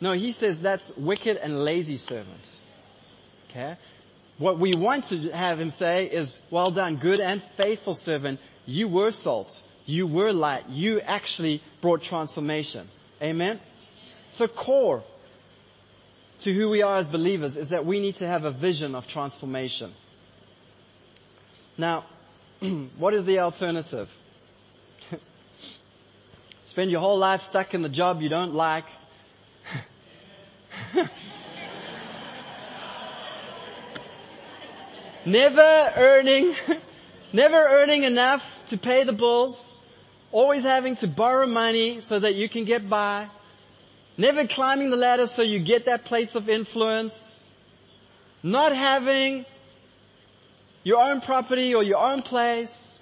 No, 0.02 0.14
he 0.14 0.32
says 0.32 0.62
that's 0.62 0.96
wicked 0.96 1.38
and 1.38 1.64
lazy 1.64 1.98
servant. 1.98 2.56
Okay? 3.50 3.76
What 4.38 4.58
we 4.58 4.74
want 4.74 5.06
to 5.06 5.30
have 5.32 5.60
him 5.60 5.70
say 5.70 6.06
is, 6.06 6.42
well 6.50 6.72
done, 6.72 6.96
good 6.96 7.20
and 7.20 7.44
faithful 7.44 7.94
servant. 7.94 8.40
You 8.66 8.88
were 8.88 9.12
salt. 9.12 9.62
You 9.86 10.08
were 10.08 10.32
light. 10.32 10.70
You 10.70 11.02
actually 11.02 11.62
brought 11.82 12.02
transformation. 12.02 12.88
Amen? 13.22 13.60
So 14.32 14.48
core 14.48 15.04
to 16.40 16.54
who 16.54 16.70
we 16.70 16.84
are 16.84 16.98
as 16.98 17.08
believers 17.08 17.58
is 17.58 17.70
that 17.70 17.86
we 17.86 18.00
need 18.00 18.16
to 18.16 18.28
have 18.28 18.46
a 18.46 18.52
vision 18.52 18.96
of 18.96 19.08
transformation. 19.08 19.94
Now, 21.80 22.04
what 22.98 23.14
is 23.14 23.24
the 23.24 23.40
alternative? 23.40 24.14
Spend 26.66 26.92
your 26.92 27.00
whole 27.00 27.18
life 27.18 27.42
stuck 27.42 27.74
in 27.74 27.82
the 27.84 27.88
job 27.88 28.22
you 28.22 28.28
don't 28.28 28.54
like. 28.54 28.84
never 35.26 35.94
earning, 35.96 36.54
never 37.32 37.56
earning 37.56 38.04
enough 38.04 38.62
to 38.68 38.78
pay 38.78 39.06
the 39.06 39.14
bills, 39.14 39.80
always 40.34 40.64
having 40.64 40.98
to 40.98 41.08
borrow 41.08 41.48
money 41.48 42.02
so 42.02 42.20
that 42.20 42.36
you 42.36 42.50
can 42.50 42.66
get 42.66 42.90
by, 42.90 43.30
never 44.18 44.46
climbing 44.48 44.90
the 44.90 44.98
ladder 44.98 45.28
so 45.28 45.44
you 45.44 45.60
get 45.60 45.86
that 45.86 46.04
place 46.04 46.36
of 46.36 46.50
influence, 46.50 47.42
not 48.44 48.76
having 48.76 49.46
your 50.90 51.04
own 51.04 51.22
property 51.22 51.76
or 51.76 51.84
your 51.84 52.00
own 52.00 52.24
place, 52.24 52.98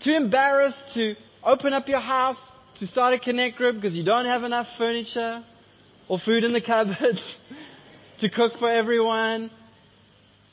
too 0.00 0.12
embarrassed 0.12 0.92
to 0.94 1.16
open 1.42 1.72
up 1.72 1.88
your 1.88 2.00
house 2.00 2.52
to 2.74 2.86
start 2.86 3.14
a 3.14 3.18
connect 3.18 3.56
group 3.56 3.74
because 3.74 3.96
you 3.96 4.02
don't 4.02 4.26
have 4.26 4.44
enough 4.44 4.76
furniture 4.76 5.42
or 6.08 6.18
food 6.18 6.44
in 6.44 6.52
the 6.52 6.60
cupboards 6.72 7.40
to 8.18 8.28
cook 8.28 8.52
for 8.52 8.68
everyone. 8.68 9.48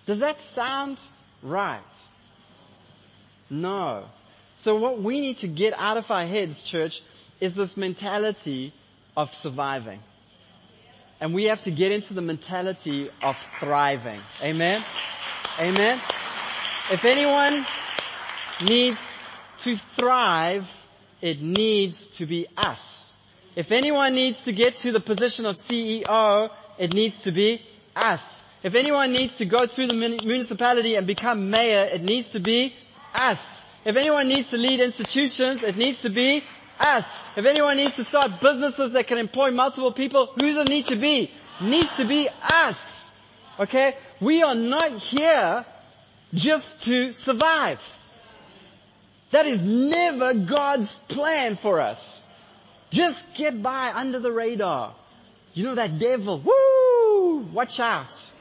Does 0.06 0.19
that 0.19 0.39
sound 0.39 1.02
right? 1.41 1.82
No. 3.49 4.06
So 4.56 4.78
what 4.78 5.02
we 5.02 5.19
need 5.19 5.39
to 5.39 5.49
get 5.49 5.73
out 5.78 5.97
of 5.97 6.10
our 6.12 6.26
heads, 6.26 6.63
church, 6.63 7.02
is 7.41 7.56
this 7.56 7.76
mentality 7.76 8.71
of 9.17 9.36
surviving. 9.36 9.99
And 11.19 11.34
we 11.34 11.45
have 11.45 11.62
to 11.63 11.71
get 11.71 11.91
into 11.91 12.13
the 12.13 12.21
mentality 12.21 13.10
of 13.21 13.38
thriving. 13.60 14.21
Amen? 14.41 14.82
Amen? 15.60 15.99
If 16.91 17.06
anyone 17.06 17.65
needs 18.65 19.26
to 19.60 19.78
thrive, 19.78 20.67
it 21.22 21.41
needs 21.41 22.17
to 22.17 22.26
be 22.26 22.48
us. 22.58 23.13
If 23.56 23.72
anyone 23.72 24.15
needs 24.15 24.43
to 24.46 24.52
get 24.52 24.76
to 24.78 24.91
the 24.91 25.00
position 25.00 25.46
of 25.46 25.56
CEO, 25.56 26.50
it 26.78 26.93
needs 26.93 27.22
to 27.22 27.32
be 27.32 27.62
us. 27.96 28.43
If 28.63 28.76
anyone 28.76 29.13
needs 29.13 29.38
to 29.38 29.46
go 29.46 29.65
through 29.65 29.88
the 29.88 29.93
municipality 29.96 30.96
and 30.96 31.08
become 31.08 31.50
mayor, 31.50 31.86
it 31.86 32.02
needs 32.02 32.32
to 32.32 32.41
be 32.41 32.74
us. 33.15 33.63
If 33.86 33.96
anyone 33.96 34.28
needs 34.28 34.50
to 34.50 34.58
lead 34.58 34.82
institutions, 34.82 35.63
it 35.63 35.78
needs 35.78 36.02
to 36.02 36.10
be 36.10 36.43
us. 36.82 37.17
If 37.38 37.46
anyone 37.46 37.78
needs 37.78 37.96
to 37.96 38.04
start 38.04 38.41
businesses 38.41 38.91
that 38.91 39.08
can 39.08 39.19
employ 39.19 39.52
multiple 39.52 39.93
people, 39.93 40.26
who 40.26 40.54
does 40.54 40.58
it 40.58 40.69
need 40.69 40.88
to 40.88 40.98
be? 40.98 41.32
Needs 41.62 41.96
to 41.96 42.04
be 42.06 42.28
us. 42.41 43.12
Okay? 43.58 43.96
We 44.19 44.43
are 44.43 44.56
not 44.56 44.91
here 44.91 45.65
just 46.34 46.84
to 46.84 47.13
survive. 47.13 48.00
That 49.32 49.46
is 49.46 49.65
never 49.65 50.34
God's 50.34 51.00
plan 51.00 51.56
for 51.56 51.82
us. 51.82 52.28
Just 52.91 53.36
get 53.36 53.62
by 53.62 53.91
under 53.93 54.19
the 54.19 54.32
radar. 54.32 54.93
You 55.54 55.63
know 55.63 55.76
that 55.76 55.98
devil, 56.00 56.39
woo! 56.39 57.38
Watch 57.52 57.80
out. 57.80 58.32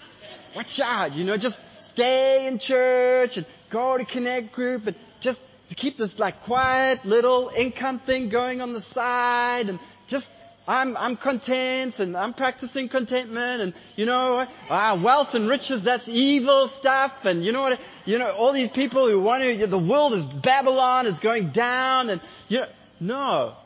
Watch 0.55 0.81
out. 0.81 1.15
You 1.15 1.25
know, 1.25 1.37
just 1.37 1.63
stay 1.83 2.47
in 2.47 2.59
church 2.59 3.39
and 3.39 3.47
go 3.71 3.97
to 3.97 4.05
connect 4.05 4.53
group 4.53 4.87
and 4.87 4.97
just 5.21 5.43
keep 5.77 5.97
this 5.97 6.19
like 6.19 6.43
quiet 6.45 7.05
little 7.07 7.51
income 7.55 7.99
thing 7.99 8.29
going 8.29 8.61
on 8.61 8.75
the 8.75 8.81
side 8.81 9.69
and 9.69 9.79
just 10.07 10.33
I'm, 10.67 10.97
I'm 10.97 11.17
content 11.17 11.99
and 11.99 12.17
I'm 12.17 12.35
practicing 12.35 12.89
contentment 12.89 13.63
and 13.63 13.75
you 13.97 14.07
know, 14.07 14.47
ah, 14.71 14.99
wealth 15.01 15.35
and 15.35 15.49
riches, 15.49 15.83
that's 15.83 16.09
evil 16.09 16.69
stuff 16.69 17.25
and 17.25 17.45
you 17.45 17.51
know 17.51 17.63
what, 17.63 17.81
you 18.05 18.19
know, 18.19 18.31
all 18.31 18.53
these 18.53 18.71
people 18.71 19.09
who 19.09 19.19
want 19.21 19.43
to, 19.43 19.67
the 19.67 19.79
world 19.79 20.13
is 20.13 20.25
Babylon, 20.25 21.07
it's 21.07 21.19
going 21.19 21.51
down 21.51 22.11
and 22.11 22.21
you 22.49 22.61
know, 22.61 22.67
no, 23.01 23.57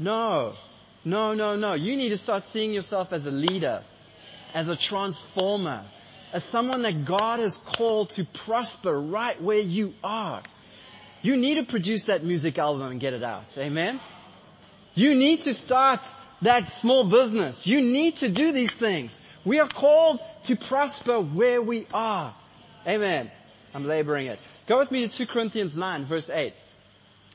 no, 0.00 0.54
no, 1.04 1.34
no, 1.34 1.56
no. 1.56 1.74
You 1.74 1.96
need 1.96 2.08
to 2.08 2.18
start 2.18 2.42
seeing 2.42 2.72
yourself 2.72 3.12
as 3.12 3.26
a 3.26 3.30
leader, 3.30 3.82
as 4.52 4.68
a 4.68 4.76
transformer, 4.76 5.84
as 6.32 6.42
someone 6.42 6.82
that 6.82 7.04
God 7.04 7.38
has 7.38 7.58
called 7.58 8.10
to 8.10 8.24
prosper 8.24 9.00
right 9.00 9.40
where 9.40 9.58
you 9.58 9.94
are. 10.02 10.42
You 11.22 11.36
need 11.36 11.56
to 11.56 11.64
produce 11.64 12.04
that 12.04 12.24
music 12.24 12.58
album 12.58 12.82
and 12.90 12.98
get 12.98 13.12
it 13.12 13.22
out. 13.22 13.56
Amen? 13.58 14.00
You 15.00 15.14
need 15.14 15.40
to 15.42 15.54
start 15.54 16.00
that 16.42 16.68
small 16.68 17.04
business. 17.04 17.66
You 17.66 17.80
need 17.80 18.16
to 18.16 18.28
do 18.28 18.52
these 18.52 18.74
things. 18.74 19.24
We 19.46 19.58
are 19.58 19.66
called 19.66 20.20
to 20.42 20.56
prosper 20.56 21.18
where 21.18 21.62
we 21.62 21.86
are. 21.94 22.34
Amen. 22.86 23.30
I'm 23.72 23.86
laboring 23.86 24.26
it. 24.26 24.38
Go 24.66 24.78
with 24.78 24.90
me 24.90 25.08
to 25.08 25.08
2 25.08 25.24
Corinthians 25.26 25.74
9 25.74 26.04
verse 26.04 26.28
8. 26.28 26.52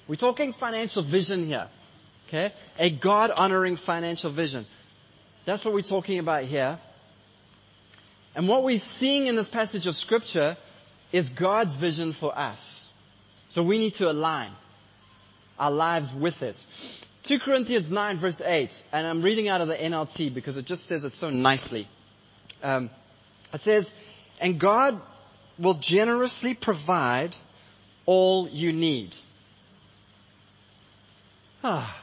We're 0.08 0.15
talking 0.15 0.54
financial 0.54 1.01
vision 1.01 1.47
here. 1.47 1.67
Okay? 2.28 2.54
A 2.78 2.91
God 2.91 3.32
honoring 3.32 3.78
financial 3.78 4.30
vision. 4.30 4.67
That's 5.45 5.65
what 5.65 5.73
we're 5.73 5.82
talking 5.82 6.19
about 6.19 6.43
here. 6.43 6.78
And 8.36 8.47
what 8.47 8.62
we're 8.62 8.78
seeing 8.78 9.25
in 9.25 9.36
this 9.36 9.49
passage 9.49 9.88
of 9.88 9.95
scripture 9.95 10.56
is 11.12 11.30
God's 11.30 11.75
vision 11.75 12.13
for 12.13 12.38
us. 12.38 12.93
So 13.47 13.63
we 13.63 13.80
need 13.80 13.95
to 13.95 14.12
align 14.12 14.51
our 15.58 15.71
lives 15.71 16.13
with 16.13 16.43
it. 16.43 16.63
2 17.26 17.40
Corinthians 17.40 17.92
9 17.92 18.20
verse 18.20 18.40
8, 18.40 18.84
and 18.92 19.08
I'm 19.08 19.24
reading 19.24 19.48
out 19.48 19.60
of 19.60 19.68
the 19.68 19.76
NLT 19.76 20.32
because 20.32 20.58
it 20.58 20.66
just 20.66 20.86
says 20.86 21.06
it 21.06 21.14
so 21.14 21.32
nicely. 21.32 21.88
Um, 22.62 22.92
it 23.52 23.62
says, 23.62 23.98
and 24.40 24.60
God 24.60 25.02
will 25.58 25.74
generously 25.74 26.54
provide 26.54 27.36
all 28.06 28.48
you 28.48 28.72
need. 28.72 29.16
Ah, 31.64 32.00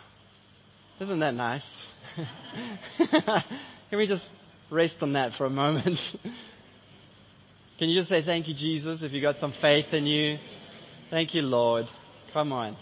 isn't 0.99 1.21
that 1.21 1.35
nice? 1.35 1.87
Can 2.99 3.45
we 3.93 4.07
just 4.07 4.33
rest 4.71 5.05
on 5.05 5.13
that 5.13 5.35
for 5.35 5.47
a 5.47 5.51
moment? 5.51 6.17
Can 7.79 7.89
you 7.89 7.95
just 7.95 8.09
say 8.09 8.23
thank 8.23 8.49
you, 8.49 8.55
Jesus, 8.55 9.03
if 9.03 9.13
you 9.13 9.21
got 9.21 9.37
some 9.37 9.53
faith 9.53 9.95
in 9.95 10.05
you? 10.05 10.39
Thank 11.11 11.35
you, 11.35 11.43
Lord. 11.43 11.87
Come 12.33 12.53
on. 12.53 12.77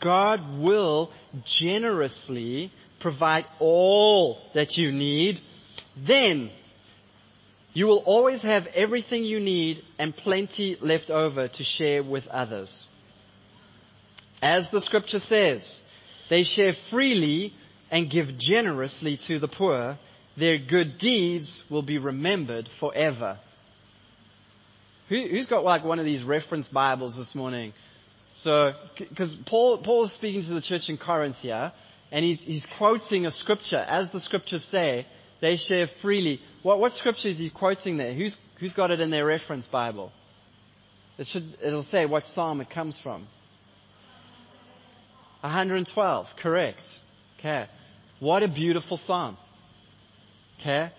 God 0.00 0.58
will 0.58 1.10
generously 1.44 2.70
provide 2.98 3.44
all 3.58 4.40
that 4.54 4.78
you 4.78 4.92
need, 4.92 5.40
then 5.96 6.50
you 7.72 7.86
will 7.86 8.02
always 8.06 8.42
have 8.42 8.66
everything 8.68 9.24
you 9.24 9.38
need 9.38 9.84
and 9.98 10.16
plenty 10.16 10.76
left 10.80 11.10
over 11.10 11.48
to 11.48 11.64
share 11.64 12.02
with 12.02 12.28
others. 12.28 12.88
As 14.42 14.70
the 14.70 14.80
scripture 14.80 15.18
says, 15.18 15.84
they 16.28 16.42
share 16.42 16.72
freely 16.72 17.54
and 17.90 18.10
give 18.10 18.38
generously 18.38 19.16
to 19.18 19.38
the 19.38 19.48
poor. 19.48 19.98
Their 20.36 20.58
good 20.58 20.98
deeds 20.98 21.64
will 21.70 21.82
be 21.82 21.98
remembered 21.98 22.68
forever. 22.68 23.38
Who, 25.08 25.28
has 25.36 25.46
got 25.46 25.64
like 25.64 25.84
one 25.84 25.98
of 25.98 26.04
these 26.04 26.22
reference 26.22 26.68
Bibles 26.68 27.16
this 27.16 27.34
morning? 27.34 27.72
So, 28.36 28.74
because 28.98 29.34
Paul, 29.34 29.78
Paul 29.78 30.02
is 30.02 30.12
speaking 30.12 30.42
to 30.42 30.52
the 30.52 30.60
church 30.60 30.90
in 30.90 30.98
Corinth 30.98 31.40
here, 31.40 31.72
and 32.12 32.22
he's, 32.22 32.44
he's 32.44 32.66
quoting 32.66 33.24
a 33.24 33.30
scripture. 33.30 33.82
As 33.88 34.10
the 34.10 34.20
scriptures 34.20 34.62
say, 34.62 35.06
they 35.40 35.56
share 35.56 35.86
freely. 35.86 36.42
What, 36.62 36.78
what 36.78 36.92
scripture 36.92 37.30
is 37.30 37.38
he 37.38 37.48
quoting 37.48 37.96
there? 37.96 38.12
Who's, 38.12 38.38
who's 38.56 38.74
got 38.74 38.90
it 38.90 39.00
in 39.00 39.08
their 39.08 39.24
reference 39.24 39.66
Bible? 39.66 40.12
It 41.16 41.26
should, 41.26 41.50
it'll 41.62 41.82
say 41.82 42.04
what 42.04 42.26
psalm 42.26 42.60
it 42.60 42.68
comes 42.68 42.98
from. 42.98 43.26
112, 45.40 46.36
correct. 46.36 47.00
Okay. 47.38 47.64
What 48.20 48.42
a 48.42 48.48
beautiful 48.48 48.98
psalm. 48.98 49.38
Okay. 50.60 50.90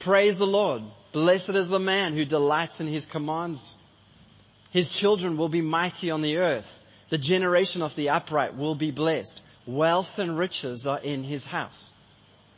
Praise 0.00 0.38
the 0.38 0.48
Lord. 0.48 0.82
Blessed 1.12 1.50
is 1.50 1.68
the 1.68 1.78
man 1.78 2.14
who 2.14 2.24
delights 2.24 2.80
in 2.80 2.88
his 2.88 3.06
commands. 3.06 3.76
His 4.70 4.90
children 4.90 5.36
will 5.36 5.48
be 5.48 5.60
mighty 5.60 6.10
on 6.10 6.22
the 6.22 6.38
earth. 6.38 6.80
The 7.08 7.18
generation 7.18 7.82
of 7.82 7.94
the 7.96 8.10
upright 8.10 8.56
will 8.56 8.74
be 8.74 8.90
blessed. 8.90 9.40
Wealth 9.66 10.18
and 10.18 10.38
riches 10.38 10.86
are 10.86 11.00
in 11.00 11.24
his 11.24 11.44
house. 11.44 11.92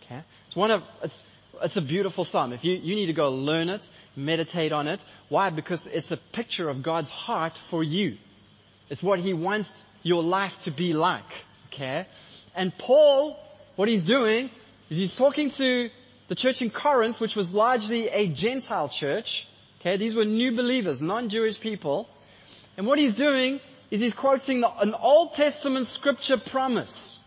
Okay? 0.03 0.21
It's 0.47 0.57
one 0.57 0.71
of, 0.71 0.83
it's, 1.03 1.25
it's 1.63 1.77
a 1.77 1.83
beautiful 1.83 2.25
psalm. 2.25 2.53
If 2.53 2.65
you, 2.65 2.75
you 2.75 2.95
need 2.95 3.07
to 3.07 3.13
go 3.13 3.31
learn 3.33 3.71
it, 3.71 3.89
meditate 4.15 4.73
on 4.73 4.89
it. 4.89 5.03
Why? 5.29 5.51
Because 5.51 5.87
it's 5.87 6.11
a 6.13 6.17
picture 6.17 6.69
of 6.69 6.83
God's 6.83 7.09
heart 7.09 7.57
for 7.57 7.83
you. 7.83 8.19
It's 8.91 9.03
what 9.03 9.21
he 9.21 9.33
wants 9.33 9.87
your 10.03 10.23
life 10.23 10.65
to 10.65 10.71
be 10.71 10.93
like. 10.93 11.45
Okay? 11.69 12.07
And 12.55 12.77
Paul, 12.77 13.39
what 13.77 13.89
he's 13.89 14.05
doing 14.05 14.51
is 14.91 14.99
he's 14.99 15.17
talking 15.17 15.49
to 15.51 15.89
the 16.29 16.35
church 16.35 16.61
in 16.61 16.69
Corinth, 16.69 17.21
which 17.21 17.35
was 17.35 17.55
largely 17.55 18.09
a 18.09 18.27
Gentile 18.27 18.91
church. 18.91 19.47
Okay, 19.83 19.97
these 19.97 20.15
were 20.15 20.25
new 20.25 20.53
believers, 20.53 21.03
non-Jewish 21.03 21.59
people. 21.59 22.09
And 22.77 22.87
what 22.87 23.01
he's 23.01 23.17
doing 23.17 23.59
is 23.91 23.99
he's 23.99 24.15
quoting 24.15 24.63
an 24.81 24.95
Old 24.95 25.35
Testament 25.35 25.89
scripture 25.89 26.37
promise. 26.37 27.19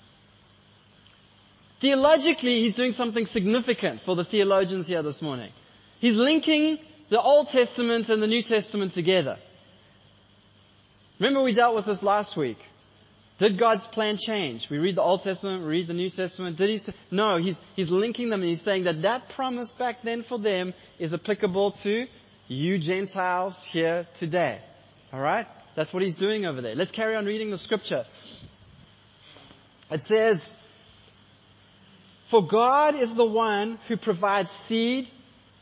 Theologically, 1.81 2.61
he's 2.61 2.77
doing 2.77 2.93
something 2.93 3.25
significant 3.25 3.99
for 3.99 4.15
the 4.15 4.23
theologians 4.23 4.87
here 4.87 5.03
this 5.03 5.21
morning. 5.21 5.51
He's 5.99 6.15
linking 6.15 6.79
the 7.09 7.21
Old 7.21 7.49
Testament 7.49 8.07
and 8.07 8.23
the 8.23 8.27
New 8.27 8.41
Testament 8.41 8.93
together. 8.93 9.37
Remember 11.19 11.43
we 11.43 11.51
dealt 11.51 11.75
with 11.75 11.85
this 11.85 12.03
last 12.03 12.37
week. 12.37 12.59
Did 13.37 13.57
God's 13.57 13.85
plan 13.85 14.15
change? 14.15 14.69
We 14.69 14.77
read 14.77 14.95
the 14.95 15.01
Old 15.01 15.23
Testament, 15.23 15.63
we 15.63 15.67
read 15.67 15.87
the 15.87 15.93
New 15.93 16.09
Testament. 16.09 16.55
Did 16.55 16.69
he? 16.69 16.77
St- 16.77 16.95
no, 17.11 17.35
he's, 17.35 17.61
he's 17.75 17.91
linking 17.91 18.29
them 18.29 18.39
and 18.39 18.49
he's 18.49 18.61
saying 18.61 18.85
that 18.85 19.01
that 19.01 19.27
promise 19.27 19.73
back 19.73 20.03
then 20.03 20.23
for 20.23 20.39
them 20.39 20.73
is 20.99 21.13
applicable 21.13 21.71
to 21.71 22.07
you 22.47 22.77
Gentiles 22.77 23.63
here 23.63 24.07
today. 24.13 24.59
Alright? 25.13 25.47
That's 25.75 25.93
what 25.93 26.03
he's 26.03 26.15
doing 26.15 26.45
over 26.45 26.61
there. 26.61 26.75
Let's 26.75 26.91
carry 26.91 27.15
on 27.15 27.25
reading 27.25 27.49
the 27.49 27.57
scripture. 27.57 28.05
It 29.91 30.01
says, 30.01 30.61
For 32.25 32.45
God 32.45 32.95
is 32.95 33.15
the 33.15 33.25
one 33.25 33.77
who 33.87 33.97
provides 33.97 34.51
seed 34.51 35.09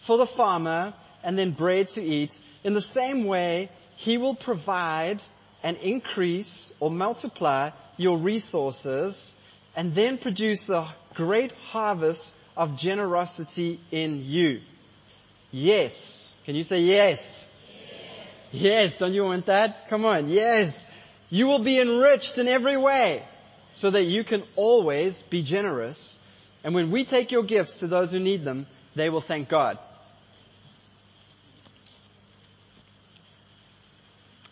for 0.02 0.18
the 0.18 0.26
farmer 0.26 0.94
and 1.24 1.38
then 1.38 1.52
bread 1.52 1.90
to 1.90 2.04
eat. 2.04 2.38
In 2.64 2.74
the 2.74 2.82
same 2.82 3.26
way, 3.26 3.70
he 3.96 4.18
will 4.18 4.36
provide 4.36 5.22
and 5.64 5.78
increase 5.78 6.76
or 6.80 6.92
multiply 6.92 7.72
your 7.98 8.18
resources 8.18 9.40
and 9.76 9.96
then 9.96 10.18
produce 10.18 10.70
a 10.70 10.94
great 11.14 11.54
harvest 11.70 12.36
of 12.56 12.78
generosity 12.78 13.80
in 13.92 14.26
you. 14.26 14.62
Yes. 15.52 16.33
Can 16.46 16.56
you 16.56 16.64
say 16.64 16.82
yes? 16.82 17.48
Yes. 17.72 18.50
Yes. 18.52 18.98
Don't 18.98 19.14
you 19.14 19.24
want 19.24 19.46
that? 19.46 19.90
Come 19.90 20.06
on. 20.06 20.30
Yes. 20.30 20.92
You 21.30 21.48
will 21.48 21.60
be 21.60 21.80
enriched 21.80 22.38
in 22.38 22.48
every 22.48 22.78
way 22.78 23.24
so 23.74 23.90
that 23.90 24.04
you 24.04 24.24
can 24.24 24.44
always 24.56 25.22
be 25.24 25.42
generous. 25.42 26.20
And 26.64 26.76
when 26.76 26.92
we 26.92 27.06
take 27.06 27.32
your 27.32 27.44
gifts 27.44 27.80
to 27.80 27.88
those 27.88 28.12
who 28.12 28.20
need 28.20 28.44
them, 28.44 28.68
they 28.96 29.10
will 29.10 29.22
thank 29.22 29.50
God. 29.50 29.80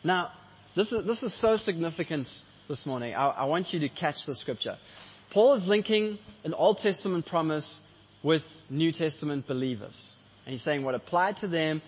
Now, 0.04 0.32
this 0.76 0.92
is, 0.92 1.06
this 1.06 1.22
is 1.24 1.34
so 1.34 1.56
significant 1.58 2.42
this 2.68 2.86
morning. 2.86 3.14
I, 3.14 3.28
I 3.28 3.44
want 3.46 3.74
you 3.74 3.82
to 3.82 3.90
catch 3.90 4.26
the 4.26 4.34
scripture. 4.34 4.78
Paul 5.30 5.54
is 5.54 5.68
linking 5.68 6.18
an 6.44 6.54
Old 6.54 6.80
Testament 6.80 7.26
promise 7.26 7.88
with 8.24 8.44
New 8.70 8.92
Testament 8.92 9.46
believers. 9.46 10.11
And 10.46 10.54
he's 10.54 10.62
saying 10.62 10.84
what 10.84 10.96
applied 10.96 11.38
to 11.38 11.48
them 11.48 11.82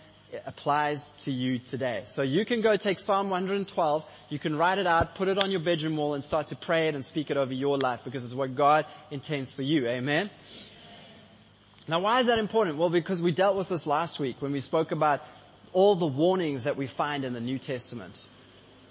applies 0.46 1.10
to 1.20 1.32
you 1.32 1.60
today. 1.60 2.04
So 2.08 2.22
you 2.22 2.46
can 2.46 2.62
go 2.62 2.76
take 2.76 3.00
Psalm 3.00 3.30
112, 3.30 4.06
you 4.30 4.40
can 4.40 4.56
write 4.56 4.80
it 4.80 4.88
out, 4.88 5.16
put 5.16 5.28
it 5.28 5.38
on 5.38 5.52
your 5.52 5.60
bedroom 5.60 5.98
wall 5.98 6.14
and 6.14 6.24
start 6.24 6.48
to 6.48 6.56
pray 6.56 6.88
it 6.88 6.96
and 6.96 7.06
speak 7.06 7.30
it 7.30 7.38
over 7.38 7.54
your 7.54 7.78
life 7.78 8.02
because 8.04 8.24
it's 8.24 8.34
what 8.34 8.56
God 8.56 8.86
intends 9.12 9.52
for 9.52 9.62
you. 9.62 9.88
Amen? 9.88 10.30
Now 11.88 12.00
why 12.00 12.22
is 12.22 12.28
that 12.28 12.40
important? 12.40 12.78
Well, 12.78 12.90
because 12.90 13.22
we 13.22 13.32
dealt 13.32 13.56
with 13.56 13.70
this 13.70 13.86
last 13.86 14.20
week 14.20 14.38
when 14.40 14.52
we 14.52 14.60
spoke 14.60 14.92
about 14.92 15.22
all 15.74 15.96
the 15.96 16.08
warnings 16.08 16.64
that 16.64 16.78
we 16.78 16.88
find 16.88 17.26
in 17.26 17.34
the 17.34 17.42
New 17.42 17.60
Testament. 17.60 18.24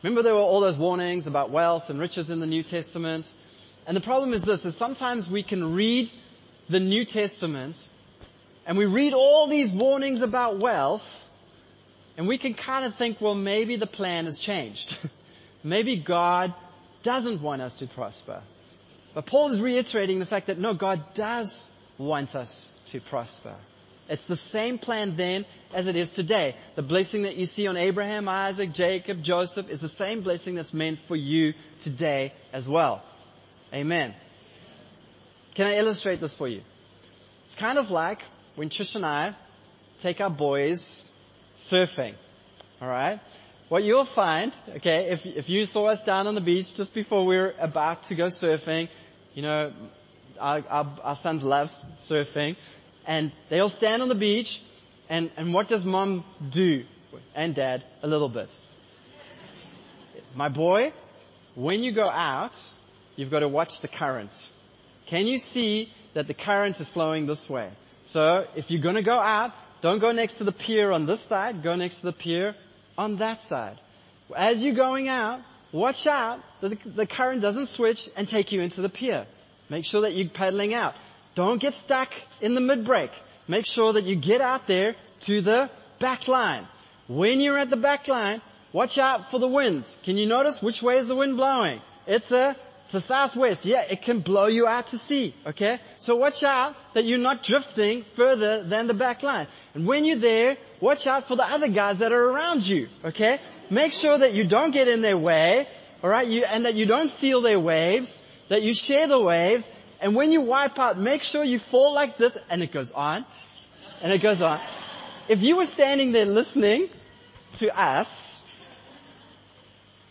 Remember 0.03 0.23
there 0.23 0.35
were 0.35 0.41
all 0.41 0.61
those 0.61 0.79
warnings 0.79 1.27
about 1.27 1.51
wealth 1.51 1.91
and 1.91 2.01
riches 2.01 2.31
in 2.31 2.41
the 2.41 2.47
New 2.47 2.63
Testament? 2.63 3.33
And 3.87 3.97
the 3.97 4.01
problem 4.01 4.33
is 4.33 4.43
this, 4.43 4.65
is 4.65 4.77
sometimes 4.77 5.31
we 5.31 5.43
can 5.43 5.75
read 5.75 6.11
the 6.69 6.81
New 6.81 7.05
Testament 7.05 7.87
and 8.67 8.77
we 8.79 8.87
read 8.87 9.13
all 9.13 9.47
these 9.47 9.73
warnings 9.73 10.23
about 10.23 10.61
wealth, 10.61 11.29
and 12.17 12.29
we 12.29 12.39
can 12.39 12.55
kind 12.55 12.85
of 12.85 12.95
think, 12.95 13.21
well, 13.21 13.35
maybe 13.35 13.77
the 13.77 13.87
plan 13.87 14.27
has 14.27 14.39
changed. 14.39 14.97
maybe 15.65 15.97
God 15.97 16.55
doesn't 17.03 17.43
want 17.43 17.63
us 17.63 17.79
to 17.79 17.87
prosper. 17.87 18.43
But 19.15 19.27
Paul 19.27 19.51
is 19.51 19.61
reiterating 19.61 20.21
the 20.21 20.27
fact 20.27 20.47
that 20.47 20.59
no, 20.59 20.75
God 20.75 21.15
does 21.15 21.75
want 21.99 22.35
us 22.35 22.73
to 22.87 23.01
prosper. 23.01 23.55
It's 24.09 24.27
the 24.27 24.37
same 24.37 24.79
plan 24.79 25.17
then 25.17 25.45
as 25.73 25.87
it 25.87 25.97
is 25.97 26.13
today. 26.13 26.57
The 26.75 26.83
blessing 26.83 27.23
that 27.23 27.37
you 27.37 27.47
see 27.47 27.67
on 27.67 27.77
Abraham, 27.77 28.29
Isaac, 28.29 28.73
Jacob, 28.73 29.23
Joseph 29.23 29.71
is 29.71 29.81
the 29.81 29.89
same 29.89 30.23
blessing 30.23 30.55
that's 30.55 30.75
meant 30.75 30.99
for 31.01 31.17
you 31.17 31.55
today 31.79 32.33
as 32.53 32.69
well. 32.69 33.03
Amen. 33.73 34.15
Can 35.55 35.67
I 35.67 35.77
illustrate 35.77 36.21
this 36.21 36.37
for 36.37 36.49
you? 36.49 36.63
It's 37.47 37.55
kind 37.55 37.79
of 37.79 37.91
like 37.91 38.23
when 38.57 38.69
Trish 38.69 38.97
and 38.97 39.07
I 39.07 39.35
take 39.99 40.21
our 40.21 40.31
boys 40.31 41.13
surfing, 41.59 42.15
alright? 42.81 43.21
What 43.69 43.85
you'll 43.85 44.05
find, 44.05 44.55
okay, 44.77 45.09
if, 45.09 45.25
if 45.25 45.49
you 45.49 45.65
saw 45.65 45.87
us 45.87 46.05
down 46.05 46.27
on 46.27 46.35
the 46.35 46.41
beach 46.43 46.75
just 46.75 46.95
before 46.95 47.25
we 47.25 47.39
are 47.39 47.55
about 47.59 48.03
to 48.05 48.15
go 48.15 48.27
surfing, 48.27 48.89
you 49.35 49.43
know, 49.43 49.73
our, 50.39 50.63
our, 50.69 50.99
our 51.03 51.17
sons 51.17 51.43
love 51.43 51.69
surfing, 51.69 52.57
and 53.07 53.33
they'll 53.49 53.71
stand 53.71 54.03
on 54.03 54.09
the 54.09 54.15
beach, 54.15 54.61
and, 55.09 55.31
and 55.37 55.55
what 55.55 55.69
does 55.69 55.85
mom 55.85 56.25
do? 56.51 56.85
And 57.35 57.55
dad, 57.55 57.85
a 58.03 58.07
little 58.07 58.29
bit. 58.29 58.59
My 60.35 60.49
boy, 60.49 60.93
when 61.55 61.83
you 61.83 61.93
go 61.93 62.09
out, 62.09 62.59
you've 63.17 63.31
got 63.31 63.41
to 63.41 63.49
watch 63.49 63.81
the 63.81 63.89
current. 63.89 64.51
Can 65.07 65.27
you 65.27 65.39
see 65.39 65.93
that 66.15 66.27
the 66.27 66.35
current 66.35 66.81
is 66.81 66.89
flowing 66.89 67.27
this 67.27 67.49
way? 67.49 67.71
So 68.07 68.47
if 68.57 68.71
you're 68.71 68.83
going 68.83 68.97
to 68.97 69.03
go 69.03 69.19
out, 69.19 69.53
don't 69.81 69.99
go 69.99 70.13
next 70.13 70.39
to 70.39 70.45
the 70.45 70.53
pier 70.53 70.93
on 70.93 71.07
this 71.07 71.21
side, 71.21 71.63
go 71.63 71.75
next 71.77 72.01
to 72.01 72.07
the 72.07 72.13
pier 72.13 72.55
on 72.97 73.17
that 73.17 73.41
side. 73.43 73.79
As 74.35 74.63
you're 74.63 74.75
going 74.75 75.09
out, 75.09 75.41
watch 75.73 76.07
out 76.07 76.41
that 76.61 76.97
the 76.97 77.07
current 77.07 77.43
doesn't 77.43 77.67
switch 77.67 78.11
and 78.17 78.29
take 78.29 78.53
you 78.53 78.61
into 78.63 78.81
the 78.81 78.89
pier. 78.89 79.27
Make 79.69 79.85
sure 79.85 80.03
that 80.03 80.15
you're 80.15 80.29
paddling 80.29 80.75
out. 80.75 80.95
Don't 81.35 81.59
get 81.59 81.75
stuck 81.75 82.13
in 82.41 82.55
the 82.55 82.61
mid-break. 82.61 83.11
Make 83.49 83.67
sure 83.67 83.95
that 83.95 84.05
you 84.05 84.17
get 84.17 84.41
out 84.41 84.67
there 84.67 84.95
to 85.21 85.41
the 85.41 85.71
back 85.99 86.29
line. 86.29 86.67
When 87.09 87.41
you're 87.41 87.59
at 87.59 87.71
the 87.71 87.77
back 87.77 88.09
line, 88.09 88.41
watch 88.73 88.99
out 88.99 89.31
for 89.31 89.39
the 89.39 89.49
wind. 89.49 89.89
Can 90.05 90.17
you 90.17 90.27
notice 90.27 90.63
which 90.63 90.83
way 90.83 90.99
is 90.99 91.09
the 91.09 91.17
wind 91.17 91.37
blowing? 91.37 91.81
It's 92.07 92.33
a 92.33 92.57
it's 92.83 92.93
the 92.93 93.01
southwest. 93.01 93.65
Yeah, 93.65 93.83
it 93.83 94.03
can 94.03 94.21
blow 94.21 94.47
you 94.47 94.67
out 94.67 94.89
to 94.89 94.99
sea. 94.99 95.35
Okay? 95.47 95.79
So 96.03 96.17
watch 96.17 96.43
out 96.43 96.75
that 96.95 97.05
you're 97.05 97.21
not 97.21 97.45
drifting 97.45 98.03
further 98.03 98.65
than 98.65 98.89
the 98.89 98.95
back 98.95 99.23
line. 99.23 99.47
And 99.73 99.87
when 99.87 100.05
you're 100.05 100.17
there, 100.17 100.57
watch 100.81 101.07
out 101.07 101.29
for 101.29 101.37
the 101.37 101.45
other 101.45 101.69
guys 101.69 101.99
that 101.99 102.11
are 102.11 102.25
around 102.31 102.67
you. 102.67 102.89
Okay? 103.05 103.39
Make 103.71 103.93
sure 103.93 104.19
that 104.19 104.35
you 104.35 104.43
don't 104.43 104.73
get 104.73 104.89
in 104.89 105.01
their 105.01 105.17
way. 105.17 105.69
Alright? 106.03 106.27
And 106.27 106.65
that 106.65 106.75
you 106.75 106.87
don't 106.87 107.07
steal 107.07 107.41
their 107.41 107.61
waves. 107.61 108.21
That 108.49 108.63
you 108.63 108.75
share 108.75 109.07
the 109.07 109.21
waves. 109.21 109.71
And 110.01 110.17
when 110.17 110.33
you 110.33 110.41
wipe 110.41 110.77
out, 110.77 110.99
make 110.99 111.23
sure 111.23 111.45
you 111.45 111.61
fall 111.61 111.95
like 111.95 112.17
this. 112.17 112.37
And 112.51 112.65
it 112.65 112.73
goes 112.73 112.91
on. 112.91 113.25
And 114.03 114.13
it 114.13 114.19
goes 114.19 114.43
on. 114.43 114.59
If 115.29 115.41
you 115.45 115.59
were 115.59 115.67
standing 115.67 116.11
there 116.11 116.27
listening 116.27 116.89
to 117.61 117.79
us, 117.81 118.43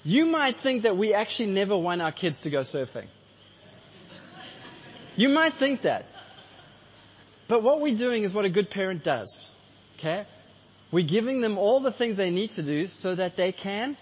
you 0.06 0.26
might 0.26 0.56
think 0.56 0.84
that 0.84 0.96
we 0.96 1.14
actually 1.14 1.52
never 1.52 1.76
want 1.76 2.02
our 2.02 2.14
kids 2.14 2.44
to 2.44 2.50
go 2.50 2.62
surfing. 2.62 3.08
You 5.16 5.30
might 5.30 5.54
think 5.54 5.82
that. 5.82 6.06
But 7.48 7.64
what 7.64 7.82
we're 7.82 7.98
doing 7.98 8.24
is 8.24 8.34
what 8.34 8.46
a 8.46 8.50
good 8.50 8.70
parent 8.70 9.04
does. 9.04 9.54
Okay? 10.00 10.26
We're 10.92 11.06
giving 11.06 11.42
them 11.42 11.58
all 11.58 11.80
the 11.80 11.92
things 11.92 12.16
they 12.16 12.32
need 12.32 12.52
to 12.52 12.64
do 12.64 12.88
so 12.88 13.16
that 13.16 13.36
they 13.36 13.52
can 13.52 13.98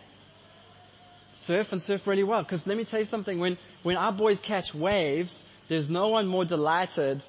surf 1.34 1.72
and 1.72 1.82
surf 1.82 2.08
really 2.08 2.24
well. 2.24 2.44
Because 2.44 2.68
let 2.68 2.78
me 2.78 2.86
tell 2.86 3.00
you 3.00 3.06
something, 3.06 3.40
when, 3.40 3.58
when 3.84 3.98
our 3.98 4.12
boys 4.12 4.40
catch 4.40 4.74
waves, 4.74 5.46
there's 5.68 5.90
no 5.90 6.10
one 6.10 6.28
more 6.28 6.46
delighted 6.46 7.24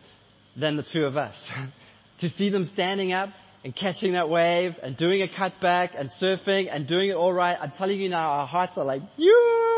than 0.56 0.76
the 0.76 0.82
two 0.82 1.04
of 1.04 1.16
us. 1.16 1.50
to 2.18 2.28
see 2.28 2.48
them 2.48 2.64
standing 2.64 3.12
up 3.12 3.30
and 3.64 3.74
catching 3.74 4.12
that 4.12 4.28
wave 4.28 4.78
and 4.82 4.96
doing 4.96 5.22
a 5.22 5.26
cutback 5.26 5.90
and 5.96 6.08
surfing 6.08 6.68
and 6.70 6.86
doing 6.86 7.10
it 7.10 7.16
all 7.16 7.32
right. 7.32 7.56
I'm 7.60 7.70
telling 7.70 8.00
you 8.00 8.08
now, 8.08 8.30
our 8.30 8.46
hearts 8.46 8.78
are 8.78 8.84
like, 8.84 9.02
you, 9.16 9.69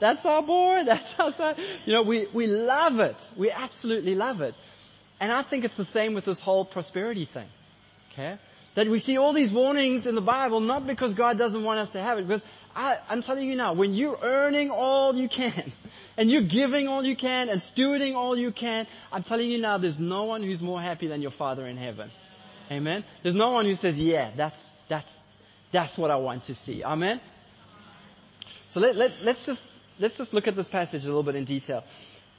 that's 0.00 0.24
our 0.26 0.42
boy, 0.42 0.82
that's 0.86 1.18
our 1.18 1.32
son. 1.32 1.56
You 1.86 1.92
know, 1.92 2.02
we, 2.02 2.26
we 2.32 2.46
love 2.46 3.00
it. 3.00 3.30
We 3.36 3.50
absolutely 3.50 4.14
love 4.14 4.40
it. 4.40 4.54
And 5.20 5.32
I 5.32 5.42
think 5.42 5.64
it's 5.64 5.76
the 5.76 5.84
same 5.84 6.14
with 6.14 6.24
this 6.24 6.40
whole 6.40 6.64
prosperity 6.64 7.24
thing. 7.24 7.48
Okay? 8.12 8.38
That 8.74 8.88
we 8.88 8.98
see 8.98 9.18
all 9.18 9.32
these 9.32 9.52
warnings 9.52 10.06
in 10.06 10.16
the 10.16 10.20
Bible, 10.20 10.60
not 10.60 10.86
because 10.86 11.14
God 11.14 11.38
doesn't 11.38 11.62
want 11.62 11.78
us 11.78 11.90
to 11.90 12.02
have 12.02 12.18
it, 12.18 12.26
because 12.26 12.46
I, 12.74 12.98
I'm 13.08 13.22
telling 13.22 13.48
you 13.48 13.54
now, 13.54 13.72
when 13.72 13.94
you're 13.94 14.18
earning 14.20 14.70
all 14.70 15.14
you 15.14 15.28
can, 15.28 15.72
and 16.16 16.30
you're 16.30 16.42
giving 16.42 16.88
all 16.88 17.04
you 17.04 17.14
can, 17.14 17.48
and 17.48 17.60
stewarding 17.60 18.16
all 18.16 18.36
you 18.36 18.50
can, 18.50 18.86
I'm 19.12 19.22
telling 19.22 19.50
you 19.50 19.58
now, 19.60 19.78
there's 19.78 20.00
no 20.00 20.24
one 20.24 20.42
who's 20.42 20.60
more 20.60 20.80
happy 20.80 21.06
than 21.06 21.22
your 21.22 21.30
Father 21.30 21.66
in 21.66 21.76
heaven. 21.76 22.10
Amen? 22.70 23.04
There's 23.22 23.34
no 23.34 23.52
one 23.52 23.66
who 23.66 23.74
says, 23.74 24.00
yeah, 24.00 24.30
that's, 24.36 24.70
that's, 24.88 25.16
that's 25.70 25.96
what 25.96 26.10
I 26.10 26.16
want 26.16 26.44
to 26.44 26.54
see. 26.54 26.82
Amen? 26.82 27.20
So 28.68 28.80
let, 28.80 28.96
let, 28.96 29.12
let's 29.22 29.46
just, 29.46 29.70
let's 29.98 30.16
just 30.16 30.34
look 30.34 30.48
at 30.48 30.56
this 30.56 30.68
passage 30.68 31.04
a 31.04 31.08
little 31.08 31.22
bit 31.22 31.36
in 31.36 31.44
detail. 31.44 31.84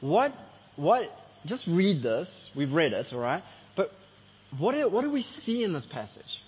What, 0.01 0.33
what, 0.75 1.11
just 1.45 1.67
read 1.67 2.01
this. 2.01 2.51
We've 2.55 2.73
read 2.73 2.93
it, 2.93 3.13
alright? 3.13 3.43
But 3.75 3.93
what 4.57 4.73
do, 4.73 4.87
what 4.89 5.01
do 5.01 5.09
we 5.09 5.21
see 5.21 5.63
in 5.63 5.73
this 5.73 5.85
passage? 5.85 6.41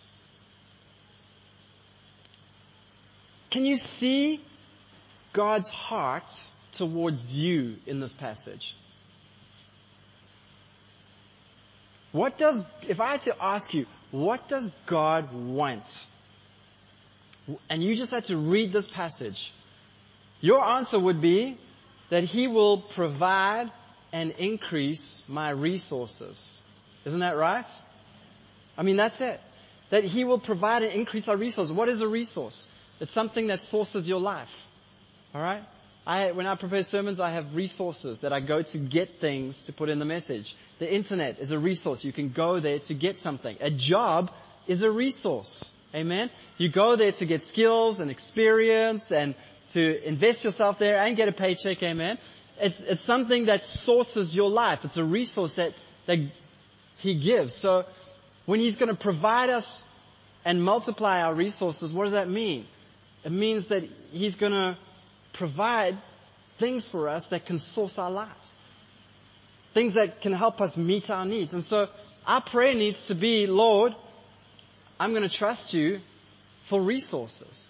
Can 3.49 3.65
you 3.65 3.77
see 3.77 4.41
God's 5.33 5.69
heart 5.69 6.45
towards 6.73 7.37
you 7.37 7.77
in 7.85 7.99
this 7.99 8.13
passage? 8.13 8.75
What 12.11 12.37
does, 12.37 12.65
if 12.87 12.99
I 12.99 13.11
had 13.11 13.21
to 13.21 13.35
ask 13.41 13.73
you, 13.73 13.85
what 14.11 14.47
does 14.47 14.71
God 14.85 15.33
want? 15.33 16.05
And 17.69 17.83
you 17.83 17.95
just 17.95 18.11
had 18.11 18.25
to 18.25 18.37
read 18.37 18.73
this 18.73 18.89
passage. 18.89 19.53
Your 20.41 20.63
answer 20.63 20.99
would 20.99 21.21
be 21.21 21.57
that 22.09 22.23
He 22.23 22.47
will 22.47 22.77
provide 22.77 23.71
and 24.13 24.31
increase 24.31 25.23
my 25.27 25.49
resources. 25.49 26.59
Isn't 27.05 27.19
that 27.21 27.37
right? 27.37 27.69
I 28.77 28.83
mean, 28.83 28.95
that's 28.95 29.21
it. 29.21 29.41
That 29.89 30.03
He 30.03 30.23
will 30.23 30.39
provide 30.39 30.83
and 30.83 30.93
increase 30.93 31.27
our 31.27 31.37
resources. 31.37 31.73
What 31.73 31.89
is 31.89 32.01
a 32.01 32.07
resource? 32.07 32.71
It's 32.99 33.11
something 33.11 33.47
that 33.47 33.61
sources 33.61 34.07
your 34.07 34.19
life. 34.19 34.67
Alright? 35.35 35.63
I, 36.05 36.31
when 36.31 36.47
I 36.47 36.55
prepare 36.55 36.83
sermons, 36.83 37.19
I 37.19 37.31
have 37.31 37.53
resources 37.53 38.21
that 38.21 38.31
I 38.31 38.39
go 38.39 38.61
to 38.61 38.77
get 38.77 39.19
things 39.19 39.63
to 39.63 39.73
put 39.73 39.89
in 39.89 39.99
the 39.99 40.05
message. 40.05 40.55
The 40.79 40.91
internet 40.91 41.39
is 41.39 41.51
a 41.51 41.59
resource. 41.59 42.05
You 42.05 42.13
can 42.13 42.29
go 42.29 42.61
there 42.61 42.79
to 42.79 42.93
get 42.93 43.17
something. 43.17 43.57
A 43.59 43.69
job 43.69 44.31
is 44.67 44.83
a 44.83 44.89
resource. 44.89 45.73
Amen? 45.93 46.29
You 46.57 46.69
go 46.69 46.95
there 46.95 47.11
to 47.11 47.25
get 47.25 47.41
skills 47.41 47.99
and 47.99 48.09
experience 48.09 49.11
and 49.11 49.35
to 49.69 50.07
invest 50.07 50.43
yourself 50.43 50.79
there 50.79 50.99
and 50.99 51.15
get 51.15 51.27
a 51.27 51.31
paycheck. 51.31 51.81
Amen? 51.83 52.17
It's, 52.59 52.79
it's 52.81 53.01
something 53.01 53.45
that 53.45 53.63
sources 53.63 54.35
your 54.35 54.49
life. 54.49 54.83
It's 54.85 54.97
a 54.97 55.03
resource 55.03 55.53
that, 55.55 55.73
that 56.05 56.19
He 56.97 57.15
gives. 57.15 57.53
So 57.53 57.85
when 58.45 58.59
He's 58.59 58.77
going 58.77 58.89
to 58.89 58.95
provide 58.95 59.49
us 59.49 59.91
and 60.45 60.63
multiply 60.63 61.21
our 61.21 61.33
resources, 61.33 61.93
what 61.93 62.05
does 62.05 62.13
that 62.13 62.29
mean? 62.29 62.65
It 63.23 63.31
means 63.31 63.67
that 63.67 63.83
He's 64.11 64.35
going 64.35 64.53
to 64.53 64.77
provide 65.33 65.97
things 66.57 66.87
for 66.89 67.09
us 67.09 67.29
that 67.29 67.45
can 67.45 67.59
source 67.59 67.99
our 67.99 68.09
lives. 68.09 68.55
Things 69.73 69.93
that 69.93 70.21
can 70.21 70.33
help 70.33 70.61
us 70.61 70.77
meet 70.77 71.09
our 71.09 71.25
needs. 71.25 71.53
And 71.53 71.63
so 71.63 71.89
our 72.25 72.41
prayer 72.41 72.73
needs 72.73 73.07
to 73.07 73.15
be, 73.15 73.45
Lord, 73.45 73.93
I'm 74.99 75.11
going 75.11 75.23
to 75.23 75.29
trust 75.29 75.73
you 75.73 76.01
for 76.63 76.81
resources. 76.81 77.69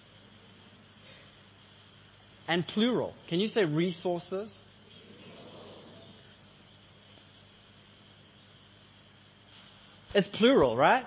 And 2.47 2.65
plural. 2.65 3.13
Can 3.27 3.39
you 3.39 3.47
say 3.47 3.65
resources? 3.65 4.61
It's 10.13 10.27
plural, 10.27 10.75
right? 10.75 11.05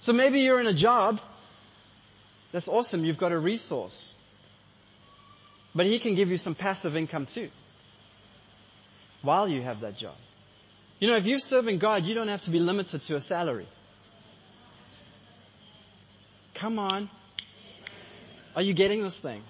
So 0.00 0.12
maybe 0.12 0.40
you're 0.40 0.60
in 0.60 0.66
a 0.66 0.72
job. 0.72 1.20
That's 2.52 2.68
awesome. 2.68 3.04
You've 3.04 3.18
got 3.18 3.32
a 3.32 3.38
resource. 3.38 4.14
But 5.74 5.86
he 5.86 5.98
can 5.98 6.14
give 6.14 6.30
you 6.30 6.36
some 6.36 6.54
passive 6.54 6.96
income 6.96 7.26
too 7.26 7.50
while 9.22 9.48
you 9.48 9.60
have 9.62 9.80
that 9.80 9.98
job. 9.98 10.14
You 11.00 11.08
know, 11.08 11.16
if 11.16 11.26
you're 11.26 11.38
serving 11.38 11.78
God, 11.78 12.06
you 12.06 12.14
don't 12.14 12.28
have 12.28 12.42
to 12.42 12.50
be 12.50 12.60
limited 12.60 13.02
to 13.02 13.16
a 13.16 13.20
salary. 13.20 13.66
Come 16.54 16.78
on. 16.78 17.10
Are 18.56 18.62
you 18.62 18.72
getting 18.72 19.02
this 19.02 19.18
thing? 19.18 19.42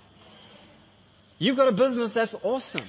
You've 1.39 1.57
got 1.57 1.69
a 1.69 1.73
business 1.73 2.13
that's 2.13 2.35
awesome, 2.43 2.85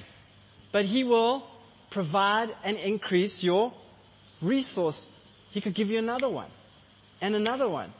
but 0.72 0.84
He 0.84 1.04
will 1.04 1.46
provide 1.90 2.54
and 2.64 2.76
increase 2.76 3.44
your 3.44 3.72
resource. 4.42 5.08
He 5.50 5.60
could 5.60 5.74
give 5.74 5.90
you 5.90 5.98
another 5.98 6.28
one 6.28 6.50
and 7.20 7.36
another 7.36 7.68
one. 7.68 7.92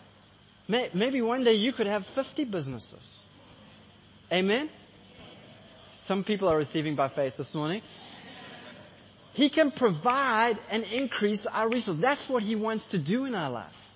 Maybe 0.66 1.22
one 1.22 1.44
day 1.44 1.54
you 1.54 1.72
could 1.72 1.86
have 1.86 2.06
50 2.06 2.44
businesses. 2.44 3.22
Amen? 4.32 4.68
Some 5.92 6.24
people 6.24 6.48
are 6.48 6.56
receiving 6.56 6.96
by 6.96 7.08
faith 7.08 7.36
this 7.36 7.54
morning. 7.54 7.82
He 9.32 9.48
can 9.48 9.70
provide 9.70 10.58
and 10.70 10.84
increase 10.84 11.46
our 11.46 11.68
resources. 11.68 12.00
That's 12.00 12.28
what 12.28 12.42
He 12.42 12.56
wants 12.56 12.88
to 12.88 12.98
do 12.98 13.24
in 13.24 13.34
our 13.34 13.50
life. 13.50 13.90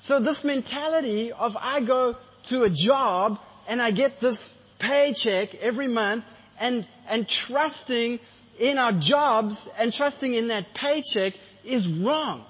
So 0.00 0.20
this 0.20 0.44
mentality 0.44 1.32
of 1.32 1.56
I 1.60 1.80
go 1.80 2.16
to 2.44 2.64
a 2.64 2.70
job 2.70 3.38
and 3.68 3.80
I 3.80 3.92
get 3.92 4.18
this 4.18 4.54
paycheck 4.78 5.54
every 5.56 5.86
month 5.86 6.24
and, 6.58 6.88
and 7.08 7.28
trusting 7.28 8.18
in 8.58 8.78
our 8.78 8.92
jobs 8.92 9.70
and 9.78 9.92
trusting 9.92 10.34
in 10.34 10.48
that 10.48 10.74
paycheck 10.74 11.34
is 11.64 11.86
wrong. 11.86 12.44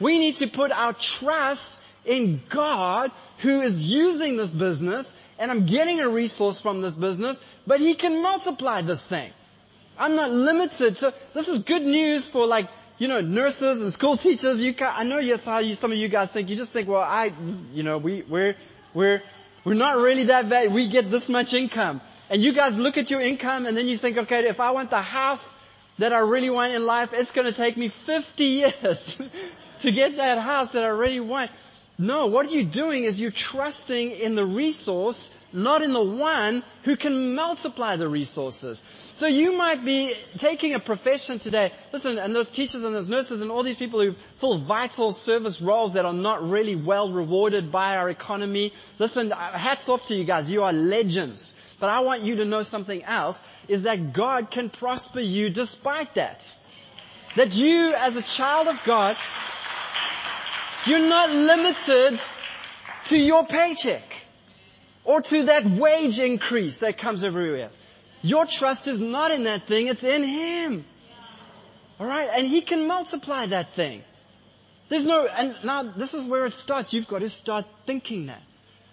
We 0.00 0.18
need 0.18 0.36
to 0.36 0.46
put 0.46 0.72
our 0.72 0.92
trust 0.92 1.82
in 2.06 2.40
God 2.48 3.10
who 3.38 3.60
is 3.60 3.82
using 3.82 4.36
this 4.36 4.52
business 4.52 5.18
and 5.38 5.50
I'm 5.50 5.66
getting 5.66 6.00
a 6.00 6.08
resource 6.08 6.60
from 6.60 6.80
this 6.80 6.94
business, 6.94 7.44
but 7.66 7.80
He 7.80 7.94
can 7.94 8.22
multiply 8.22 8.82
this 8.82 9.04
thing. 9.04 9.32
I'm 9.98 10.14
not 10.14 10.30
limited. 10.30 10.96
So 10.96 11.12
this 11.34 11.48
is 11.48 11.60
good 11.60 11.82
news 11.82 12.28
for 12.28 12.46
like, 12.46 12.68
you 12.98 13.08
know, 13.08 13.20
nurses 13.20 13.82
and 13.82 13.92
school 13.92 14.16
teachers. 14.16 14.64
You 14.64 14.74
can, 14.74 14.92
I 14.94 15.02
know 15.02 15.18
yes 15.18 15.44
how 15.44 15.58
you, 15.58 15.74
some 15.74 15.90
of 15.92 15.98
you 15.98 16.08
guys 16.08 16.30
think. 16.30 16.50
You 16.50 16.56
just 16.56 16.72
think, 16.72 16.88
well, 16.88 17.00
I, 17.00 17.32
you 17.72 17.82
know, 17.82 17.98
we, 17.98 18.22
we're, 18.22 18.56
we're, 18.92 19.22
we're 19.64 19.74
not 19.74 19.96
really 19.96 20.24
that 20.24 20.48
bad. 20.48 20.72
We 20.72 20.88
get 20.88 21.10
this 21.10 21.28
much 21.28 21.54
income. 21.54 22.00
And 22.30 22.42
you 22.42 22.52
guys 22.52 22.78
look 22.78 22.98
at 22.98 23.10
your 23.10 23.20
income 23.20 23.66
and 23.66 23.76
then 23.76 23.86
you 23.88 23.96
think, 23.96 24.18
okay, 24.18 24.46
if 24.46 24.60
I 24.60 24.70
want 24.72 24.90
the 24.90 25.02
house 25.02 25.58
that 25.98 26.12
I 26.12 26.18
really 26.18 26.50
want 26.50 26.72
in 26.72 26.86
life, 26.86 27.12
it's 27.12 27.32
going 27.32 27.46
to 27.46 27.52
take 27.52 27.76
me 27.76 27.88
50 27.88 28.44
years 28.60 29.20
to 29.80 29.90
get 29.90 30.16
that 30.16 30.38
house 30.38 30.72
that 30.72 30.84
I 30.84 30.88
really 30.88 31.20
want. 31.20 31.50
No, 31.96 32.26
what 32.26 32.50
you're 32.50 32.64
doing 32.64 33.04
is 33.04 33.20
you're 33.20 33.30
trusting 33.30 34.10
in 34.10 34.34
the 34.34 34.44
resource, 34.44 35.32
not 35.52 35.80
in 35.82 35.92
the 35.92 36.02
one 36.02 36.64
who 36.82 36.96
can 36.96 37.34
multiply 37.36 37.96
the 37.96 38.08
resources. 38.08 38.82
So 39.16 39.28
you 39.28 39.56
might 39.56 39.84
be 39.84 40.12
taking 40.38 40.74
a 40.74 40.80
profession 40.80 41.38
today. 41.38 41.70
Listen, 41.92 42.18
and 42.18 42.34
those 42.34 42.48
teachers 42.48 42.82
and 42.82 42.92
those 42.92 43.08
nurses 43.08 43.40
and 43.40 43.50
all 43.52 43.62
these 43.62 43.76
people 43.76 44.00
who 44.00 44.16
fill 44.38 44.58
vital 44.58 45.12
service 45.12 45.62
roles 45.62 45.92
that 45.92 46.04
are 46.04 46.12
not 46.12 46.48
really 46.48 46.74
well 46.74 47.12
rewarded 47.12 47.70
by 47.70 47.96
our 47.96 48.10
economy. 48.10 48.72
Listen, 48.98 49.30
uh, 49.30 49.36
hats 49.36 49.88
off 49.88 50.06
to 50.06 50.16
you 50.16 50.24
guys. 50.24 50.50
You 50.50 50.64
are 50.64 50.72
legends. 50.72 51.54
But 51.78 51.90
I 51.90 52.00
want 52.00 52.22
you 52.22 52.36
to 52.36 52.44
know 52.44 52.64
something 52.64 53.04
else 53.04 53.44
is 53.68 53.82
that 53.82 54.12
God 54.12 54.50
can 54.50 54.68
prosper 54.68 55.20
you 55.20 55.48
despite 55.48 56.14
that. 56.14 56.52
That 57.36 57.54
you 57.54 57.94
as 57.94 58.16
a 58.16 58.22
child 58.22 58.66
of 58.66 58.82
God, 58.84 59.16
you're 60.86 61.06
not 61.06 61.30
limited 61.30 62.20
to 63.06 63.16
your 63.16 63.46
paycheck 63.46 64.02
or 65.04 65.22
to 65.22 65.44
that 65.44 65.66
wage 65.66 66.18
increase 66.18 66.78
that 66.78 66.98
comes 66.98 67.22
everywhere. 67.22 67.70
Your 68.24 68.46
trust 68.46 68.88
is 68.88 69.02
not 69.02 69.32
in 69.32 69.44
that 69.44 69.66
thing, 69.66 69.88
it's 69.88 70.02
in 70.02 70.24
Him. 70.24 70.86
Alright? 72.00 72.30
And 72.32 72.46
He 72.46 72.62
can 72.62 72.86
multiply 72.86 73.44
that 73.44 73.74
thing. 73.74 74.02
There's 74.88 75.04
no, 75.04 75.26
and 75.26 75.54
now 75.62 75.82
this 75.82 76.14
is 76.14 76.26
where 76.26 76.46
it 76.46 76.54
starts. 76.54 76.94
You've 76.94 77.06
got 77.06 77.18
to 77.18 77.28
start 77.28 77.66
thinking 77.84 78.26
that. 78.26 78.40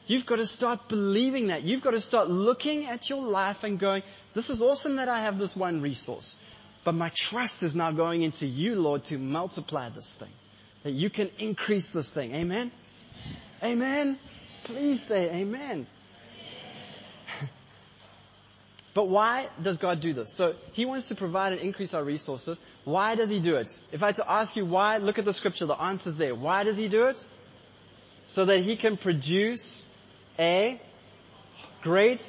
You've 0.06 0.26
got 0.26 0.36
to 0.36 0.46
start 0.46 0.90
believing 0.90 1.48
that. 1.48 1.64
You've 1.64 1.82
got 1.82 1.92
to 1.92 2.02
start 2.02 2.30
looking 2.30 2.88
at 2.88 3.10
your 3.10 3.26
life 3.26 3.64
and 3.64 3.80
going, 3.80 4.04
this 4.34 4.50
is 4.50 4.62
awesome 4.62 4.98
that 4.98 5.08
I 5.08 5.22
have 5.22 5.40
this 5.40 5.56
one 5.56 5.80
resource. 5.80 6.38
But 6.84 6.96
my 6.96 7.08
trust 7.08 7.64
is 7.64 7.74
now 7.74 7.94
going 7.94 8.24
into 8.24 8.46
you, 8.46 8.76
Lord, 8.76 9.06
to 9.06 9.18
multiply 9.18 9.88
this 9.88 10.18
thing. 10.18 10.34
That 10.84 10.92
you 10.92 11.10
can 11.10 11.30
increase 11.40 11.92
this 11.92 12.12
thing. 12.12 12.36
Amen? 12.36 12.70
Amen? 13.64 14.20
Please 14.66 15.02
say 15.02 15.30
amen. 15.30 15.88
But 18.94 19.08
why 19.08 19.48
does 19.62 19.78
God 19.78 20.02
do 20.02 20.14
this? 20.14 20.34
So 20.34 20.56
He 20.74 20.86
wants 20.86 21.08
to 21.10 21.16
provide 21.16 21.54
and 21.54 21.62
increase 21.62 21.94
our 21.94 22.04
resources. 22.04 22.60
Why 22.84 23.16
does 23.16 23.30
He 23.30 23.40
do 23.40 23.56
it? 23.56 23.72
If 23.92 24.04
I 24.04 24.08
had 24.08 24.16
to 24.16 24.30
ask 24.30 24.56
you 24.56 24.66
why, 24.66 24.98
look 24.98 25.18
at 25.18 25.26
the 25.26 25.34
scripture, 25.34 25.66
the 25.66 25.82
answer's 25.82 26.16
there. 26.16 26.36
Why 26.36 26.64
does 26.64 26.78
He 26.78 26.88
do 26.88 27.06
it? 27.06 27.24
So 28.28 28.46
that 28.46 28.60
He 28.60 28.76
can 28.76 28.98
produce 28.98 29.88
a 30.38 30.80
great, 31.82 32.26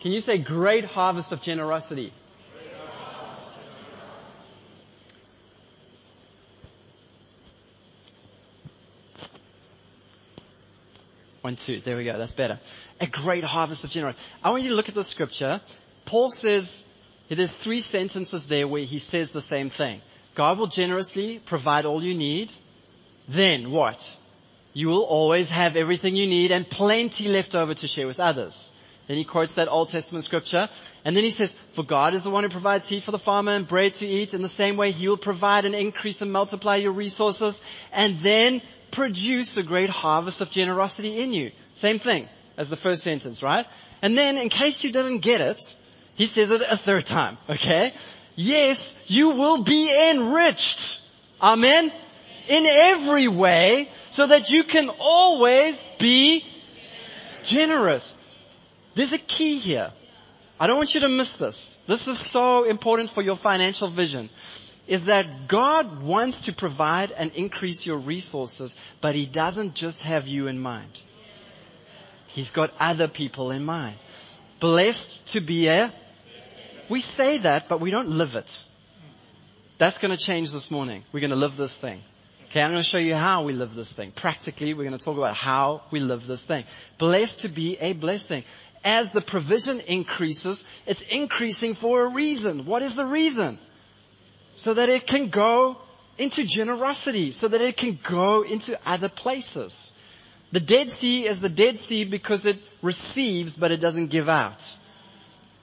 can 0.00 0.12
you 0.12 0.20
say 0.20 0.38
great 0.38 0.84
harvest 0.84 1.32
of 1.32 1.42
generosity? 1.42 2.12
One, 11.44 11.56
two. 11.56 11.78
There 11.78 11.98
we 11.98 12.04
go. 12.04 12.16
That's 12.16 12.32
better. 12.32 12.58
A 13.02 13.06
great 13.06 13.44
harvest 13.44 13.84
of 13.84 13.90
generosity. 13.90 14.24
I 14.42 14.48
want 14.48 14.62
you 14.62 14.70
to 14.70 14.76
look 14.76 14.88
at 14.88 14.94
the 14.94 15.04
scripture. 15.04 15.60
Paul 16.06 16.30
says, 16.30 16.90
there's 17.28 17.54
three 17.54 17.82
sentences 17.82 18.48
there 18.48 18.66
where 18.66 18.84
he 18.84 18.98
says 18.98 19.30
the 19.30 19.42
same 19.42 19.68
thing. 19.68 20.00
God 20.34 20.56
will 20.56 20.68
generously 20.68 21.38
provide 21.38 21.84
all 21.84 22.02
you 22.02 22.14
need. 22.14 22.50
Then 23.28 23.72
what? 23.72 24.16
You 24.72 24.88
will 24.88 25.02
always 25.02 25.50
have 25.50 25.76
everything 25.76 26.16
you 26.16 26.26
need 26.26 26.50
and 26.50 26.66
plenty 26.66 27.28
left 27.28 27.54
over 27.54 27.74
to 27.74 27.86
share 27.86 28.06
with 28.06 28.20
others. 28.20 28.74
Then 29.06 29.16
he 29.16 29.24
quotes 29.24 29.54
that 29.54 29.68
Old 29.68 29.90
Testament 29.90 30.24
scripture. 30.24 30.68
And 31.04 31.16
then 31.16 31.24
he 31.24 31.30
says, 31.30 31.52
for 31.52 31.82
God 31.82 32.14
is 32.14 32.22
the 32.22 32.30
one 32.30 32.42
who 32.42 32.48
provides 32.48 32.84
seed 32.84 33.02
for 33.02 33.10
the 33.10 33.18
farmer 33.18 33.52
and 33.52 33.68
bread 33.68 33.94
to 33.94 34.06
eat. 34.06 34.32
In 34.32 34.42
the 34.42 34.48
same 34.48 34.76
way, 34.76 34.92
he 34.92 35.08
will 35.08 35.18
provide 35.18 35.66
and 35.66 35.74
increase 35.74 36.22
and 36.22 36.32
multiply 36.32 36.76
your 36.76 36.92
resources. 36.92 37.64
And 37.92 38.18
then 38.20 38.62
produce 38.90 39.56
a 39.56 39.62
great 39.62 39.90
harvest 39.90 40.40
of 40.40 40.50
generosity 40.50 41.20
in 41.20 41.32
you. 41.32 41.50
Same 41.74 41.98
thing 41.98 42.28
as 42.56 42.70
the 42.70 42.76
first 42.76 43.02
sentence, 43.02 43.42
right? 43.42 43.66
And 44.00 44.16
then, 44.16 44.38
in 44.38 44.48
case 44.48 44.84
you 44.84 44.92
didn't 44.92 45.18
get 45.18 45.40
it, 45.40 45.60
he 46.14 46.26
says 46.26 46.50
it 46.50 46.62
a 46.70 46.76
third 46.76 47.04
time, 47.04 47.36
okay? 47.50 47.92
Yes, 48.36 49.04
you 49.08 49.30
will 49.30 49.62
be 49.62 50.10
enriched. 50.10 51.00
Amen? 51.42 51.92
In 52.48 52.66
every 52.66 53.28
way, 53.28 53.90
so 54.10 54.26
that 54.26 54.50
you 54.50 54.64
can 54.64 54.90
always 55.00 55.82
be 55.98 56.44
generous. 57.42 58.14
There's 58.94 59.12
a 59.12 59.18
key 59.18 59.58
here. 59.58 59.90
I 60.58 60.66
don't 60.66 60.76
want 60.76 60.94
you 60.94 61.00
to 61.00 61.08
miss 61.08 61.36
this. 61.36 61.82
This 61.86 62.06
is 62.08 62.18
so 62.18 62.64
important 62.64 63.10
for 63.10 63.22
your 63.22 63.36
financial 63.36 63.88
vision 63.88 64.30
is 64.86 65.06
that 65.06 65.48
God 65.48 66.02
wants 66.02 66.42
to 66.46 66.52
provide 66.52 67.10
and 67.10 67.32
increase 67.32 67.86
your 67.86 67.96
resources, 67.96 68.78
but 69.00 69.14
He 69.14 69.26
doesn't 69.26 69.74
just 69.74 70.02
have 70.02 70.28
you 70.28 70.46
in 70.46 70.58
mind. 70.58 71.00
He's 72.28 72.50
got 72.50 72.72
other 72.78 73.08
people 73.08 73.50
in 73.50 73.64
mind. 73.64 73.96
Blessed 74.60 75.28
to 75.28 75.40
be 75.40 75.68
a, 75.68 75.92
we 76.88 77.00
say 77.00 77.38
that, 77.38 77.68
but 77.68 77.80
we 77.80 77.90
don't 77.90 78.10
live 78.10 78.36
it. 78.36 78.62
That's 79.78 79.98
going 79.98 80.10
to 80.10 80.22
change 80.22 80.52
this 80.52 80.70
morning. 80.70 81.02
We're 81.12 81.20
going 81.20 81.30
to 81.30 81.36
live 81.36 81.56
this 81.56 81.76
thing. 81.76 82.00
Okay, 82.46 82.62
I'm 82.62 82.70
going 82.70 82.82
to 82.82 82.88
show 82.88 82.98
you 82.98 83.14
how 83.14 83.42
we 83.42 83.52
live 83.52 83.74
this 83.74 83.92
thing. 83.92 84.12
Practically, 84.12 84.74
we're 84.74 84.84
going 84.84 84.96
to 84.96 85.04
talk 85.04 85.16
about 85.16 85.34
how 85.34 85.82
we 85.90 85.98
live 85.98 86.26
this 86.26 86.44
thing. 86.44 86.64
Blessed 86.98 87.40
to 87.40 87.48
be 87.48 87.76
a 87.78 87.94
blessing. 87.94 88.44
As 88.84 89.12
the 89.12 89.20
provision 89.20 89.80
increases, 89.80 90.66
it's 90.86 91.02
increasing 91.02 91.74
for 91.74 92.04
a 92.04 92.08
reason. 92.10 92.66
What 92.66 92.82
is 92.82 92.94
the 92.94 93.06
reason? 93.06 93.58
so 94.54 94.74
that 94.74 94.88
it 94.88 95.06
can 95.06 95.28
go 95.28 95.76
into 96.16 96.44
generosity, 96.44 97.32
so 97.32 97.48
that 97.48 97.60
it 97.60 97.76
can 97.76 97.98
go 98.02 98.42
into 98.42 98.78
other 98.86 99.08
places. 99.08 99.96
The 100.52 100.60
Dead 100.60 100.90
Sea 100.90 101.26
is 101.26 101.40
the 101.40 101.48
Dead 101.48 101.78
Sea 101.78 102.04
because 102.04 102.46
it 102.46 102.58
receives 102.80 103.56
but 103.56 103.72
it 103.72 103.80
doesn't 103.80 104.08
give 104.08 104.28
out. 104.28 104.64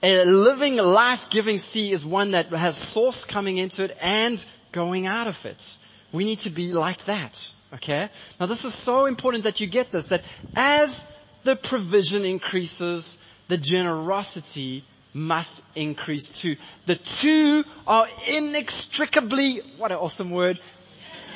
A 0.03 0.25
living, 0.25 0.77
life-giving 0.77 1.59
sea 1.59 1.91
is 1.91 2.05
one 2.05 2.31
that 2.31 2.47
has 2.47 2.75
source 2.75 3.23
coming 3.23 3.59
into 3.59 3.83
it 3.83 3.95
and 4.01 4.43
going 4.71 5.05
out 5.05 5.27
of 5.27 5.45
it. 5.45 5.77
We 6.11 6.25
need 6.25 6.39
to 6.39 6.49
be 6.49 6.73
like 6.73 7.05
that. 7.05 7.49
Okay? 7.75 8.09
Now 8.39 8.47
this 8.47 8.65
is 8.65 8.73
so 8.73 9.05
important 9.05 9.45
that 9.45 9.61
you 9.61 9.67
get 9.67 9.91
this, 9.91 10.07
that 10.07 10.23
as 10.55 11.17
the 11.43 11.55
provision 11.55 12.25
increases, 12.25 13.25
the 13.47 13.57
generosity 13.57 14.83
must 15.13 15.63
increase 15.75 16.39
too. 16.41 16.55
The 16.85 16.95
two 16.95 17.65
are 17.85 18.07
inextricably, 18.27 19.59
what 19.77 19.91
an 19.91 19.97
awesome 19.97 20.31
word, 20.31 20.59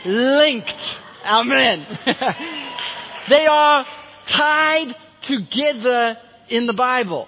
linked. 0.05 0.99
Amen. 1.25 1.85
they 3.29 3.47
are 3.47 3.85
tied 4.27 4.93
together 5.21 6.17
in 6.49 6.67
the 6.67 6.73
Bible. 6.73 7.27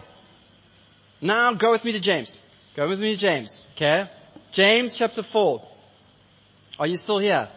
Now 1.20 1.54
go 1.54 1.72
with 1.72 1.84
me 1.84 1.94
to 1.94 2.00
James. 2.00 2.42
Go 2.76 2.88
with 2.88 3.02
me 3.02 3.16
to 3.16 3.20
James. 3.20 3.66
Okay? 3.76 4.08
James 4.52 4.96
chapter 4.96 5.24
4. 5.24 5.68
Are 6.80 6.88
you 6.88 6.98
still 6.98 7.18
here? 7.18 7.50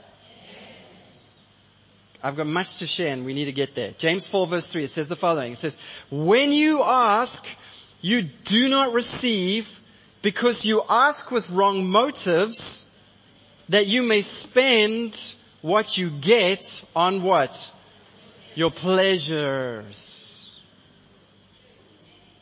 I've 2.23 2.37
got 2.37 2.47
much 2.47 2.79
to 2.79 2.87
share 2.87 3.13
and 3.13 3.25
we 3.25 3.35
need 3.35 3.47
to 3.47 3.53
get 3.53 3.75
there. 3.75 3.93
James 3.99 4.27
4 4.27 4.47
verse 4.47 4.67
3, 4.67 4.85
it 4.85 4.91
says 4.91 5.09
the 5.09 5.17
following. 5.17 5.53
It 5.53 5.59
says, 5.59 5.81
when 6.11 6.53
you 6.53 6.83
ask, 6.83 7.47
you 8.01 8.23
do 8.23 8.69
not 8.69 8.93
receive 8.93 9.81
because 10.23 10.65
you 10.67 10.83
ask 10.89 11.31
with 11.31 11.51
wrong 11.51 11.89
motives 11.89 12.87
that 13.71 13.87
you 13.87 14.03
may 14.03 14.21
spend 14.21 15.35
what 15.63 15.97
you 15.97 16.11
get 16.11 16.85
on 16.95 17.23
what? 17.23 17.73
Your 18.55 18.71
pleasures. 18.71 20.61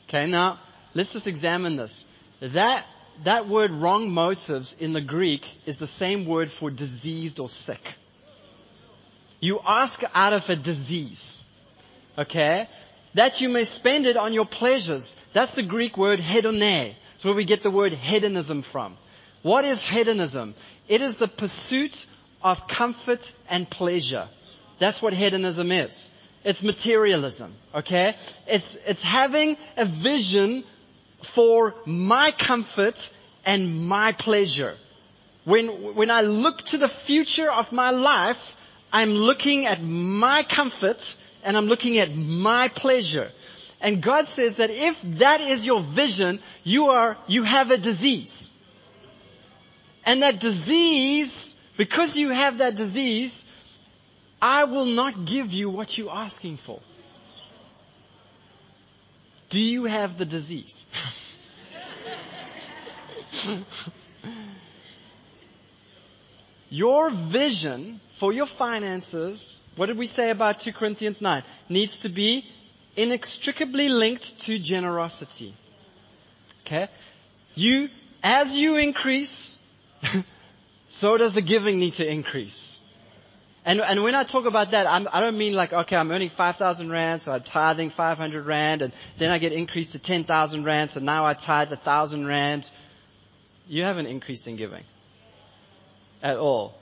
Okay, 0.08 0.26
now 0.26 0.58
let's 0.94 1.12
just 1.12 1.26
examine 1.26 1.76
this. 1.76 2.08
That, 2.40 2.84
that 3.24 3.46
word 3.46 3.70
wrong 3.70 4.10
motives 4.10 4.80
in 4.80 4.92
the 4.92 5.00
Greek 5.00 5.46
is 5.66 5.78
the 5.78 5.86
same 5.86 6.24
word 6.24 6.50
for 6.50 6.70
diseased 6.70 7.40
or 7.40 7.48
sick. 7.48 7.94
You 9.40 9.60
ask 9.66 10.02
out 10.14 10.32
of 10.32 10.48
a 10.50 10.56
disease. 10.56 11.44
Okay? 12.16 12.68
that 13.14 13.40
you 13.40 13.48
may 13.48 13.64
spend 13.64 14.06
it 14.06 14.16
on 14.16 14.32
your 14.32 14.46
pleasures. 14.46 15.16
That's 15.32 15.54
the 15.54 15.62
Greek 15.62 15.96
word 15.96 16.20
hedone. 16.20 16.94
It's 17.14 17.24
where 17.24 17.34
we 17.34 17.44
get 17.44 17.62
the 17.62 17.70
word 17.70 17.92
hedonism 17.92 18.62
from. 18.62 18.96
What 19.42 19.64
is 19.64 19.82
hedonism? 19.82 20.54
It 20.88 21.00
is 21.00 21.16
the 21.16 21.28
pursuit 21.28 22.06
of 22.42 22.68
comfort 22.68 23.32
and 23.48 23.68
pleasure. 23.68 24.28
That's 24.78 25.02
what 25.02 25.12
hedonism 25.12 25.72
is. 25.72 26.12
It's 26.44 26.62
materialism, 26.62 27.52
okay? 27.74 28.14
It's, 28.46 28.76
it's 28.86 29.02
having 29.02 29.56
a 29.76 29.84
vision 29.84 30.62
for 31.22 31.74
my 31.84 32.30
comfort 32.30 33.12
and 33.44 33.88
my 33.88 34.12
pleasure. 34.12 34.76
When, 35.44 35.94
when 35.96 36.10
I 36.10 36.20
look 36.20 36.62
to 36.66 36.78
the 36.78 36.88
future 36.88 37.50
of 37.50 37.72
my 37.72 37.90
life, 37.90 38.56
I'm 38.92 39.10
looking 39.10 39.66
at 39.66 39.82
my 39.82 40.42
comfort 40.42 41.16
and 41.44 41.56
I'm 41.56 41.66
looking 41.66 41.98
at 41.98 42.14
my 42.14 42.68
pleasure. 42.68 43.30
And 43.80 44.02
God 44.02 44.26
says 44.26 44.56
that 44.56 44.70
if 44.70 45.00
that 45.18 45.40
is 45.40 45.64
your 45.64 45.80
vision, 45.80 46.40
you 46.64 46.88
are, 46.88 47.16
you 47.26 47.44
have 47.44 47.70
a 47.70 47.78
disease. 47.78 48.52
And 50.04 50.22
that 50.22 50.40
disease, 50.40 51.54
because 51.76 52.16
you 52.16 52.30
have 52.30 52.58
that 52.58 52.74
disease, 52.74 53.48
I 54.40 54.64
will 54.64 54.86
not 54.86 55.24
give 55.26 55.52
you 55.52 55.70
what 55.70 55.96
you're 55.98 56.10
asking 56.10 56.56
for. 56.56 56.80
Do 59.50 59.60
you 59.62 59.84
have 59.84 60.18
the 60.18 60.24
disease? 60.24 60.84
your 66.70 67.10
vision 67.10 68.00
for 68.12 68.32
your 68.32 68.46
finances 68.46 69.60
what 69.78 69.86
did 69.86 69.96
we 69.96 70.06
say 70.06 70.30
about 70.30 70.58
2 70.58 70.72
Corinthians 70.72 71.22
9? 71.22 71.44
Needs 71.68 72.00
to 72.00 72.08
be 72.08 72.44
inextricably 72.96 73.88
linked 73.88 74.40
to 74.40 74.58
generosity. 74.58 75.54
Okay? 76.66 76.88
You, 77.54 77.88
as 78.24 78.56
you 78.56 78.76
increase, 78.76 79.62
so 80.88 81.16
does 81.16 81.32
the 81.32 81.42
giving 81.42 81.78
need 81.78 81.92
to 81.94 82.10
increase. 82.10 82.80
And, 83.64 83.80
and 83.80 84.02
when 84.02 84.16
I 84.16 84.24
talk 84.24 84.46
about 84.46 84.72
that, 84.72 84.88
I'm, 84.88 85.06
I 85.12 85.20
do 85.20 85.26
not 85.26 85.34
mean 85.34 85.54
like, 85.54 85.72
okay, 85.72 85.94
I'm 85.94 86.10
earning 86.10 86.28
5,000 86.28 86.90
rand, 86.90 87.20
so 87.20 87.30
I'm 87.30 87.44
tithing 87.44 87.90
500 87.90 88.46
rand, 88.46 88.82
and 88.82 88.92
then 89.16 89.30
I 89.30 89.38
get 89.38 89.52
increased 89.52 89.92
to 89.92 90.00
10,000 90.00 90.64
rand, 90.64 90.90
so 90.90 90.98
now 90.98 91.24
I 91.24 91.34
tithe 91.34 91.68
1,000 91.68 92.26
rand. 92.26 92.68
You 93.68 93.84
haven't 93.84 94.06
increased 94.06 94.48
in 94.48 94.56
giving. 94.56 94.82
At 96.22 96.36
all. 96.36 96.74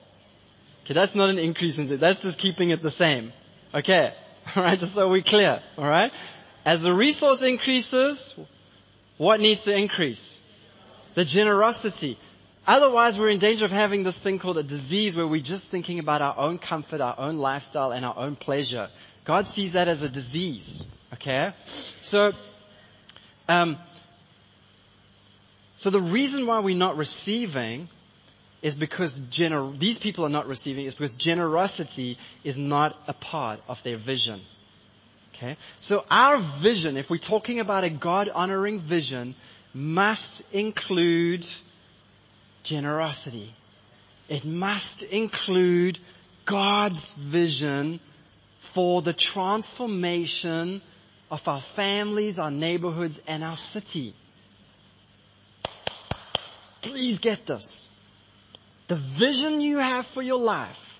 Okay, 0.84 0.94
that's 0.94 1.14
not 1.14 1.30
an 1.30 1.38
increase 1.38 1.78
in. 1.78 1.86
That's 1.98 2.22
just 2.22 2.38
keeping 2.38 2.70
it 2.70 2.82
the 2.82 2.90
same. 2.90 3.32
Okay. 3.74 4.14
Alright, 4.56 4.78
just 4.78 4.94
so 4.94 5.10
we're 5.10 5.22
clear. 5.22 5.60
Alright? 5.76 6.12
As 6.64 6.82
the 6.82 6.92
resource 6.92 7.42
increases, 7.42 8.38
what 9.16 9.40
needs 9.40 9.64
to 9.64 9.76
increase? 9.76 10.40
The 11.14 11.24
generosity. 11.24 12.18
Otherwise, 12.66 13.18
we're 13.18 13.28
in 13.28 13.38
danger 13.38 13.64
of 13.64 13.70
having 13.70 14.02
this 14.02 14.18
thing 14.18 14.38
called 14.38 14.58
a 14.58 14.62
disease 14.62 15.16
where 15.16 15.26
we're 15.26 15.40
just 15.40 15.66
thinking 15.66 15.98
about 15.98 16.22
our 16.22 16.36
own 16.36 16.58
comfort, 16.58 17.00
our 17.00 17.14
own 17.18 17.38
lifestyle, 17.38 17.92
and 17.92 18.04
our 18.04 18.16
own 18.16 18.36
pleasure. 18.36 18.88
God 19.24 19.46
sees 19.46 19.72
that 19.72 19.88
as 19.88 20.02
a 20.02 20.08
disease. 20.08 20.86
Okay? 21.14 21.52
So, 22.02 22.32
um, 23.48 23.78
So 25.78 25.90
the 25.90 26.00
reason 26.00 26.46
why 26.46 26.60
we're 26.60 26.76
not 26.76 26.96
receiving 26.96 27.88
is 28.66 28.74
because 28.74 29.20
gener- 29.20 29.78
these 29.78 29.96
people 29.96 30.26
are 30.26 30.34
not 30.36 30.48
receiving 30.48 30.86
is 30.86 30.94
because 30.94 31.14
generosity 31.14 32.18
is 32.42 32.58
not 32.58 33.00
a 33.06 33.12
part 33.12 33.60
of 33.68 33.80
their 33.84 33.96
vision. 33.96 34.40
Okay? 35.32 35.56
So 35.78 36.04
our 36.10 36.38
vision, 36.38 36.96
if 36.96 37.08
we're 37.08 37.18
talking 37.18 37.60
about 37.60 37.84
a 37.84 37.90
God 37.90 38.28
honoring 38.28 38.80
vision, 38.80 39.36
must 39.72 40.52
include 40.52 41.46
generosity. 42.64 43.54
It 44.28 44.44
must 44.44 45.04
include 45.04 46.00
God's 46.44 47.14
vision 47.14 48.00
for 48.58 49.00
the 49.00 49.12
transformation 49.12 50.82
of 51.30 51.46
our 51.46 51.60
families, 51.60 52.40
our 52.40 52.50
neighborhoods, 52.50 53.22
and 53.28 53.44
our 53.44 53.54
city. 53.54 54.12
Please 56.82 57.20
get 57.20 57.46
this. 57.46 57.85
The 58.88 58.96
vision 58.96 59.60
you 59.60 59.78
have 59.78 60.06
for 60.06 60.22
your 60.22 60.40
life. 60.40 60.96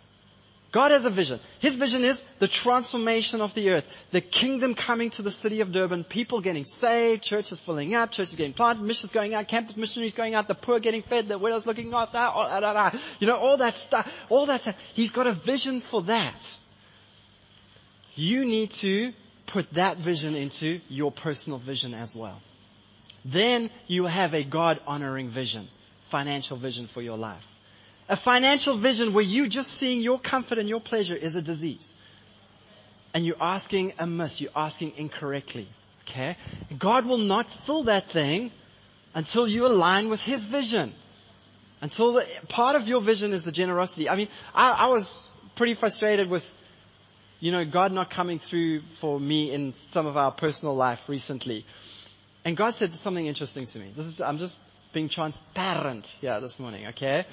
God 0.76 0.90
has 0.90 1.06
a 1.06 1.10
vision. 1.10 1.40
His 1.60 1.76
vision 1.76 2.04
is 2.04 2.22
the 2.38 2.48
transformation 2.48 3.40
of 3.40 3.54
the 3.54 3.70
earth, 3.70 3.90
the 4.10 4.20
kingdom 4.20 4.74
coming 4.74 5.08
to 5.10 5.22
the 5.22 5.30
city 5.30 5.62
of 5.62 5.72
Durban, 5.72 6.04
people 6.04 6.42
getting 6.42 6.66
saved, 6.66 7.22
churches 7.22 7.60
filling 7.60 7.94
up, 7.94 8.10
churches 8.10 8.34
getting 8.34 8.52
planted, 8.52 8.82
missions 8.82 9.10
going 9.10 9.32
out, 9.32 9.48
campus 9.48 9.78
missionaries 9.78 10.14
going 10.14 10.34
out, 10.34 10.48
the 10.48 10.54
poor 10.54 10.78
getting 10.78 11.00
fed, 11.00 11.28
the 11.28 11.38
widows 11.38 11.66
looking 11.66 11.94
after, 11.94 12.18
oh, 12.18 12.90
you 13.20 13.26
know, 13.26 13.38
all 13.38 13.56
that 13.56 13.74
stuff, 13.74 14.26
all 14.28 14.44
that 14.46 14.60
stuff. 14.60 14.78
He's 14.92 15.12
got 15.12 15.26
a 15.26 15.32
vision 15.32 15.80
for 15.80 16.02
that. 16.02 16.58
You 18.14 18.44
need 18.44 18.72
to 18.72 19.14
put 19.46 19.72
that 19.74 19.96
vision 19.96 20.34
into 20.34 20.80
your 20.90 21.10
personal 21.10 21.58
vision 21.58 21.94
as 21.94 22.14
well. 22.14 22.38
Then 23.24 23.70
you 23.86 24.04
have 24.04 24.34
a 24.34 24.44
God 24.44 24.78
honoring 24.86 25.30
vision, 25.30 25.68
financial 26.04 26.58
vision 26.58 26.86
for 26.86 27.00
your 27.00 27.16
life. 27.16 27.55
A 28.08 28.16
financial 28.16 28.76
vision 28.76 29.12
where 29.12 29.24
you 29.24 29.48
just 29.48 29.72
seeing 29.72 30.00
your 30.00 30.18
comfort 30.18 30.58
and 30.58 30.68
your 30.68 30.80
pleasure 30.80 31.16
is 31.16 31.34
a 31.34 31.42
disease. 31.42 31.96
And 33.12 33.24
you're 33.24 33.40
asking 33.40 33.94
amiss, 33.98 34.40
you're 34.40 34.50
asking 34.54 34.92
incorrectly. 34.96 35.66
Okay? 36.04 36.36
God 36.78 37.06
will 37.06 37.18
not 37.18 37.50
fill 37.50 37.84
that 37.84 38.08
thing 38.10 38.52
until 39.14 39.48
you 39.48 39.66
align 39.66 40.08
with 40.08 40.20
His 40.20 40.44
vision. 40.44 40.94
Until 41.80 42.14
the, 42.14 42.26
part 42.48 42.76
of 42.76 42.86
your 42.86 43.00
vision 43.00 43.32
is 43.32 43.44
the 43.44 43.52
generosity. 43.52 44.08
I 44.08 44.16
mean, 44.16 44.28
I, 44.54 44.70
I 44.70 44.86
was 44.86 45.28
pretty 45.56 45.74
frustrated 45.74 46.30
with, 46.30 46.54
you 47.40 47.50
know, 47.50 47.64
God 47.64 47.92
not 47.92 48.10
coming 48.10 48.38
through 48.38 48.82
for 49.00 49.18
me 49.18 49.50
in 49.50 49.74
some 49.74 50.06
of 50.06 50.16
our 50.16 50.30
personal 50.30 50.76
life 50.76 51.08
recently. 51.08 51.64
And 52.44 52.56
God 52.56 52.74
said 52.74 52.94
something 52.94 53.26
interesting 53.26 53.66
to 53.66 53.78
me. 53.78 53.90
This 53.96 54.06
is, 54.06 54.20
I'm 54.20 54.38
just 54.38 54.60
being 54.92 55.08
transparent 55.08 56.16
here 56.20 56.40
this 56.40 56.60
morning, 56.60 56.86
okay? 56.88 57.26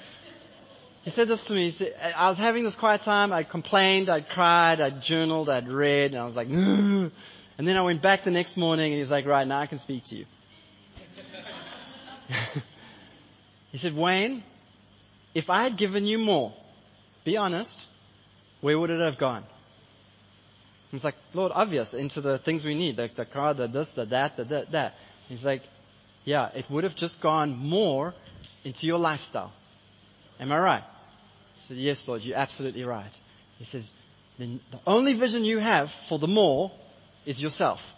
He 1.04 1.10
said 1.10 1.28
this 1.28 1.46
to 1.48 1.54
me. 1.54 1.70
Said, 1.70 1.94
I 2.16 2.28
was 2.28 2.38
having 2.38 2.64
this 2.64 2.76
quiet 2.76 3.02
time. 3.02 3.32
I 3.32 3.42
complained, 3.42 4.08
I 4.08 4.22
cried, 4.22 4.80
I 4.80 4.88
journaled, 4.88 5.50
I'd 5.50 5.68
read, 5.68 6.12
and 6.12 6.20
I 6.20 6.24
was 6.24 6.34
like, 6.34 6.48
and 6.48 7.12
then 7.58 7.76
I 7.76 7.82
went 7.82 8.00
back 8.00 8.24
the 8.24 8.30
next 8.30 8.56
morning 8.56 8.86
and 8.86 8.94
he 8.94 9.00
was 9.00 9.10
like, 9.10 9.26
right, 9.26 9.46
now 9.46 9.60
I 9.60 9.66
can 9.66 9.78
speak 9.78 10.04
to 10.06 10.16
you. 10.16 10.24
he 13.70 13.78
said, 13.78 13.94
Wayne, 13.94 14.42
if 15.34 15.50
I 15.50 15.62
had 15.64 15.76
given 15.76 16.06
you 16.06 16.18
more, 16.18 16.54
be 17.22 17.36
honest, 17.36 17.86
where 18.62 18.78
would 18.78 18.90
it 18.90 19.00
have 19.00 19.18
gone? 19.18 19.44
Was 20.90 21.04
like, 21.04 21.16
Lord, 21.34 21.52
obvious, 21.54 21.92
into 21.92 22.20
the 22.20 22.38
things 22.38 22.64
we 22.64 22.74
need, 22.74 22.96
like 22.96 23.16
the 23.16 23.24
car, 23.24 23.52
the 23.52 23.66
this, 23.66 23.90
the 23.90 24.04
that, 24.06 24.36
the 24.36 24.44
that, 24.44 24.70
that. 24.70 24.94
He's 25.28 25.44
like, 25.44 25.62
yeah, 26.24 26.50
it 26.54 26.70
would 26.70 26.84
have 26.84 26.94
just 26.94 27.20
gone 27.20 27.58
more 27.58 28.14
into 28.62 28.86
your 28.86 28.98
lifestyle. 28.98 29.52
Am 30.38 30.52
I 30.52 30.58
right? 30.58 30.84
Said, 31.64 31.78
Yes, 31.78 32.06
Lord, 32.06 32.22
you're 32.22 32.36
absolutely 32.36 32.84
right. 32.84 33.18
He 33.58 33.64
says, 33.64 33.94
the 34.38 34.58
only 34.86 35.14
vision 35.14 35.44
you 35.44 35.58
have 35.58 35.90
for 35.90 36.18
the 36.18 36.28
more 36.28 36.72
is 37.24 37.42
yourself. 37.42 37.96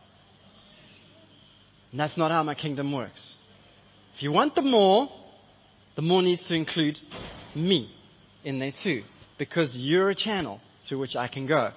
And 1.90 1.98
that's 1.98 2.16
not 2.16 2.30
how 2.30 2.42
my 2.42 2.54
kingdom 2.54 2.92
works. 2.92 3.36
If 4.14 4.22
you 4.22 4.30
want 4.30 4.54
the 4.54 4.62
more, 4.62 5.10
the 5.94 6.02
more 6.02 6.22
needs 6.22 6.46
to 6.48 6.54
include 6.54 7.00
me 7.54 7.90
in 8.44 8.58
there 8.58 8.72
too, 8.72 9.02
because 9.38 9.78
you're 9.78 10.10
a 10.10 10.14
channel 10.14 10.60
through 10.82 10.98
which 10.98 11.16
I 11.16 11.26
can 11.26 11.46
go. 11.46 11.72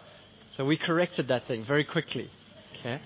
So 0.50 0.66
we 0.66 0.78
corrected 0.78 1.30
that 1.30 1.44
thing 1.44 1.64
very 1.64 1.84
quickly. 1.84 2.30
Okay? 2.76 3.00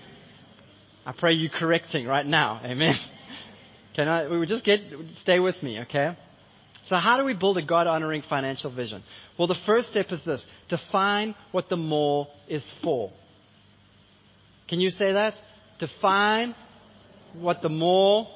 I 1.06 1.12
pray 1.12 1.32
you 1.32 1.48
correcting 1.48 2.06
right 2.06 2.26
now. 2.26 2.60
Amen. 2.64 2.96
Can 3.94 4.08
I, 4.08 4.26
we 4.26 4.44
just 4.44 4.64
get, 4.64 4.82
stay 5.08 5.38
with 5.38 5.62
me, 5.62 5.80
okay? 5.80 6.16
So 6.84 6.98
how 6.98 7.16
do 7.16 7.24
we 7.24 7.32
build 7.32 7.56
a 7.56 7.62
God 7.62 7.86
honoring 7.86 8.20
financial 8.20 8.70
vision? 8.70 9.02
Well, 9.36 9.48
the 9.48 9.54
first 9.54 9.90
step 9.90 10.12
is 10.12 10.22
this. 10.22 10.50
Define 10.68 11.34
what 11.50 11.68
the 11.68 11.78
more 11.78 12.28
is 12.46 12.70
for. 12.70 13.10
Can 14.68 14.80
you 14.80 14.90
say 14.90 15.12
that? 15.12 15.42
Define 15.78 16.54
what 17.32 17.62
the 17.62 17.70
more. 17.70 18.28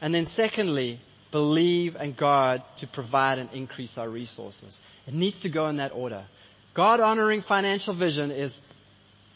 And 0.00 0.14
then 0.14 0.24
secondly, 0.24 1.00
believe 1.32 1.96
in 1.96 2.12
God 2.12 2.62
to 2.76 2.86
provide 2.86 3.38
and 3.38 3.50
increase 3.52 3.98
our 3.98 4.08
resources. 4.08 4.80
It 5.08 5.14
needs 5.14 5.42
to 5.42 5.48
go 5.48 5.68
in 5.68 5.78
that 5.78 5.92
order. 5.92 6.22
God 6.72 7.00
honoring 7.00 7.40
financial 7.40 7.94
vision 7.94 8.30
is 8.30 8.62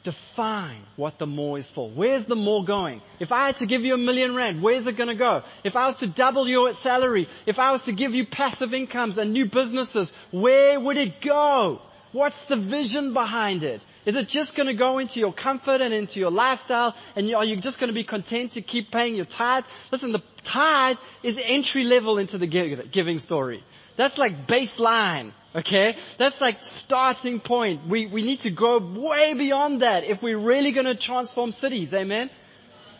define 0.02 0.80
what 0.96 1.18
the 1.18 1.26
more 1.26 1.58
is 1.58 1.70
for. 1.70 1.88
Where's 1.88 2.24
the 2.24 2.36
more 2.36 2.64
going? 2.64 3.02
If 3.18 3.32
I 3.32 3.46
had 3.46 3.56
to 3.56 3.66
give 3.66 3.84
you 3.84 3.94
a 3.94 3.98
million 3.98 4.34
rand, 4.34 4.62
where's 4.62 4.86
it 4.86 4.96
going 4.96 5.08
to 5.08 5.14
go? 5.14 5.42
If 5.62 5.76
I 5.76 5.86
was 5.86 5.98
to 5.98 6.06
double 6.06 6.48
your 6.48 6.72
salary, 6.72 7.28
if 7.46 7.58
I 7.58 7.72
was 7.72 7.82
to 7.82 7.92
give 7.92 8.14
you 8.14 8.24
passive 8.24 8.72
incomes 8.72 9.18
and 9.18 9.32
new 9.32 9.44
businesses, 9.44 10.14
where 10.30 10.80
would 10.80 10.96
it 10.96 11.20
go? 11.20 11.82
What's 12.12 12.40
the 12.42 12.56
vision 12.56 13.12
behind 13.12 13.62
it? 13.62 13.82
Is 14.04 14.16
it 14.16 14.26
just 14.26 14.56
going 14.56 14.66
to 14.66 14.74
go 14.74 14.98
into 14.98 15.20
your 15.20 15.32
comfort 15.32 15.80
and 15.80 15.94
into 15.94 16.18
your 16.18 16.32
lifestyle? 16.32 16.96
And 17.14 17.32
are 17.34 17.44
you 17.44 17.56
just 17.56 17.78
going 17.78 17.88
to 17.88 17.94
be 17.94 18.02
content 18.02 18.52
to 18.52 18.62
keep 18.62 18.90
paying 18.90 19.14
your 19.14 19.26
tithe? 19.26 19.64
Listen, 19.92 20.10
the 20.10 20.22
tithe 20.42 20.96
is 21.22 21.40
entry 21.42 21.84
level 21.84 22.18
into 22.18 22.36
the 22.38 22.46
giving 22.46 23.18
story. 23.18 23.62
That's 23.96 24.18
like 24.18 24.46
baseline. 24.46 25.32
Okay? 25.54 25.96
That's 26.16 26.40
like 26.40 26.64
starting 26.64 27.40
point. 27.40 27.86
We, 27.86 28.06
we 28.06 28.22
need 28.22 28.40
to 28.40 28.50
go 28.50 28.78
way 28.78 29.34
beyond 29.34 29.82
that 29.82 30.04
if 30.04 30.22
we're 30.22 30.38
really 30.38 30.72
to 30.86 30.94
transform 30.94 31.50
cities. 31.50 31.92
Amen? 31.92 32.30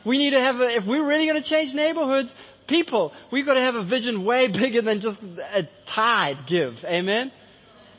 We 0.05 0.18
need 0.18 0.30
to 0.30 0.40
have 0.40 0.61
a, 0.61 0.70
if 0.70 0.86
we're 0.86 1.07
really 1.07 1.26
to 1.36 1.42
change 1.42 1.74
neighborhoods, 1.74 2.34
people, 2.66 3.12
we've 3.30 3.46
got 3.46 3.55
to 3.55 3.61
have 3.61 3.76
a 3.76 3.82
vision 3.82 4.24
way 4.24 4.48
bigger 4.62 4.82
than 4.82 5.01
just 5.01 5.22
a 5.55 5.66
tithe 5.86 6.38
give. 6.46 6.84
Amen? 6.84 7.30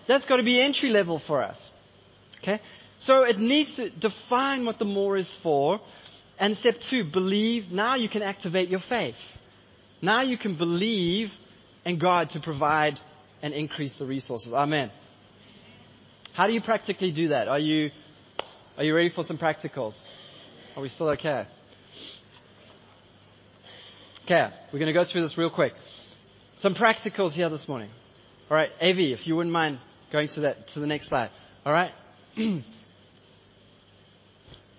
That's 0.08 0.26
got 0.26 0.38
to 0.38 0.44
be 0.44 0.60
entry 0.60 0.90
level 0.90 1.20
for 1.20 1.44
us. 1.44 1.74
Okay? 2.40 2.60
So 3.00 3.24
it 3.24 3.40
needs 3.40 3.78
to 3.78 3.90
define 3.90 4.66
what 4.66 4.80
the 4.80 4.86
more 4.86 5.16
is 5.16 5.34
for. 5.36 5.80
And 6.40 6.58
step 6.58 6.80
two, 6.80 7.04
believe. 7.04 7.72
Now 7.72 7.96
you 7.96 8.10
can 8.10 8.24
activate 8.24 8.70
your 8.70 8.80
faith. 8.80 9.38
Now 10.02 10.22
you 10.22 10.38
can 10.38 10.56
believe 10.56 11.38
in 11.86 11.98
God 11.98 12.32
to 12.32 12.40
provide 12.40 13.00
and 13.42 13.54
increase 13.54 13.98
the 13.98 14.06
resources. 14.06 14.54
Amen. 14.54 14.92
How 16.34 16.48
do 16.48 16.54
you 16.54 16.62
practically 16.62 17.12
do 17.12 17.30
that? 17.30 17.48
Are 17.48 17.60
you, 17.60 17.92
are 18.78 18.84
you 18.84 18.96
ready 18.96 19.10
for 19.10 19.24
some 19.24 19.38
practicals? 19.38 20.12
Are 20.76 20.82
we 20.82 20.90
still 20.90 21.10
okay? 21.10 21.46
Okay, 24.26 24.50
we're 24.72 24.80
going 24.80 24.88
to 24.88 24.94
go 24.94 25.04
through 25.04 25.22
this 25.24 25.38
real 25.38 25.50
quick. 25.50 25.74
Some 26.56 26.76
practicals 26.76 27.36
here 27.36 27.50
this 27.50 27.68
morning. 27.68 27.90
All 28.50 28.56
right, 28.56 28.72
AV, 28.82 29.00
if 29.00 29.28
you 29.28 29.36
wouldn't 29.36 29.52
mind 29.52 29.80
going 30.12 30.28
to 30.30 30.42
that 30.42 30.68
to 30.70 30.80
the 30.80 30.88
next 30.88 31.08
slide. 31.08 31.30
All 31.66 31.74
right. 31.74 31.92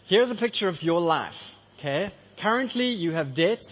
Here's 0.07 0.31
a 0.31 0.35
picture 0.35 0.69
of 0.69 0.83
your 0.83 1.01
life. 1.01 1.57
Okay. 1.79 2.11
Currently, 2.39 2.89
you 2.89 3.13
have 3.13 3.35
debt. 3.35 3.63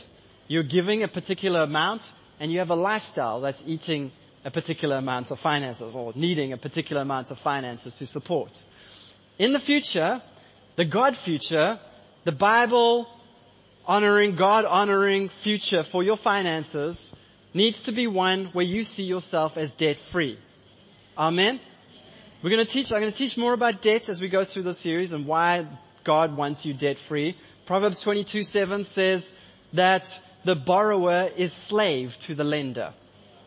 You're 0.48 0.62
giving 0.62 1.02
a 1.02 1.08
particular 1.08 1.62
amount, 1.62 2.12
and 2.40 2.50
you 2.52 2.58
have 2.58 2.70
a 2.70 2.76
lifestyle 2.76 3.40
that's 3.40 3.62
eating 3.66 4.10
a 4.44 4.50
particular 4.50 4.96
amount 4.96 5.30
of 5.30 5.38
finances 5.38 5.94
or 5.94 6.12
needing 6.14 6.52
a 6.52 6.56
particular 6.56 7.02
amount 7.02 7.30
of 7.30 7.38
finances 7.38 7.96
to 7.98 8.06
support. 8.06 8.64
In 9.38 9.52
the 9.52 9.58
future, 9.58 10.22
the 10.76 10.84
God 10.84 11.16
future, 11.16 11.78
the 12.24 12.32
Bible 12.32 13.08
honoring, 13.86 14.36
God 14.36 14.64
honoring 14.64 15.28
future 15.28 15.82
for 15.82 16.02
your 16.02 16.16
finances 16.16 17.16
needs 17.52 17.84
to 17.84 17.92
be 17.92 18.06
one 18.06 18.46
where 18.46 18.64
you 18.64 18.84
see 18.84 19.04
yourself 19.04 19.56
as 19.56 19.74
debt 19.74 19.98
free. 19.98 20.38
Amen. 21.18 21.60
We're 22.42 22.50
going 22.50 22.64
to 22.64 22.70
teach, 22.70 22.92
I'm 22.92 23.00
going 23.00 23.12
to 23.12 23.18
teach 23.18 23.36
more 23.36 23.52
about 23.52 23.82
debt 23.82 24.08
as 24.08 24.22
we 24.22 24.28
go 24.28 24.44
through 24.44 24.62
the 24.62 24.72
series 24.74 25.12
and 25.12 25.26
why 25.26 25.66
God 26.04 26.36
wants 26.36 26.64
you 26.64 26.72
debt 26.72 26.98
free. 26.98 27.36
Proverbs 27.66 28.00
22, 28.00 28.42
7 28.42 28.84
says 28.84 29.38
that 29.74 30.22
the 30.44 30.56
borrower 30.56 31.28
is 31.36 31.52
slave 31.52 32.18
to 32.20 32.34
the 32.34 32.44
lender. 32.44 32.94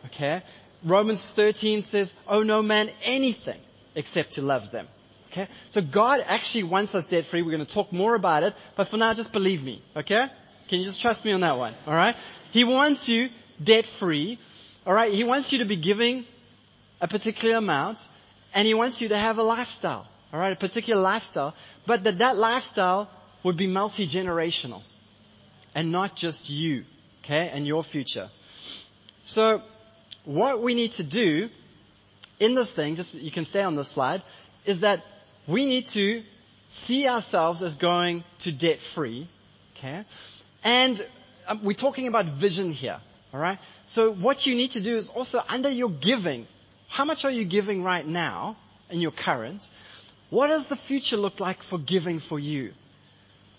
Okay? 0.06 0.42
Romans 0.84 1.30
13 1.30 1.82
says, 1.82 2.14
owe 2.28 2.42
no 2.42 2.62
man 2.62 2.90
anything 3.04 3.58
except 3.94 4.32
to 4.32 4.42
love 4.42 4.70
them. 4.70 4.86
Okay? 5.32 5.48
So 5.70 5.80
God 5.80 6.22
actually 6.26 6.64
wants 6.64 6.94
us 6.94 7.06
debt 7.06 7.24
free. 7.24 7.42
We're 7.42 7.50
going 7.50 7.66
to 7.66 7.74
talk 7.74 7.92
more 7.92 8.14
about 8.14 8.42
it, 8.42 8.54
but 8.76 8.88
for 8.88 8.98
now, 8.98 9.12
just 9.14 9.32
believe 9.32 9.64
me. 9.64 9.82
Okay? 9.96 10.28
Can 10.68 10.78
you 10.78 10.84
just 10.84 11.00
trust 11.00 11.24
me 11.24 11.32
on 11.32 11.40
that 11.40 11.58
one? 11.58 11.74
Alright? 11.88 12.16
He 12.52 12.64
wants 12.64 13.08
you 13.08 13.30
debt 13.62 13.86
free. 13.86 14.38
Alright? 14.86 15.12
He 15.12 15.24
wants 15.24 15.52
you 15.52 15.58
to 15.60 15.64
be 15.64 15.76
giving 15.76 16.24
a 17.00 17.08
particular 17.08 17.56
amount 17.56 18.06
and 18.54 18.66
he 18.66 18.74
wants 18.74 19.00
you 19.02 19.08
to 19.08 19.16
have 19.16 19.38
a 19.38 19.42
lifestyle. 19.42 20.06
Alright? 20.32 20.52
A 20.52 20.56
particular 20.56 21.00
lifestyle. 21.00 21.54
But 21.86 22.04
that 22.04 22.18
that 22.18 22.36
lifestyle 22.36 23.10
would 23.42 23.56
be 23.56 23.66
multi-generational 23.66 24.82
and 25.74 25.90
not 25.90 26.14
just 26.14 26.50
you. 26.50 26.84
Okay? 27.24 27.48
And 27.48 27.66
your 27.66 27.82
future. 27.82 28.30
So, 29.22 29.62
what 30.24 30.62
we 30.62 30.74
need 30.74 30.92
to 30.92 31.02
do 31.02 31.50
in 32.40 32.54
this 32.54 32.72
thing, 32.72 32.96
just 32.96 33.20
you 33.20 33.30
can 33.30 33.44
stay 33.44 33.62
on 33.62 33.74
this 33.74 33.88
slide, 33.88 34.22
is 34.64 34.80
that 34.80 35.04
we 35.46 35.64
need 35.64 35.86
to 35.88 36.22
see 36.68 37.06
ourselves 37.08 37.62
as 37.62 37.76
going 37.76 38.24
to 38.40 38.52
debt 38.52 38.80
free. 38.80 39.28
Okay? 39.76 40.04
And 40.62 41.04
um, 41.46 41.62
we're 41.62 41.74
talking 41.74 42.08
about 42.08 42.26
vision 42.26 42.72
here. 42.72 43.00
Alright? 43.32 43.58
So 43.86 44.12
what 44.12 44.46
you 44.46 44.54
need 44.54 44.72
to 44.72 44.80
do 44.80 44.96
is 44.96 45.08
also 45.08 45.42
under 45.48 45.68
your 45.68 45.90
giving, 45.90 46.46
how 46.88 47.04
much 47.04 47.24
are 47.24 47.30
you 47.30 47.44
giving 47.44 47.82
right 47.82 48.06
now 48.06 48.56
in 48.90 49.00
your 49.00 49.10
current? 49.10 49.68
What 50.30 50.48
does 50.48 50.66
the 50.66 50.76
future 50.76 51.16
look 51.16 51.40
like 51.40 51.62
for 51.62 51.78
giving 51.78 52.18
for 52.18 52.38
you? 52.38 52.72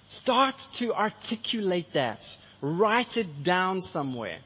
Start 0.08 0.58
to 0.74 0.94
articulate 0.94 1.94
that. 1.94 2.38
Write 2.62 3.18
it 3.18 3.44
down 3.44 3.82
somewhere. 3.82 4.38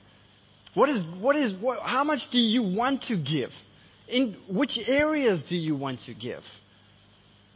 What 0.73 0.89
is, 0.89 1.05
what 1.05 1.35
is, 1.35 1.53
what, 1.53 1.81
how 1.81 2.03
much 2.03 2.29
do 2.29 2.39
you 2.39 2.63
want 2.63 3.03
to 3.03 3.15
give? 3.15 3.53
In 4.07 4.35
which 4.47 4.89
areas 4.89 5.47
do 5.47 5.57
you 5.57 5.75
want 5.75 5.99
to 6.01 6.13
give? 6.13 6.59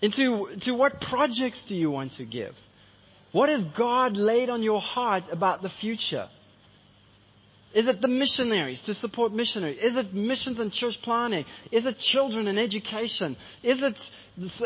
Into, 0.01 0.47
to 0.61 0.73
what 0.73 0.99
projects 0.99 1.65
do 1.65 1.75
you 1.75 1.89
want 1.89 2.13
to 2.13 2.25
give? 2.25 2.59
What 3.31 3.49
has 3.49 3.65
God 3.65 4.17
laid 4.17 4.49
on 4.49 4.61
your 4.61 4.81
heart 4.81 5.23
about 5.31 5.61
the 5.61 5.69
future? 5.69 6.27
Is 7.73 7.87
it 7.87 8.01
the 8.01 8.07
missionaries 8.07 8.83
to 8.83 8.93
support 8.93 9.33
missionaries? 9.33 9.79
Is 9.79 9.95
it 9.95 10.13
missions 10.13 10.59
and 10.59 10.71
church 10.71 11.01
planning? 11.01 11.45
Is 11.71 11.87
it 11.87 11.97
children 11.97 12.47
and 12.47 12.59
education? 12.59 13.35
Is 13.63 13.81
it 13.81 14.11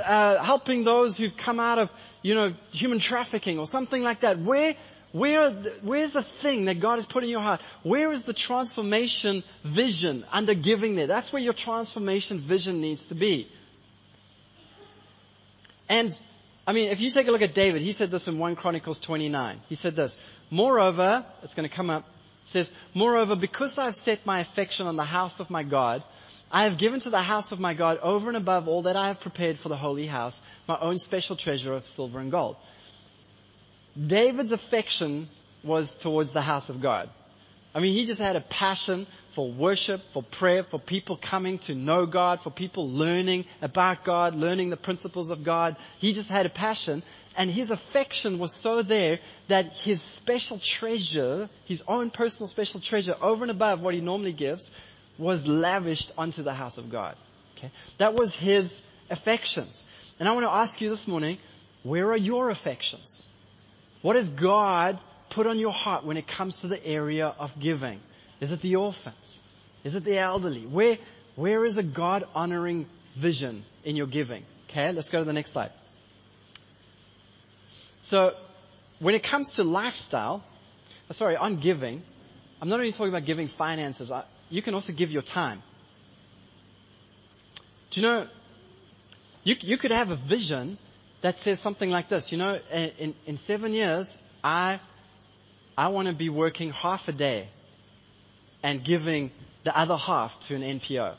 uh, 0.05 0.43
helping 0.43 0.83
those 0.83 1.17
who've 1.17 1.35
come 1.37 1.61
out 1.61 1.79
of, 1.79 1.93
you 2.21 2.35
know, 2.35 2.53
human 2.71 2.99
trafficking 2.99 3.59
or 3.59 3.65
something 3.65 4.03
like 4.03 4.21
that? 4.21 4.39
Where, 4.39 4.75
where, 5.11 5.51
where's 5.51 6.11
the 6.11 6.23
thing 6.23 6.65
that 6.65 6.79
God 6.79 6.95
has 6.95 7.05
put 7.05 7.23
in 7.23 7.29
your 7.29 7.41
heart? 7.41 7.61
Where 7.83 8.11
is 8.11 8.23
the 8.23 8.33
transformation 8.33 9.43
vision 9.63 10.25
under 10.31 10.53
giving 10.53 10.95
there? 10.95 11.07
That's 11.07 11.31
where 11.31 11.41
your 11.41 11.53
transformation 11.53 12.39
vision 12.39 12.81
needs 12.81 13.07
to 13.09 13.15
be. 13.15 13.47
And, 15.87 16.17
I 16.65 16.73
mean, 16.73 16.89
if 16.89 16.99
you 16.99 17.09
take 17.09 17.27
a 17.27 17.31
look 17.31 17.41
at 17.41 17.53
David, 17.53 17.81
he 17.81 17.93
said 17.93 18.11
this 18.11 18.27
in 18.27 18.37
1 18.37 18.57
Chronicles 18.57 18.99
29. 18.99 19.61
He 19.69 19.75
said 19.75 19.95
this, 19.95 20.21
Moreover, 20.51 21.25
it's 21.41 21.53
going 21.53 21.67
to 21.67 21.73
come 21.73 21.89
up, 21.89 22.03
says, 22.43 22.73
Moreover, 22.93 23.37
because 23.37 23.77
I 23.77 23.85
have 23.85 23.95
set 23.95 24.25
my 24.25 24.41
affection 24.41 24.87
on 24.87 24.97
the 24.97 25.05
house 25.05 25.39
of 25.39 25.49
my 25.49 25.63
God, 25.63 26.03
I 26.51 26.63
have 26.63 26.77
given 26.77 26.99
to 27.01 27.09
the 27.09 27.21
house 27.21 27.53
of 27.53 27.59
my 27.59 27.73
God 27.73 27.99
over 27.99 28.29
and 28.29 28.37
above 28.37 28.67
all 28.67 28.83
that 28.83 28.95
I 28.95 29.07
have 29.07 29.19
prepared 29.21 29.57
for 29.57 29.69
the 29.69 29.77
holy 29.77 30.05
house, 30.05 30.41
my 30.67 30.77
own 30.79 30.97
special 30.97 31.35
treasure 31.35 31.73
of 31.73 31.87
silver 31.87 32.19
and 32.19 32.31
gold. 32.31 32.57
David's 34.05 34.51
affection 34.51 35.27
was 35.63 35.99
towards 35.99 36.31
the 36.31 36.41
house 36.41 36.69
of 36.69 36.81
God. 36.81 37.09
I 37.73 37.79
mean, 37.79 37.93
he 37.93 38.05
just 38.05 38.21
had 38.21 38.35
a 38.35 38.41
passion 38.41 39.05
for 39.31 39.51
worship, 39.51 40.01
for 40.11 40.23
prayer, 40.23 40.63
for 40.63 40.79
people 40.79 41.15
coming 41.15 41.59
to 41.59 41.75
know 41.75 42.05
God, 42.05 42.41
for 42.41 42.49
people 42.49 42.89
learning 42.89 43.45
about 43.61 44.03
God, 44.03 44.35
learning 44.35 44.69
the 44.69 44.77
principles 44.77 45.29
of 45.29 45.43
God. 45.43 45.75
He 45.99 46.13
just 46.13 46.29
had 46.29 46.45
a 46.45 46.49
passion 46.49 47.03
and 47.37 47.51
his 47.51 47.69
affection 47.69 48.39
was 48.39 48.51
so 48.51 48.81
there 48.81 49.19
that 49.47 49.73
his 49.73 50.01
special 50.01 50.57
treasure, 50.57 51.49
his 51.65 51.83
own 51.87 52.09
personal 52.09 52.47
special 52.47 52.79
treasure 52.79 53.15
over 53.21 53.43
and 53.43 53.51
above 53.51 53.81
what 53.81 53.93
he 53.93 54.01
normally 54.01 54.33
gives 54.33 54.75
was 55.19 55.47
lavished 55.47 56.11
onto 56.17 56.41
the 56.41 56.53
house 56.53 56.79
of 56.79 56.91
God. 56.91 57.15
Okay? 57.57 57.69
That 57.99 58.15
was 58.15 58.33
his 58.35 58.85
affections. 59.11 59.85
And 60.19 60.27
I 60.27 60.31
want 60.31 60.47
to 60.47 60.51
ask 60.51 60.81
you 60.81 60.89
this 60.89 61.07
morning, 61.07 61.37
where 61.83 62.09
are 62.09 62.17
your 62.17 62.49
affections? 62.49 63.29
What 64.01 64.15
has 64.15 64.29
God 64.29 64.99
put 65.29 65.47
on 65.47 65.59
your 65.59 65.71
heart 65.71 66.05
when 66.05 66.17
it 66.17 66.27
comes 66.27 66.61
to 66.61 66.67
the 66.67 66.85
area 66.85 67.27
of 67.27 67.59
giving? 67.59 67.99
Is 68.39 68.51
it 68.51 68.61
the 68.61 68.75
orphans? 68.75 69.41
Is 69.83 69.95
it 69.95 70.03
the 70.03 70.17
elderly? 70.17 70.65
Where, 70.65 70.97
where 71.35 71.65
is 71.65 71.77
a 71.77 71.83
God 71.83 72.25
honoring 72.35 72.87
vision 73.15 73.63
in 73.83 73.95
your 73.95 74.07
giving? 74.07 74.43
Okay, 74.69 74.91
let's 74.91 75.09
go 75.09 75.19
to 75.19 75.23
the 75.23 75.33
next 75.33 75.51
slide. 75.51 75.71
So, 78.01 78.35
when 78.99 79.15
it 79.15 79.23
comes 79.23 79.55
to 79.55 79.63
lifestyle, 79.63 80.43
uh, 81.09 81.13
sorry, 81.13 81.35
on 81.35 81.57
giving, 81.57 82.03
I'm 82.61 82.69
not 82.69 82.79
only 82.79 82.91
talking 82.91 83.09
about 83.09 83.25
giving 83.25 83.47
finances, 83.47 84.11
you 84.49 84.61
can 84.61 84.73
also 84.73 84.93
give 84.93 85.11
your 85.11 85.21
time. 85.21 85.61
Do 87.91 88.01
you 88.01 88.07
know, 88.07 88.27
you, 89.43 89.55
you 89.61 89.77
could 89.77 89.91
have 89.91 90.11
a 90.11 90.15
vision 90.15 90.77
that 91.21 91.37
says 91.37 91.59
something 91.59 91.89
like 91.89 92.09
this, 92.09 92.31
you 92.31 92.37
know, 92.37 92.59
in, 92.71 93.15
in 93.25 93.37
seven 93.37 93.73
years, 93.73 94.17
I, 94.43 94.79
I 95.77 95.87
want 95.89 96.07
to 96.07 96.13
be 96.13 96.29
working 96.29 96.71
half 96.71 97.07
a 97.07 97.11
day 97.11 97.47
and 98.63 98.83
giving 98.83 99.31
the 99.63 99.77
other 99.77 99.97
half 99.97 100.39
to 100.41 100.55
an 100.55 100.61
NPO 100.61 101.15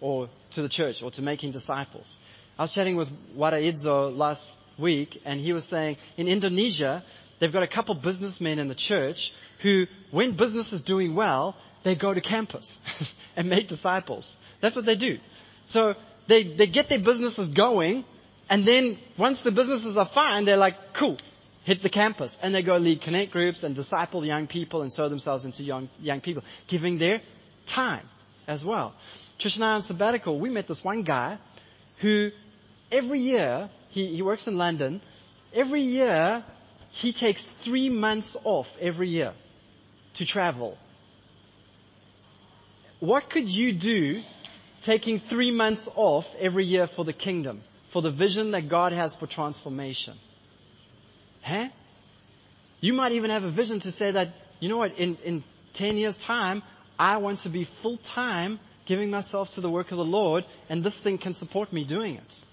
or 0.00 0.28
to 0.50 0.62
the 0.62 0.68
church 0.68 1.02
or 1.02 1.10
to 1.12 1.22
making 1.22 1.50
disciples. 1.50 2.18
I 2.58 2.62
was 2.62 2.72
chatting 2.72 2.96
with 2.96 3.12
Wada 3.34 3.56
Idzo 3.56 4.16
last 4.16 4.60
week 4.78 5.20
and 5.24 5.40
he 5.40 5.52
was 5.52 5.64
saying 5.64 5.96
in 6.16 6.28
Indonesia, 6.28 7.02
they've 7.38 7.52
got 7.52 7.62
a 7.62 7.66
couple 7.66 7.94
businessmen 7.94 8.58
in 8.58 8.68
the 8.68 8.74
church 8.74 9.34
who, 9.60 9.86
when 10.10 10.32
business 10.32 10.72
is 10.72 10.82
doing 10.82 11.14
well, 11.14 11.56
they 11.82 11.94
go 11.94 12.14
to 12.14 12.20
campus 12.20 12.80
and 13.36 13.48
make 13.48 13.68
disciples. 13.68 14.36
That's 14.60 14.76
what 14.76 14.86
they 14.86 14.96
do. 14.96 15.18
So 15.64 15.96
they, 16.28 16.44
they 16.44 16.66
get 16.66 16.88
their 16.88 16.98
businesses 16.98 17.48
going 17.52 18.04
and 18.48 18.64
then 18.64 18.98
once 19.16 19.42
the 19.42 19.50
businesses 19.50 19.96
are 19.96 20.04
fine, 20.04 20.44
they're 20.44 20.56
like, 20.56 20.92
cool, 20.92 21.16
hit 21.64 21.82
the 21.82 21.88
campus. 21.88 22.38
And 22.42 22.54
they 22.54 22.62
go 22.62 22.76
lead 22.76 23.00
connect 23.00 23.32
groups 23.32 23.64
and 23.64 23.74
disciple 23.74 24.24
young 24.24 24.46
people 24.46 24.82
and 24.82 24.92
sow 24.92 25.08
themselves 25.08 25.44
into 25.44 25.64
young, 25.64 25.88
young 26.00 26.20
people, 26.20 26.44
giving 26.68 26.98
their 26.98 27.20
time 27.66 28.08
as 28.46 28.64
well. 28.64 28.94
Trish 29.38 29.56
and 29.56 29.64
I 29.64 29.72
on 29.74 29.82
sabbatical, 29.82 30.38
we 30.38 30.48
met 30.48 30.68
this 30.68 30.84
one 30.84 31.02
guy 31.02 31.38
who 31.98 32.30
every 32.92 33.20
year, 33.20 33.68
he, 33.90 34.06
he 34.06 34.22
works 34.22 34.46
in 34.46 34.56
London, 34.58 35.00
every 35.52 35.82
year 35.82 36.44
he 36.90 37.12
takes 37.12 37.44
three 37.44 37.88
months 37.88 38.36
off 38.44 38.76
every 38.80 39.08
year 39.08 39.32
to 40.14 40.24
travel. 40.24 40.78
What 43.00 43.28
could 43.28 43.48
you 43.48 43.72
do 43.72 44.22
taking 44.82 45.18
three 45.18 45.50
months 45.50 45.90
off 45.96 46.34
every 46.38 46.64
year 46.64 46.86
for 46.86 47.04
the 47.04 47.12
kingdom? 47.12 47.60
For 47.96 48.02
the 48.02 48.10
vision 48.10 48.50
that 48.50 48.68
God 48.68 48.92
has 48.92 49.16
for 49.16 49.26
transformation. 49.26 50.18
Huh? 51.40 51.68
You 52.82 52.92
might 52.92 53.12
even 53.12 53.30
have 53.30 53.42
a 53.42 53.48
vision 53.48 53.80
to 53.80 53.90
say 53.90 54.10
that, 54.10 54.28
you 54.60 54.68
know 54.68 54.76
what, 54.76 54.98
in, 54.98 55.16
in 55.24 55.42
10 55.72 55.96
years 55.96 56.18
time, 56.18 56.62
I 56.98 57.16
want 57.16 57.38
to 57.38 57.48
be 57.48 57.64
full 57.64 57.96
time 57.96 58.60
giving 58.84 59.10
myself 59.10 59.54
to 59.54 59.62
the 59.62 59.70
work 59.70 59.92
of 59.92 59.96
the 59.96 60.04
Lord 60.04 60.44
and 60.68 60.84
this 60.84 61.00
thing 61.00 61.16
can 61.16 61.32
support 61.32 61.72
me 61.72 61.84
doing 61.84 62.16
it. 62.16 62.44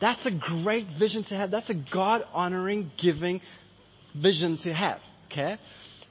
That's 0.00 0.26
a 0.26 0.32
great 0.32 0.86
vision 0.86 1.22
to 1.22 1.36
have. 1.36 1.52
That's 1.52 1.70
a 1.70 1.74
God 1.74 2.26
honoring, 2.34 2.90
giving 2.96 3.42
vision 4.12 4.56
to 4.66 4.74
have. 4.74 5.08
Okay? 5.26 5.56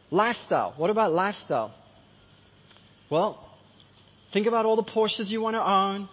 Lifestyle. 0.09 0.73
What 0.77 0.89
about 0.89 1.11
lifestyle? 1.11 1.73
Well, 3.09 3.45
think 4.31 4.47
about 4.47 4.65
all 4.65 4.77
the 4.77 4.83
Porsches 4.83 5.33
you 5.33 5.41
want 5.41 5.57
to 5.57 5.69
own. 5.69 6.07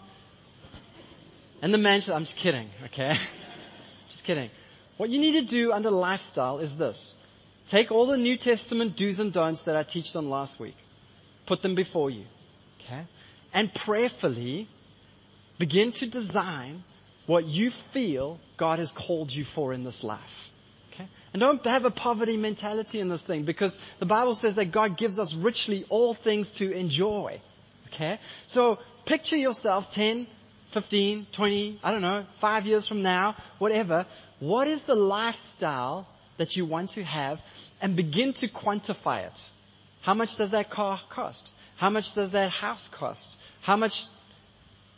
And 1.62 1.74
the 1.74 1.78
mansion, 1.78 2.14
I'm 2.14 2.24
just 2.24 2.36
kidding, 2.36 2.70
okay? 2.86 3.16
just 4.08 4.24
kidding. 4.24 4.50
What 4.96 5.10
you 5.10 5.18
need 5.18 5.32
to 5.32 5.42
do 5.42 5.72
under 5.72 5.90
lifestyle 5.90 6.58
is 6.58 6.76
this. 6.76 7.16
Take 7.68 7.92
all 7.92 8.06
the 8.06 8.16
New 8.16 8.36
Testament 8.36 8.96
do's 8.96 9.20
and 9.20 9.32
don'ts 9.32 9.62
that 9.62 9.76
I 9.76 9.82
teached 9.82 10.16
on 10.16 10.28
last 10.28 10.58
week. 10.58 10.76
Put 11.46 11.62
them 11.62 11.74
before 11.74 12.10
you. 12.10 12.24
Okay? 12.80 13.02
And 13.52 13.72
prayerfully 13.72 14.68
begin 15.58 15.92
to 15.92 16.06
design 16.06 16.82
what 17.26 17.46
you 17.46 17.70
feel 17.70 18.40
God 18.56 18.78
has 18.78 18.90
called 18.90 19.32
you 19.32 19.44
for 19.44 19.72
in 19.72 19.84
this 19.84 20.02
life. 20.02 20.50
Okay? 20.92 21.08
And 21.32 21.40
don't 21.40 21.64
have 21.64 21.84
a 21.84 21.90
poverty 21.90 22.36
mentality 22.36 23.00
in 23.00 23.08
this 23.08 23.22
thing 23.22 23.44
because 23.44 23.78
the 23.98 24.06
Bible 24.06 24.34
says 24.34 24.56
that 24.56 24.66
God 24.66 24.96
gives 24.96 25.18
us 25.18 25.34
richly 25.34 25.84
all 25.88 26.14
things 26.14 26.52
to 26.54 26.72
enjoy. 26.72 27.40
Okay? 27.88 28.18
So 28.46 28.78
picture 29.04 29.36
yourself 29.36 29.90
10, 29.90 30.26
15, 30.70 31.26
20, 31.32 31.80
I 31.82 31.90
don't 31.90 32.02
know, 32.02 32.26
five 32.38 32.66
years 32.66 32.86
from 32.86 33.02
now, 33.02 33.34
whatever, 33.58 34.06
what 34.38 34.68
is 34.68 34.84
the 34.84 34.94
lifestyle 34.94 36.06
that 36.40 36.56
you 36.56 36.64
want 36.64 36.90
to 36.90 37.04
have 37.04 37.38
and 37.82 37.94
begin 37.94 38.32
to 38.32 38.48
quantify 38.48 39.26
it. 39.26 39.50
How 40.00 40.14
much 40.14 40.38
does 40.38 40.52
that 40.52 40.70
car 40.70 40.98
cost? 41.10 41.52
How 41.76 41.90
much 41.90 42.14
does 42.14 42.30
that 42.30 42.50
house 42.50 42.88
cost? 42.88 43.38
How 43.60 43.76
much 43.76 44.06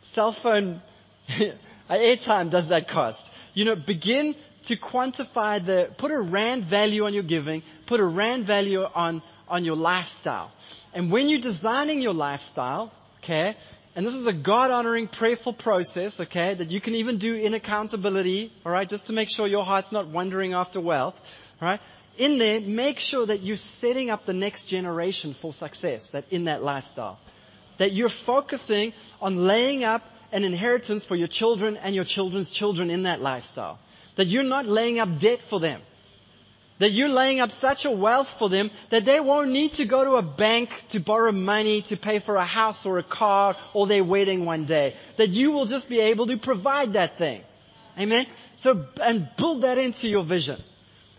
cell 0.03 0.31
phone 0.31 0.81
airtime 1.91 2.51
does 2.51 2.69
that 2.69 2.87
cost? 2.87 3.35
You 3.55 3.65
know, 3.65 3.75
begin 3.75 4.37
to 4.65 4.77
quantify 4.77 5.65
the, 5.65 5.91
put 5.97 6.13
a 6.13 6.21
rand 6.21 6.65
value 6.65 7.07
on 7.07 7.13
your 7.13 7.25
giving, 7.25 7.63
put 7.87 7.99
a 7.99 8.05
rand 8.05 8.45
value 8.45 8.87
on, 8.95 9.21
on 9.49 9.65
your 9.65 9.77
lifestyle. 9.77 10.53
And 10.95 11.11
when 11.11 11.29
you're 11.29 11.41
designing 11.41 12.01
your 12.01 12.15
lifestyle, 12.15 12.93
okay, 13.19 13.57
and 13.95 14.07
this 14.07 14.15
is 14.15 14.27
a 14.27 14.33
God 14.33 14.71
honoring 14.71 15.07
prayerful 15.07 15.53
process, 15.53 16.21
okay, 16.21 16.55
that 16.55 16.71
you 16.71 16.81
can 16.81 16.95
even 16.95 17.19
do 17.19 17.35
in 17.35 17.53
accountability, 17.53 18.51
alright, 18.65 18.89
just 18.89 19.09
to 19.09 19.13
make 19.13 19.29
sure 19.29 19.47
your 19.47 19.65
heart's 19.65 19.93
not 19.93 20.07
wandering 20.07 20.55
after 20.55 20.81
wealth, 20.81 21.21
alright. 21.61 21.81
In 22.17 22.39
there, 22.39 22.61
make 22.61 22.99
sure 22.99 23.27
that 23.27 23.43
you're 23.43 23.57
setting 23.57 24.11
up 24.11 24.25
the 24.25 24.33
next 24.33 24.65
generation 24.65 25.35
for 25.35 25.53
success, 25.53 26.11
that 26.13 26.25
in 26.31 26.45
that 26.45 26.63
lifestyle. 26.63 27.19
That 27.79 27.93
you're 27.93 28.09
focusing 28.09 28.93
on 29.21 29.47
laying 29.47 29.85
up 29.85 30.03
an 30.31 30.45
inheritance 30.45 31.05
for 31.05 31.17
your 31.17 31.29
children 31.29 31.77
and 31.77 31.95
your 31.95 32.05
children's 32.05 32.51
children 32.51 32.91
in 32.91 33.03
that 33.03 33.21
lifestyle. 33.21 33.79
That 34.17 34.27
you're 34.27 34.43
not 34.43 34.67
laying 34.67 34.99
up 34.99 35.19
debt 35.19 35.43
for 35.43 35.61
them. 35.61 35.81
That 36.79 36.91
you're 36.91 37.09
laying 37.09 37.41
up 37.41 37.53
such 37.53 37.85
a 37.85 37.91
wealth 37.91 38.39
for 38.39 38.49
them 38.49 38.71
that 38.91 39.05
they 39.05 39.21
won't 39.21 39.51
need 39.51 39.75
to 39.75 39.85
go 39.85 40.05
to 40.05 40.17
a 40.17 40.23
bank 40.23 40.71
to 40.91 41.01
borrow 41.01 41.31
money 41.31 41.83
to 41.83 41.97
pay 41.97 42.19
for 42.19 42.37
a 42.37 42.45
house 42.45 42.87
or 42.87 42.99
a 42.99 43.03
car 43.03 43.57
or 43.73 43.87
their 43.87 44.03
wedding 44.03 44.45
one 44.45 44.65
day. 44.65 44.97
That 45.17 45.29
you 45.29 45.53
will 45.53 45.67
just 45.67 45.89
be 45.89 46.01
able 46.01 46.27
to 46.27 46.37
provide 46.37 46.95
that 46.95 47.19
thing. 47.19 47.43
Amen? 47.99 48.27
So, 48.57 48.87
and 49.03 49.29
build 49.37 49.63
that 49.63 49.79
into 49.79 50.09
your 50.09 50.25
vision. 50.25 50.57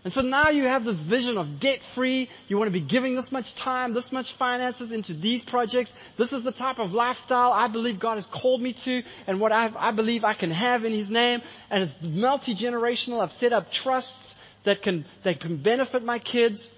And 0.04 0.12
so 0.12 0.20
now 0.20 0.50
you 0.50 0.64
have 0.64 0.84
this 0.84 0.98
vision 0.98 1.38
of 1.38 1.60
debt 1.60 1.80
free. 1.80 2.28
You 2.46 2.58
want 2.58 2.66
to 2.68 2.78
be 2.78 2.84
giving 2.84 3.14
this 3.14 3.32
much 3.32 3.54
time, 3.54 3.94
this 3.94 4.12
much 4.12 4.34
finances 4.34 4.92
into 4.92 5.14
these 5.14 5.42
projects. 5.42 5.96
This 6.18 6.34
is 6.34 6.42
the 6.42 6.52
type 6.52 6.78
of 6.78 6.92
lifestyle 6.92 7.52
I 7.52 7.68
believe 7.68 7.98
God 7.98 8.16
has 8.16 8.26
called 8.26 8.60
me 8.60 8.74
to 8.74 9.02
and 9.26 9.40
what 9.40 9.50
I've, 9.50 9.74
I 9.76 9.92
believe 9.92 10.22
I 10.22 10.34
can 10.34 10.50
have 10.50 10.84
in 10.84 10.92
His 10.92 11.10
name. 11.10 11.40
And 11.70 11.82
it's 11.82 12.02
multi-generational. 12.02 13.22
I've 13.22 13.32
set 13.32 13.54
up 13.54 13.72
trusts 13.72 14.33
that 14.64 14.82
can, 14.82 15.04
that 15.22 15.40
can 15.40 15.56
benefit 15.56 16.04
my 16.04 16.18
kids. 16.18 16.72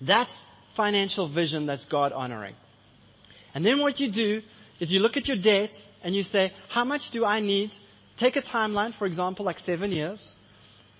That's 0.00 0.46
financial 0.74 1.26
vision 1.26 1.66
that's 1.66 1.84
God 1.84 2.12
honoring. 2.12 2.54
And 3.54 3.66
then 3.66 3.80
what 3.80 4.00
you 4.00 4.08
do 4.08 4.42
is 4.80 4.92
you 4.92 5.00
look 5.00 5.16
at 5.16 5.28
your 5.28 5.36
debt 5.36 5.84
and 6.02 6.14
you 6.14 6.22
say, 6.22 6.52
how 6.68 6.84
much 6.84 7.10
do 7.10 7.24
I 7.24 7.40
need? 7.40 7.70
Take 8.16 8.36
a 8.36 8.42
timeline, 8.42 8.92
for 8.92 9.06
example, 9.06 9.44
like 9.44 9.58
seven 9.58 9.92
years. 9.92 10.36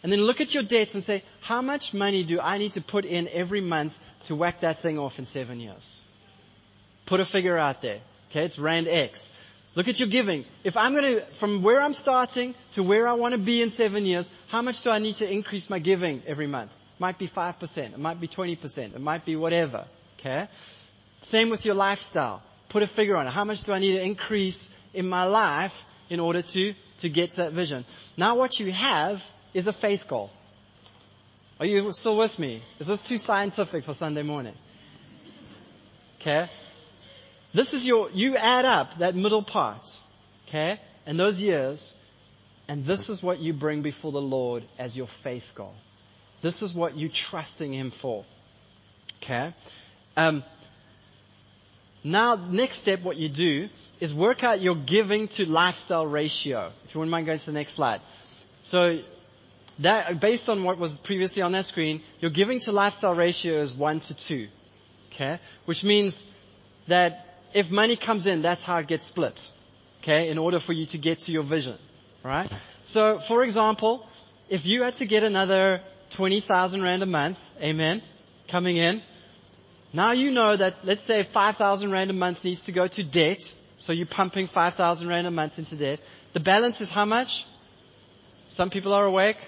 And 0.03 0.11
then 0.11 0.21
look 0.21 0.41
at 0.41 0.53
your 0.53 0.63
debts 0.63 0.95
and 0.95 1.03
say, 1.03 1.23
how 1.41 1.63
much 1.63 1.95
money 1.95 2.25
do 2.25 2.41
I 2.41 2.59
need 2.59 2.73
to 2.73 2.81
put 2.81 3.05
in 3.05 3.29
every 3.29 3.61
month 3.61 3.99
to 4.25 4.35
whack 4.35 4.61
that 4.61 4.81
thing 4.81 4.99
off 4.99 5.19
in 5.19 5.27
seven 5.27 5.61
years? 5.61 6.03
Put 7.07 7.21
a 7.21 7.25
figure 7.25 7.57
out 7.57 7.83
there. 7.83 8.01
Okay, 8.31 8.45
it's 8.45 8.59
Rand 8.59 8.89
X. 8.89 9.33
Look 9.75 9.89
at 9.89 9.99
your 10.01 10.09
giving. 10.09 10.45
If 10.65 10.77
I'm 10.77 10.93
going 10.95 11.17
to, 11.17 11.21
from 11.35 11.63
where 11.63 11.81
I'm 11.81 11.95
starting 11.95 12.55
to 12.73 12.83
where 12.83 13.09
I 13.09 13.15
want 13.15 13.33
to 13.33 13.39
be 13.39 13.63
in 13.63 13.71
seven 13.71 14.05
years, 14.05 14.31
how 14.49 14.61
much 14.61 14.83
do 14.83 14.91
I 14.91 14.99
need 14.99 15.15
to 15.17 15.31
increase 15.31 15.71
my 15.71 15.79
giving 15.79 16.23
every 16.27 16.47
month? 16.47 16.71
It 16.71 17.01
might 17.01 17.19
be 17.19 17.27
5%, 17.27 17.79
it 17.79 17.99
might 17.99 18.21
be 18.21 18.29
20%, 18.29 18.95
it 18.95 19.01
might 19.01 19.25
be 19.25 19.35
whatever. 19.35 19.87
Okay? 20.19 20.47
Same 21.23 21.49
with 21.49 21.65
your 21.65 21.75
lifestyle. 21.75 22.43
Put 22.69 22.83
a 22.83 22.87
figure 22.87 23.17
on 23.17 23.27
it. 23.27 23.31
How 23.31 23.45
much 23.45 23.65
do 23.65 23.73
I 23.73 23.79
need 23.79 23.93
to 23.93 24.03
increase 24.03 24.75
in 24.93 25.09
my 25.09 25.25
life 25.25 25.87
in 26.11 26.21
order 26.21 26.43
to, 26.43 26.75
to 26.99 27.09
get 27.09 27.31
to 27.31 27.37
that 27.37 27.53
vision? 27.53 27.85
Now 28.17 28.37
what 28.37 28.61
you 28.61 28.73
have 28.73 29.29
is 29.55 29.67
a 29.67 29.73
faith 29.73 30.07
goal. 30.07 30.31
Are 31.59 31.67
you 31.67 31.93
still 31.93 32.17
with 32.17 32.39
me? 32.39 32.63
Is 32.79 32.89
this 32.89 33.07
too 33.07 33.19
scientific 33.19 33.85
for 33.85 33.95
Sunday 33.95 34.23
morning? 34.23 34.55
Okay? 36.21 36.49
This 37.55 37.75
is 37.75 37.85
your, 37.85 38.11
you 38.11 38.37
add 38.37 38.65
up 38.65 38.99
that 38.99 39.15
middle 39.15 39.43
part, 39.43 39.95
okay, 40.49 40.81
and 41.05 41.21
those 41.21 41.41
years, 41.41 41.95
and 42.67 42.87
this 42.87 43.11
is 43.11 43.23
what 43.23 43.41
you 43.41 43.53
bring 43.53 43.83
before 43.83 44.13
the 44.13 44.23
Lord 44.23 44.65
as 44.79 44.97
your 44.97 45.07
faith 45.07 45.53
goal. 45.55 45.75
This 46.41 46.63
is 46.63 46.75
what 46.75 46.97
you're 46.97 47.11
trusting 47.11 47.73
Him 47.73 47.91
for. 47.91 48.25
Okay? 49.23 49.53
Um, 50.17 50.43
now, 52.03 52.35
next 52.35 52.79
step, 52.79 53.03
what 53.03 53.17
you 53.17 53.29
do 53.29 53.69
is 54.01 54.13
work 54.15 54.43
out 54.43 54.61
your 54.61 54.75
giving 54.75 55.29
to 55.29 55.49
lifestyle 55.49 56.07
ratio. 56.07 56.73
If 56.85 56.95
you 56.95 57.01
wouldn't 57.01 57.13
mind 57.13 57.27
going 57.27 57.39
to 57.39 57.47
the 57.47 57.53
next 57.53 57.75
slide. 57.75 58.01
So, 58.63 59.01
that, 59.79 60.21
based 60.21 60.49
on 60.49 60.65
what 60.65 60.79
was 60.79 60.95
previously 60.95 61.43
on 61.43 61.53
that 61.53 61.67
screen, 61.67 62.03
your 62.21 62.31
giving 62.31 62.61
to 62.61 62.73
lifestyle 62.73 63.15
ratio 63.15 63.55
is 63.55 63.73
1 63.73 64.01
to 64.01 64.15
2. 64.15 64.49
Okay? 65.13 65.39
Which 65.67 65.85
means 65.85 66.29
that 66.89 67.32
if 67.55 67.71
money 67.71 67.97
comes 67.97 68.27
in, 68.27 68.43
that's 68.43 68.63
how 68.63 68.79
it 68.79 68.87
gets 68.87 69.07
split. 69.07 69.51
Okay? 70.03 70.31
In 70.31 70.39
order 70.39 70.59
for 70.59 70.73
you 70.73 70.87
to 70.87 70.99
get 70.99 71.21
to 71.21 71.33
your 71.33 71.43
vision. 71.43 71.79
Right? 72.23 72.51
So, 72.85 73.19
for 73.19 73.43
example, 73.45 74.07
if 74.49 74.67
you 74.67 74.83
had 74.83 74.95
to 74.95 75.07
get 75.07 75.23
another 75.23 75.81
20,000 76.11 76.83
rand 76.83 77.03
a 77.03 77.07
month, 77.07 77.41
amen, 77.61 78.03
coming 78.49 78.77
in, 78.77 79.03
now 79.93 80.13
you 80.13 80.31
know 80.31 80.57
that, 80.57 80.85
let's 80.85 81.03
say 81.03 81.23
5,000 81.23 81.91
rand 81.91 82.11
a 82.11 82.15
month 82.15 82.45
needs 82.45 82.65
to 82.67 82.73
go 82.73 82.87
to 82.87 83.03
debt. 83.03 83.55
So 83.79 83.93
you're 83.93 84.07
pumping 84.07 84.47
5,000 84.47 85.09
rand 85.09 85.27
a 85.27 85.31
month 85.31 85.59
into 85.59 85.77
debt. 85.77 86.01
The 86.33 86.41
balance 86.41 86.81
is 86.81 86.91
how 86.91 87.05
much? 87.05 87.47
Some 88.47 88.71
people 88.71 88.93
are 88.93 89.05
awake. 89.05 89.39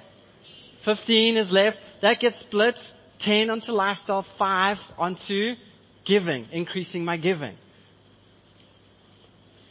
15 0.79 1.37
is 1.37 1.53
left. 1.53 1.81
That 2.01 2.21
gets 2.21 2.37
split. 2.37 2.95
10 3.19 3.49
onto 3.49 3.73
lifestyle, 3.73 4.23
5 4.23 4.93
onto 4.99 5.57
giving, 6.05 6.49
increasing 6.53 7.05
my 7.05 7.17
giving. 7.17 7.57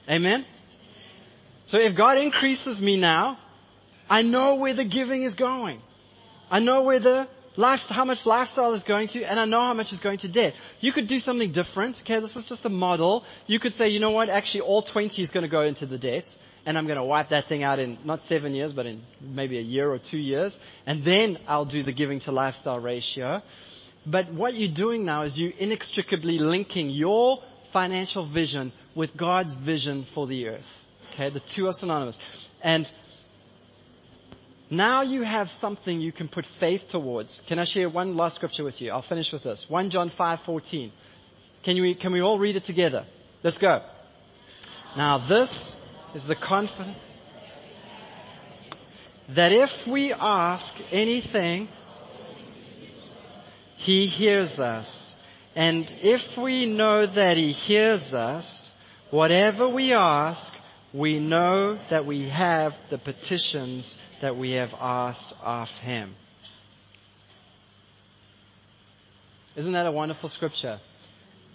Amen? 0.10 0.46
So 1.66 1.80
if 1.80 1.96
God 1.96 2.18
increases 2.18 2.84
me 2.84 2.98
now, 2.98 3.38
I 4.10 4.22
know 4.22 4.56
where 4.56 4.74
the 4.74 4.84
giving 4.84 5.24
is 5.24 5.36
going. 5.36 5.82
I 6.52 6.60
know 6.60 6.82
where 6.82 7.00
the 7.00 7.28
life, 7.56 7.88
how 7.88 8.06
much 8.06 8.26
lifestyle 8.26 8.74
is 8.74 8.84
going 8.84 9.08
to, 9.10 9.24
and 9.24 9.40
I 9.40 9.46
know 9.46 9.62
how 9.62 9.74
much 9.74 9.94
is 9.94 10.00
going 10.00 10.18
to 10.20 10.28
debt. 10.28 10.56
You 10.82 10.92
could 10.92 11.08
do 11.08 11.20
something 11.20 11.52
different. 11.52 12.02
Okay, 12.02 12.20
this 12.20 12.36
is 12.36 12.50
just 12.50 12.66
a 12.66 12.70
model. 12.70 13.24
You 13.48 13.60
could 13.60 13.74
say, 13.74 13.90
you 13.90 14.00
know 14.00 14.12
what, 14.12 14.30
actually 14.30 14.62
all 14.62 14.82
20 14.82 15.22
is 15.22 15.32
going 15.32 15.44
to 15.44 15.50
go 15.50 15.62
into 15.62 15.86
the 15.86 15.98
debt 15.98 16.36
and 16.66 16.78
I'm 16.78 16.86
going 16.86 16.98
to 16.98 17.04
wipe 17.04 17.30
that 17.30 17.46
thing 17.46 17.64
out 17.64 17.80
in 17.80 17.98
not 18.04 18.22
seven 18.22 18.54
years, 18.54 18.74
but 18.74 18.86
in 18.86 19.02
maybe 19.20 19.58
a 19.58 19.62
year 19.62 19.92
or 19.92 19.98
two 19.98 20.18
years, 20.18 20.60
and 20.86 21.04
then 21.04 21.38
I'll 21.48 21.66
do 21.66 21.84
the 21.84 21.92
giving 21.92 22.20
to 22.20 22.32
lifestyle 22.32 22.80
ratio. 22.80 23.42
But 24.06 24.32
what 24.32 24.54
you're 24.56 24.70
doing 24.70 25.06
now 25.06 25.24
is 25.24 25.40
you 25.40 25.54
inextricably 25.58 26.40
linking 26.40 26.90
your 26.90 27.42
financial 27.74 28.24
vision 28.24 28.72
with 28.94 29.18
God's 29.18 29.56
vision 29.56 30.04
for 30.04 30.28
the 30.28 30.48
earth. 30.50 30.86
Okay, 31.12 31.30
the 31.30 31.40
two 31.40 31.68
are 31.68 31.74
synonymous. 31.74 32.22
And 32.62 32.90
now 34.70 35.02
you 35.02 35.24
have 35.24 35.50
something 35.50 36.00
you 36.00 36.12
can 36.12 36.28
put 36.28 36.46
faith 36.46 36.90
towards. 36.90 37.42
Can 37.42 37.58
I 37.60 37.64
share 37.64 37.90
one 37.90 38.16
last 38.16 38.36
scripture 38.36 38.64
with 38.64 38.82
you? 38.82 38.92
I'll 38.92 39.02
finish 39.02 39.32
with 39.34 39.44
this. 39.44 39.70
1 39.70 39.90
John 39.90 40.10
5:14. 40.10 40.92
Can 41.64 41.82
we 41.82 41.96
can 41.96 42.14
we 42.14 42.22
all 42.22 42.38
read 42.38 42.56
it 42.56 42.64
together? 42.64 43.06
Let's 43.44 43.58
go. 43.58 43.82
Now 44.96 45.18
this 45.18 45.54
is 46.14 46.28
the 46.28 46.36
confidence 46.36 47.18
that 49.30 49.52
if 49.52 49.88
we 49.88 50.14
ask 50.14 50.80
anything, 50.92 51.68
He 53.78 54.06
hears 54.06 54.60
us. 54.60 55.03
And 55.56 55.92
if 56.02 56.38
we 56.38 56.66
know 56.66 57.06
that 57.06 57.38
He 57.38 57.52
hears 57.52 58.14
us, 58.14 58.76
whatever 59.12 59.68
we 59.68 59.94
ask, 59.94 60.58
we 60.94 61.20
know 61.20 61.80
that 61.90 62.06
we 62.06 62.30
have 62.30 62.80
the 62.90 62.98
petitions 62.98 64.00
that 64.22 64.38
we 64.38 64.52
have 64.52 64.76
asked 64.80 65.36
of 65.44 65.76
Him. 65.80 66.16
Isn't 69.56 69.74
that 69.74 69.86
a 69.86 69.92
wonderful 69.92 70.30
scripture? 70.30 70.80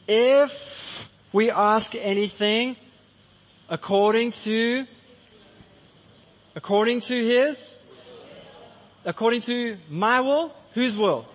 If 0.07 1.11
we 1.33 1.51
ask 1.51 1.95
anything, 1.95 2.77
According 3.71 4.33
to, 4.33 4.87
according 6.57 7.03
to 7.03 7.27
His, 7.27 7.79
according 9.05 9.43
to 9.43 9.77
my 9.91 10.23
will, 10.23 10.55
whose 10.73 10.97
will? 10.97 11.27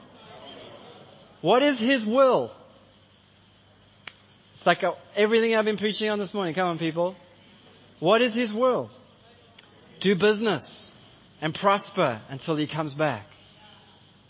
What 1.44 1.62
is 1.62 1.78
His 1.78 2.06
will? 2.06 2.56
It's 4.54 4.66
like 4.66 4.82
everything 5.14 5.58
I've 5.58 5.66
been 5.66 5.76
preaching 5.76 6.10
on 6.10 6.18
this 6.18 6.34
morning. 6.34 6.54
Come 6.54 6.70
on 6.70 6.78
people. 6.78 7.18
What 8.00 8.22
is 8.22 8.34
His 8.34 8.54
will? 8.54 8.90
Do 10.00 10.16
business 10.16 10.90
and 11.42 11.54
prosper 11.54 12.22
until 12.30 12.56
He 12.56 12.66
comes 12.66 12.94
back. 12.94 13.26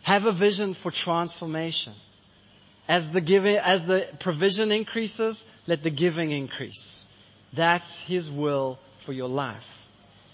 Have 0.01 0.25
a 0.25 0.31
vision 0.31 0.73
for 0.73 0.89
transformation. 0.89 1.93
As 2.87 3.11
the 3.11 3.21
giving, 3.21 3.57
as 3.57 3.85
the 3.85 4.07
provision 4.17 4.71
increases, 4.71 5.47
let 5.67 5.83
the 5.83 5.91
giving 5.91 6.31
increase. 6.31 7.05
That's 7.53 8.01
His 8.01 8.31
will 8.31 8.79
for 9.01 9.13
your 9.13 9.29
life. 9.29 9.87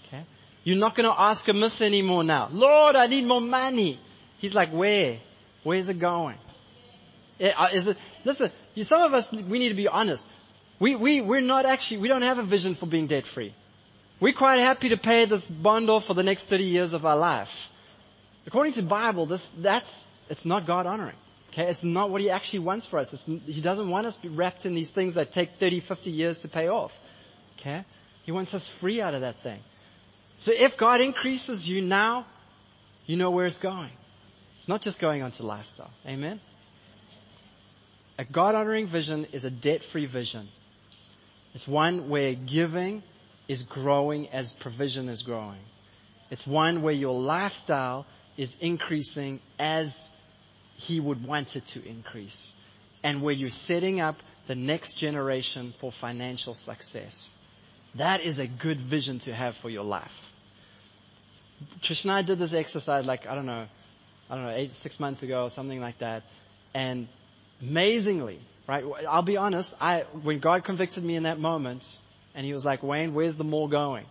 Okay? 0.06 0.24
You're 0.64 0.78
not 0.78 0.94
going 0.94 1.10
to 1.10 1.20
ask 1.20 1.46
amiss 1.46 1.82
anymore 1.82 2.24
now. 2.24 2.48
Lord, 2.50 2.96
I 2.96 3.06
need 3.06 3.26
more 3.26 3.42
money. 3.42 4.00
He's 4.38 4.54
like, 4.54 4.70
where? 4.70 5.18
Where's 5.62 5.90
it 5.90 5.98
going? 5.98 6.38
Eh, 7.40 7.52
uh, 7.56 7.68
is 7.72 7.88
it, 7.88 7.96
listen, 8.24 8.50
some 8.82 9.02
of 9.02 9.14
us, 9.14 9.32
we 9.32 9.58
need 9.58 9.70
to 9.70 9.74
be 9.74 9.88
honest. 9.88 10.30
We, 10.78 10.94
we, 10.94 11.20
we're 11.20 11.40
not 11.40 11.64
actually, 11.64 11.98
we 11.98 12.08
don't 12.08 12.22
have 12.22 12.38
a 12.38 12.42
vision 12.42 12.74
for 12.74 12.86
being 12.86 13.06
debt 13.06 13.24
free. 13.24 13.54
We're 14.20 14.34
quite 14.34 14.58
happy 14.58 14.90
to 14.90 14.98
pay 14.98 15.24
this 15.24 15.50
bond 15.50 15.88
off 15.88 16.04
for 16.04 16.14
the 16.14 16.22
next 16.22 16.46
30 16.46 16.64
years 16.64 16.92
of 16.92 17.06
our 17.06 17.16
life. 17.16 17.72
According 18.46 18.74
to 18.74 18.82
the 18.82 18.88
Bible, 18.88 19.24
this, 19.26 19.48
that's, 19.48 20.08
it's 20.28 20.44
not 20.44 20.66
God 20.66 20.86
honoring. 20.86 21.16
Okay, 21.52 21.68
it's 21.68 21.82
not 21.82 22.10
what 22.10 22.20
He 22.20 22.30
actually 22.30 22.60
wants 22.60 22.86
for 22.86 22.98
us. 22.98 23.12
It's, 23.12 23.26
he 23.26 23.60
doesn't 23.60 23.88
want 23.88 24.06
us 24.06 24.18
to 24.18 24.28
wrapped 24.28 24.66
in 24.66 24.74
these 24.74 24.92
things 24.92 25.14
that 25.14 25.32
take 25.32 25.52
30, 25.52 25.80
50 25.80 26.10
years 26.10 26.40
to 26.40 26.48
pay 26.48 26.68
off. 26.68 26.96
Okay? 27.58 27.84
He 28.22 28.32
wants 28.32 28.54
us 28.54 28.68
free 28.68 29.00
out 29.00 29.14
of 29.14 29.22
that 29.22 29.36
thing. 29.42 29.60
So 30.38 30.52
if 30.52 30.76
God 30.76 31.00
increases 31.00 31.68
you 31.68 31.82
now, 31.82 32.24
you 33.06 33.16
know 33.16 33.30
where 33.30 33.46
it's 33.46 33.58
going. 33.58 33.90
It's 34.56 34.68
not 34.68 34.82
just 34.82 35.00
going 35.00 35.22
on 35.22 35.26
onto 35.26 35.42
lifestyle. 35.42 35.90
Amen? 36.06 36.40
A 38.20 38.24
God 38.24 38.54
honoring 38.54 38.86
vision 38.86 39.26
is 39.32 39.46
a 39.46 39.50
debt 39.50 39.82
free 39.82 40.04
vision. 40.04 40.46
It's 41.54 41.66
one 41.66 42.10
where 42.10 42.34
giving 42.34 43.02
is 43.48 43.62
growing 43.62 44.28
as 44.28 44.52
provision 44.52 45.08
is 45.08 45.22
growing. 45.22 45.62
It's 46.30 46.46
one 46.46 46.82
where 46.82 46.92
your 46.92 47.18
lifestyle 47.18 48.04
is 48.36 48.58
increasing 48.60 49.40
as 49.58 50.10
He 50.76 51.00
would 51.00 51.26
want 51.26 51.56
it 51.56 51.66
to 51.68 51.88
increase. 51.88 52.54
And 53.02 53.22
where 53.22 53.32
you're 53.32 53.48
setting 53.48 54.02
up 54.02 54.16
the 54.48 54.54
next 54.54 54.96
generation 54.96 55.72
for 55.78 55.90
financial 55.90 56.52
success. 56.52 57.34
That 57.94 58.20
is 58.20 58.38
a 58.38 58.46
good 58.46 58.82
vision 58.82 59.20
to 59.20 59.32
have 59.32 59.56
for 59.56 59.70
your 59.70 59.84
life. 59.84 60.34
Trish 61.80 62.04
and 62.04 62.12
I 62.12 62.20
did 62.20 62.38
this 62.38 62.52
exercise 62.52 63.06
like, 63.06 63.26
I 63.26 63.34
don't 63.34 63.46
know, 63.46 63.66
I 64.28 64.34
don't 64.34 64.44
know, 64.44 64.54
eight, 64.54 64.74
six 64.74 65.00
months 65.00 65.22
ago 65.22 65.44
or 65.44 65.48
something 65.48 65.80
like 65.80 66.00
that. 66.00 66.22
And 66.74 67.08
amazingly, 67.62 68.40
right, 68.66 68.84
I'll 69.08 69.22
be 69.22 69.36
honest, 69.36 69.74
I, 69.80 70.00
when 70.22 70.38
God 70.38 70.64
convicted 70.64 71.04
me 71.04 71.16
in 71.16 71.24
that 71.24 71.38
moment, 71.38 71.98
and 72.34 72.46
he 72.46 72.52
was 72.52 72.64
like, 72.64 72.82
Wayne, 72.82 73.14
where's 73.14 73.36
the 73.36 73.44
more 73.44 73.68
going? 73.68 74.06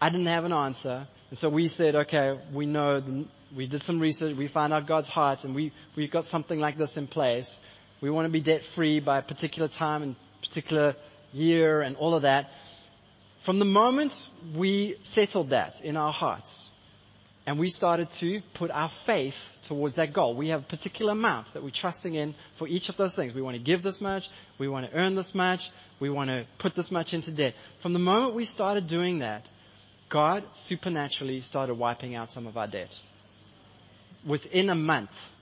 I 0.00 0.08
didn't 0.08 0.26
have 0.26 0.44
an 0.44 0.52
answer. 0.52 1.06
And 1.30 1.38
so 1.38 1.48
we 1.48 1.68
said, 1.68 1.94
okay, 1.94 2.38
we 2.52 2.66
know, 2.66 3.00
the, 3.00 3.24
we 3.54 3.66
did 3.66 3.82
some 3.82 4.00
research, 4.00 4.36
we 4.36 4.48
found 4.48 4.72
out 4.72 4.86
God's 4.86 5.08
heart, 5.08 5.44
and 5.44 5.54
we, 5.54 5.72
we 5.96 6.08
got 6.08 6.24
something 6.24 6.58
like 6.58 6.76
this 6.76 6.96
in 6.96 7.06
place. 7.06 7.64
We 8.00 8.10
want 8.10 8.26
to 8.26 8.30
be 8.30 8.40
debt 8.40 8.62
free 8.62 9.00
by 9.00 9.18
a 9.18 9.22
particular 9.22 9.68
time 9.68 10.02
and 10.02 10.16
particular 10.42 10.96
year 11.32 11.82
and 11.82 11.96
all 11.96 12.14
of 12.14 12.22
that. 12.22 12.50
From 13.40 13.58
the 13.58 13.64
moment 13.64 14.28
we 14.54 14.96
settled 15.02 15.50
that 15.50 15.80
in 15.82 15.96
our 15.96 16.12
hearts, 16.12 16.68
and 17.46 17.58
we 17.58 17.68
started 17.68 18.10
to 18.12 18.40
put 18.54 18.70
our 18.70 18.88
faith 18.88 19.51
towards 19.62 19.96
that 19.96 20.12
goal. 20.12 20.34
We 20.34 20.48
have 20.48 20.68
particular 20.68 21.12
amount 21.12 21.48
that 21.54 21.62
we're 21.62 21.70
trusting 21.70 22.14
in 22.14 22.34
for 22.54 22.66
each 22.66 22.88
of 22.88 22.96
those 22.96 23.14
things. 23.16 23.34
We 23.34 23.42
want 23.42 23.56
to 23.56 23.62
give 23.62 23.82
this 23.82 24.00
much. 24.00 24.28
We 24.58 24.68
want 24.68 24.90
to 24.90 24.96
earn 24.96 25.14
this 25.14 25.34
much. 25.34 25.70
We 26.00 26.10
want 26.10 26.30
to 26.30 26.44
put 26.58 26.74
this 26.74 26.90
much 26.90 27.14
into 27.14 27.30
debt. 27.30 27.54
From 27.80 27.92
the 27.92 27.98
moment 27.98 28.34
we 28.34 28.44
started 28.44 28.86
doing 28.86 29.20
that, 29.20 29.48
God 30.08 30.44
supernaturally 30.52 31.40
started 31.40 31.74
wiping 31.74 32.14
out 32.14 32.30
some 32.30 32.46
of 32.46 32.58
our 32.58 32.66
debt. 32.66 32.98
Within 34.24 34.68
a 34.70 34.74
month, 34.74 35.32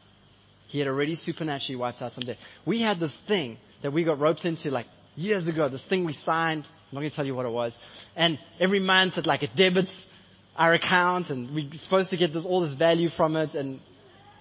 He 0.71 0.79
had 0.79 0.87
already 0.87 1.17
supernaturally 1.17 1.77
wiped 1.77 2.01
out 2.01 2.13
some 2.13 2.23
debt. 2.23 2.39
We 2.65 2.79
had 2.81 3.01
this 3.01 3.19
thing 3.19 3.59
that 3.83 3.91
we 3.91 4.05
got 4.05 4.21
roped 4.21 4.45
into 4.45 4.71
like 4.71 4.87
years 5.17 5.49
ago, 5.49 5.69
this 5.69 5.85
thing 5.85 6.05
we 6.05 6.13
signed. 6.13 6.65
I'm 6.65 6.95
not 6.95 7.01
going 7.01 7.11
to 7.11 7.17
tell 7.17 7.27
you 7.27 7.35
what 7.35 7.45
it 7.45 7.51
was. 7.51 7.77
And 8.15 8.39
every 8.61 8.79
month 8.79 9.19
it 9.19 9.27
like 9.27 9.43
it 9.43 9.57
debits 9.57 10.07
our 10.57 10.73
account 10.73 11.31
and 11.31 11.51
we're 11.53 11.73
supposed 11.73 12.11
to 12.11 12.17
get 12.17 12.33
this, 12.33 12.47
all 12.47 12.61
this 12.61 12.75
value 12.75 13.09
from 13.09 13.35
it. 13.35 13.57
And 13.57 13.81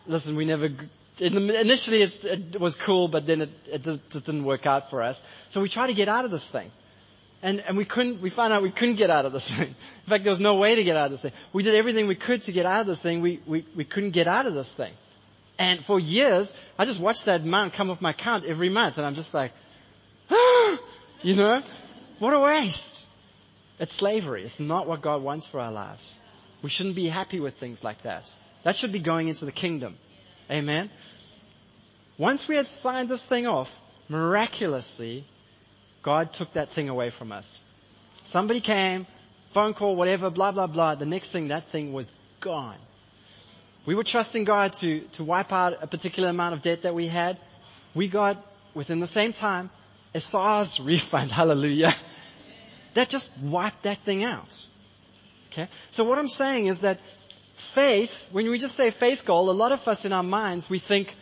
listen, 0.10 0.36
we 0.36 0.46
never, 0.46 0.70
initially 1.20 2.02
it 2.02 2.60
was 2.60 2.76
cool, 2.76 3.08
but 3.08 3.26
then 3.26 3.42
it, 3.42 3.50
it 3.68 3.84
just 3.84 4.26
didn't 4.26 4.44
work 4.44 4.66
out 4.66 4.90
for 4.90 5.02
us. 5.02 5.24
So 5.50 5.62
we 5.62 5.70
tried 5.70 5.88
to 5.88 5.94
get 5.94 6.10
out 6.10 6.26
of 6.26 6.32
this 6.32 6.48
thing. 6.48 6.72
And, 7.42 7.62
and 7.62 7.78
we 7.78 7.86
couldn't, 7.86 8.22
we 8.22 8.30
found 8.30 8.52
out 8.52 8.64
we 8.64 8.72
couldn't 8.72 8.96
get 8.96 9.10
out 9.10 9.26
of 9.26 9.32
this 9.32 9.48
thing. 9.50 9.70
In 9.70 10.10
fact, 10.10 10.24
there 10.24 10.32
was 10.32 10.42
no 10.42 10.56
way 10.56 10.76
to 10.76 10.84
get 10.84 10.98
out 10.98 11.06
of 11.06 11.12
this 11.12 11.22
thing. 11.22 11.32
We 11.54 11.64
did 11.64 11.76
everything 11.76 12.08
we 12.08 12.16
could 12.16 12.42
to 12.44 12.52
get 12.52 12.66
out 12.66 12.82
of 12.82 12.88
this 12.88 13.02
thing. 13.02 13.22
We, 13.22 13.40
we, 13.46 13.66
we 13.76 13.86
couldn't 13.86 14.12
get 14.12 14.28
out 14.28 14.46
of 14.46 14.54
this 14.54 14.74
thing. 14.74 14.92
And 15.58 15.84
for 15.84 16.00
years, 16.00 16.60
I 16.78 16.86
just 16.86 17.00
watched 17.00 17.26
that 17.26 17.42
amount 17.42 17.74
come 17.74 17.90
off 17.92 18.02
my 18.02 18.12
account 18.12 18.46
every 18.46 18.70
month 18.70 18.98
and 18.98 19.06
I'm 19.06 19.16
just 19.16 19.34
like, 19.34 19.52
ah! 20.32 20.78
you 21.22 21.36
know, 21.36 21.62
what 22.18 22.34
a 22.34 22.40
waste. 22.40 23.06
It's 23.80 23.94
slavery. 23.94 24.44
It's 24.44 24.60
not 24.60 24.88
what 24.88 25.02
God 25.02 25.22
wants 25.22 25.46
for 25.46 25.60
our 25.60 25.72
lives. 25.72 26.16
We 26.62 26.70
shouldn't 26.70 26.96
be 26.96 27.08
happy 27.08 27.40
with 27.40 27.56
things 27.56 27.84
like 27.84 28.02
that. 28.02 28.30
That 28.64 28.76
should 28.76 28.92
be 28.92 29.00
going 29.00 29.28
into 29.28 29.46
the 29.46 29.52
kingdom. 29.52 29.98
Amen. 30.52 30.90
Once 32.18 32.48
we 32.48 32.56
had 32.56 32.68
signed 32.68 33.10
this 33.10 33.24
thing 33.24 33.48
off, 33.48 33.82
miraculously, 34.10 35.26
God 36.02 36.34
took 36.34 36.54
that 36.54 36.70
thing 36.70 36.90
away 36.90 37.10
from 37.10 37.32
us. 37.32 37.60
Somebody 38.26 38.60
came, 38.60 39.08
phone 39.52 39.74
call, 39.74 39.96
whatever, 39.96 40.30
blah, 40.30 40.52
blah, 40.52 40.68
blah. 40.68 40.96
The 40.96 41.06
next 41.06 41.32
thing, 41.32 41.48
that 41.50 41.70
thing 41.70 41.94
was 41.94 42.16
gone. 42.40 42.78
We 43.86 43.96
were 43.96 44.04
trusting 44.04 44.44
God 44.44 44.74
to, 44.74 45.00
to 45.14 45.24
wipe 45.24 45.54
out 45.54 45.82
a 45.82 45.88
particular 45.88 46.30
amount 46.30 46.54
of 46.54 46.62
debt 46.62 46.82
that 46.82 46.94
we 46.94 47.08
had. 47.08 47.38
We 47.96 48.08
got, 48.08 48.38
within 48.74 49.00
the 49.00 49.08
same 49.08 49.34
time, 49.34 49.70
a 50.14 50.20
SARS 50.20 50.80
refund. 50.80 51.32
Hallelujah 51.40 51.94
that 52.94 53.10
just 53.10 53.38
wiped 53.40 53.84
that 53.84 53.98
thing 54.00 54.24
out. 54.24 54.66
Okay? 55.52 55.68
So 55.92 56.04
what 56.04 56.18
I'm 56.18 56.28
saying 56.28 56.66
is 56.66 56.80
that 56.80 57.00
faith, 57.80 58.28
when 58.34 58.50
we 58.52 58.60
just 58.60 58.76
say 58.76 58.92
faith 58.92 59.24
goal, 59.26 59.50
a 59.50 59.52
lot 59.64 59.72
of 59.72 59.88
us 59.88 60.04
in 60.04 60.12
our 60.12 60.28
minds, 60.40 60.70
we 60.70 60.80
think, 60.80 61.16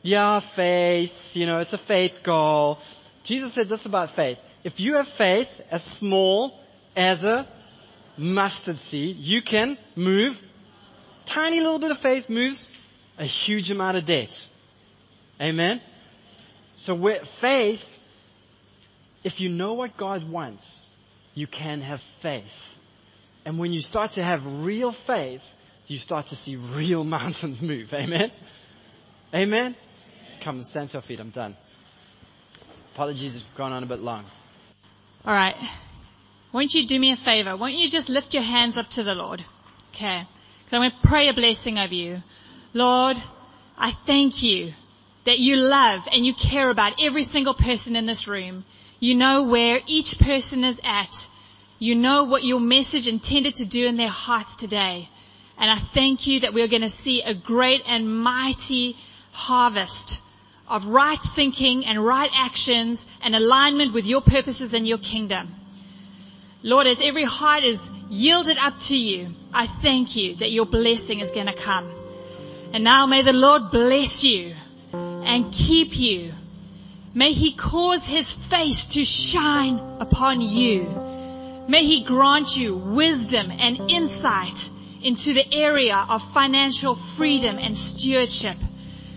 yeah, 0.00 0.40
faith, 0.40 1.36
you 1.36 1.44
know, 1.44 1.60
it's 1.60 1.74
a 1.74 1.78
faith 1.94 2.22
goal. 2.22 2.78
Jesus 3.24 3.52
said 3.52 3.68
this 3.68 3.84
about 3.84 4.08
faith. 4.08 4.38
If 4.64 4.80
you 4.80 4.94
have 4.94 5.06
faith 5.06 5.60
as 5.70 5.84
small 5.84 6.58
as 6.96 7.24
a 7.26 7.46
mustard 8.16 8.76
seed, 8.76 9.18
you 9.18 9.42
can 9.42 9.76
move, 9.94 10.42
tiny 11.26 11.60
little 11.60 11.78
bit 11.78 11.90
of 11.90 11.98
faith 11.98 12.30
moves 12.30 12.70
a 13.18 13.26
huge 13.26 13.70
amount 13.70 13.98
of 13.98 14.06
debt. 14.06 14.48
Amen? 15.42 15.78
So 16.76 16.94
with 16.94 17.28
faith, 17.28 18.02
if 19.24 19.42
you 19.42 19.50
know 19.50 19.74
what 19.74 19.98
God 19.98 20.26
wants, 20.26 20.90
you 21.34 21.46
can 21.46 21.82
have 21.82 22.00
faith. 22.00 22.78
And 23.44 23.58
when 23.58 23.74
you 23.74 23.82
start 23.82 24.12
to 24.12 24.22
have 24.22 24.64
real 24.64 24.90
faith, 24.90 25.51
you 25.86 25.98
start 25.98 26.26
to 26.26 26.36
see 26.36 26.56
real 26.56 27.04
mountains 27.18 27.62
move. 27.62 27.92
Amen? 27.92 28.30
Amen? 29.34 29.74
Come, 30.40 30.56
and 30.56 30.66
stand 30.66 30.88
to 30.88 30.94
your 30.94 31.02
feet. 31.02 31.20
I'm 31.20 31.30
done. 31.30 31.56
Apologies, 32.94 33.36
it's 33.36 33.44
gone 33.56 33.72
on 33.72 33.82
a 33.82 33.86
bit 33.86 34.00
long. 34.00 34.24
All 35.24 35.32
right. 35.32 35.56
Won't 36.52 36.74
you 36.74 36.86
do 36.86 36.98
me 36.98 37.12
a 37.12 37.16
favor? 37.16 37.56
Won't 37.56 37.74
you 37.74 37.88
just 37.88 38.08
lift 38.08 38.34
your 38.34 38.42
hands 38.42 38.76
up 38.76 38.90
to 38.90 39.02
the 39.02 39.14
Lord? 39.14 39.44
Okay. 39.94 40.26
Because 40.64 40.72
I'm 40.72 40.80
going 40.80 40.90
to 40.90 41.08
pray 41.08 41.28
a 41.28 41.32
blessing 41.32 41.78
over 41.78 41.94
you. 41.94 42.22
Lord, 42.74 43.16
I 43.78 43.92
thank 43.92 44.42
you 44.42 44.74
that 45.24 45.38
you 45.38 45.56
love 45.56 46.06
and 46.12 46.26
you 46.26 46.34
care 46.34 46.68
about 46.68 46.94
every 47.00 47.24
single 47.24 47.54
person 47.54 47.96
in 47.96 48.06
this 48.06 48.26
room. 48.26 48.64
You 49.00 49.14
know 49.14 49.44
where 49.44 49.80
each 49.86 50.18
person 50.18 50.64
is 50.64 50.80
at. 50.84 51.28
You 51.78 51.94
know 51.94 52.24
what 52.24 52.44
your 52.44 52.60
message 52.60 53.08
intended 53.08 53.56
to 53.56 53.64
do 53.64 53.86
in 53.86 53.96
their 53.96 54.08
hearts 54.08 54.56
today. 54.56 55.08
And 55.62 55.70
I 55.70 55.78
thank 55.78 56.26
you 56.26 56.40
that 56.40 56.52
we're 56.52 56.68
going 56.68 56.82
to 56.82 56.90
see 56.90 57.22
a 57.22 57.32
great 57.32 57.82
and 57.86 58.22
mighty 58.22 58.98
harvest 59.30 60.20
of 60.68 60.84
right 60.84 61.18
thinking 61.34 61.86
and 61.86 62.04
right 62.04 62.30
actions 62.34 63.06
and 63.22 63.34
alignment 63.34 63.94
with 63.94 64.04
your 64.04 64.20
purposes 64.20 64.74
and 64.74 64.86
your 64.86 64.98
kingdom. 64.98 65.54
Lord, 66.62 66.86
as 66.86 67.00
every 67.00 67.24
heart 67.24 67.64
is 67.64 67.90
yielded 68.10 68.58
up 68.58 68.78
to 68.80 68.98
you, 68.98 69.28
I 69.54 69.66
thank 69.66 70.16
you 70.16 70.36
that 70.36 70.50
your 70.50 70.66
blessing 70.66 71.20
is 71.20 71.30
going 71.30 71.46
to 71.46 71.54
come. 71.54 71.90
And 72.74 72.84
now 72.84 73.06
may 73.06 73.22
the 73.22 73.32
Lord 73.32 73.70
bless 73.70 74.22
you 74.22 74.54
and 74.92 75.50
keep 75.50 75.96
you 75.96 76.32
May 77.14 77.32
he 77.32 77.52
cause 77.52 78.06
his 78.08 78.30
face 78.30 78.86
to 78.94 79.04
shine 79.04 79.78
upon 80.00 80.40
you. 80.40 80.84
May 81.68 81.84
he 81.84 82.04
grant 82.04 82.56
you 82.56 82.74
wisdom 82.74 83.50
and 83.50 83.90
insight 83.90 84.70
into 85.02 85.34
the 85.34 85.54
area 85.54 86.06
of 86.08 86.22
financial 86.32 86.94
freedom 86.94 87.58
and 87.58 87.76
stewardship. 87.76 88.56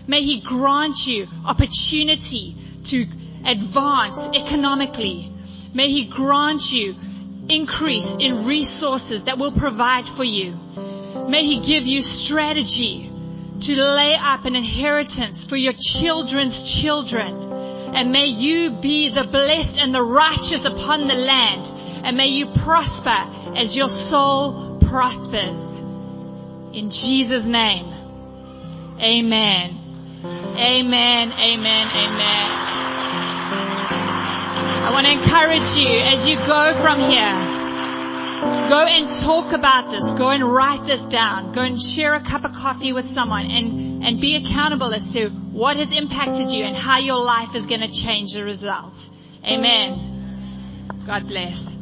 May 0.06 0.22
he 0.22 0.40
grant 0.40 1.06
you 1.06 1.26
opportunity 1.44 2.56
to 2.84 3.06
advance 3.44 4.18
economically. 4.34 5.32
May 5.74 5.90
he 5.90 6.04
grant 6.04 6.72
you 6.72 6.94
increase 7.48 8.14
in 8.18 8.44
resources 8.44 9.24
that 9.24 9.38
will 9.38 9.52
provide 9.52 10.06
for 10.06 10.24
you. 10.24 10.58
May 11.28 11.44
he 11.44 11.60
give 11.60 11.86
you 11.86 12.02
strategy 12.02 13.10
to 13.60 13.76
lay 13.76 14.14
up 14.14 14.44
an 14.44 14.54
inheritance 14.54 15.42
for 15.42 15.56
your 15.56 15.72
children's 15.72 16.70
children 16.70 17.46
and 17.96 18.12
may 18.12 18.26
you 18.26 18.72
be 18.72 19.08
the 19.08 19.24
blessed 19.24 19.78
and 19.78 19.94
the 19.94 20.02
righteous 20.02 20.66
upon 20.66 21.08
the 21.08 21.14
land. 21.14 21.72
And 22.04 22.16
may 22.16 22.26
you 22.26 22.46
prosper 22.46 23.56
as 23.56 23.74
your 23.74 23.88
soul 23.88 24.76
prospers. 24.80 25.75
In 26.76 26.90
Jesus' 26.90 27.46
name. 27.46 27.86
Amen. 29.00 29.78
Amen. 30.58 31.32
Amen. 31.32 31.88
Amen. 31.88 32.50
I 34.84 34.90
want 34.92 35.06
to 35.06 35.12
encourage 35.12 35.74
you 35.78 35.88
as 35.88 36.28
you 36.28 36.36
go 36.36 36.74
from 36.82 37.00
here. 37.00 37.32
Go 38.68 38.84
and 38.84 39.08
talk 39.22 39.52
about 39.52 39.90
this. 39.90 40.04
Go 40.12 40.28
and 40.28 40.44
write 40.44 40.84
this 40.84 41.02
down. 41.04 41.52
Go 41.52 41.62
and 41.62 41.80
share 41.80 42.14
a 42.14 42.20
cup 42.20 42.44
of 42.44 42.52
coffee 42.52 42.92
with 42.92 43.08
someone 43.08 43.50
and, 43.50 44.04
and 44.04 44.20
be 44.20 44.36
accountable 44.36 44.92
as 44.92 45.14
to 45.14 45.30
what 45.30 45.78
has 45.78 45.92
impacted 45.92 46.50
you 46.50 46.62
and 46.62 46.76
how 46.76 46.98
your 46.98 47.24
life 47.24 47.54
is 47.54 47.64
going 47.64 47.80
to 47.80 47.90
change 47.90 48.34
the 48.34 48.44
result. 48.44 49.08
Amen. 49.42 50.92
God 51.06 51.26
bless. 51.26 51.78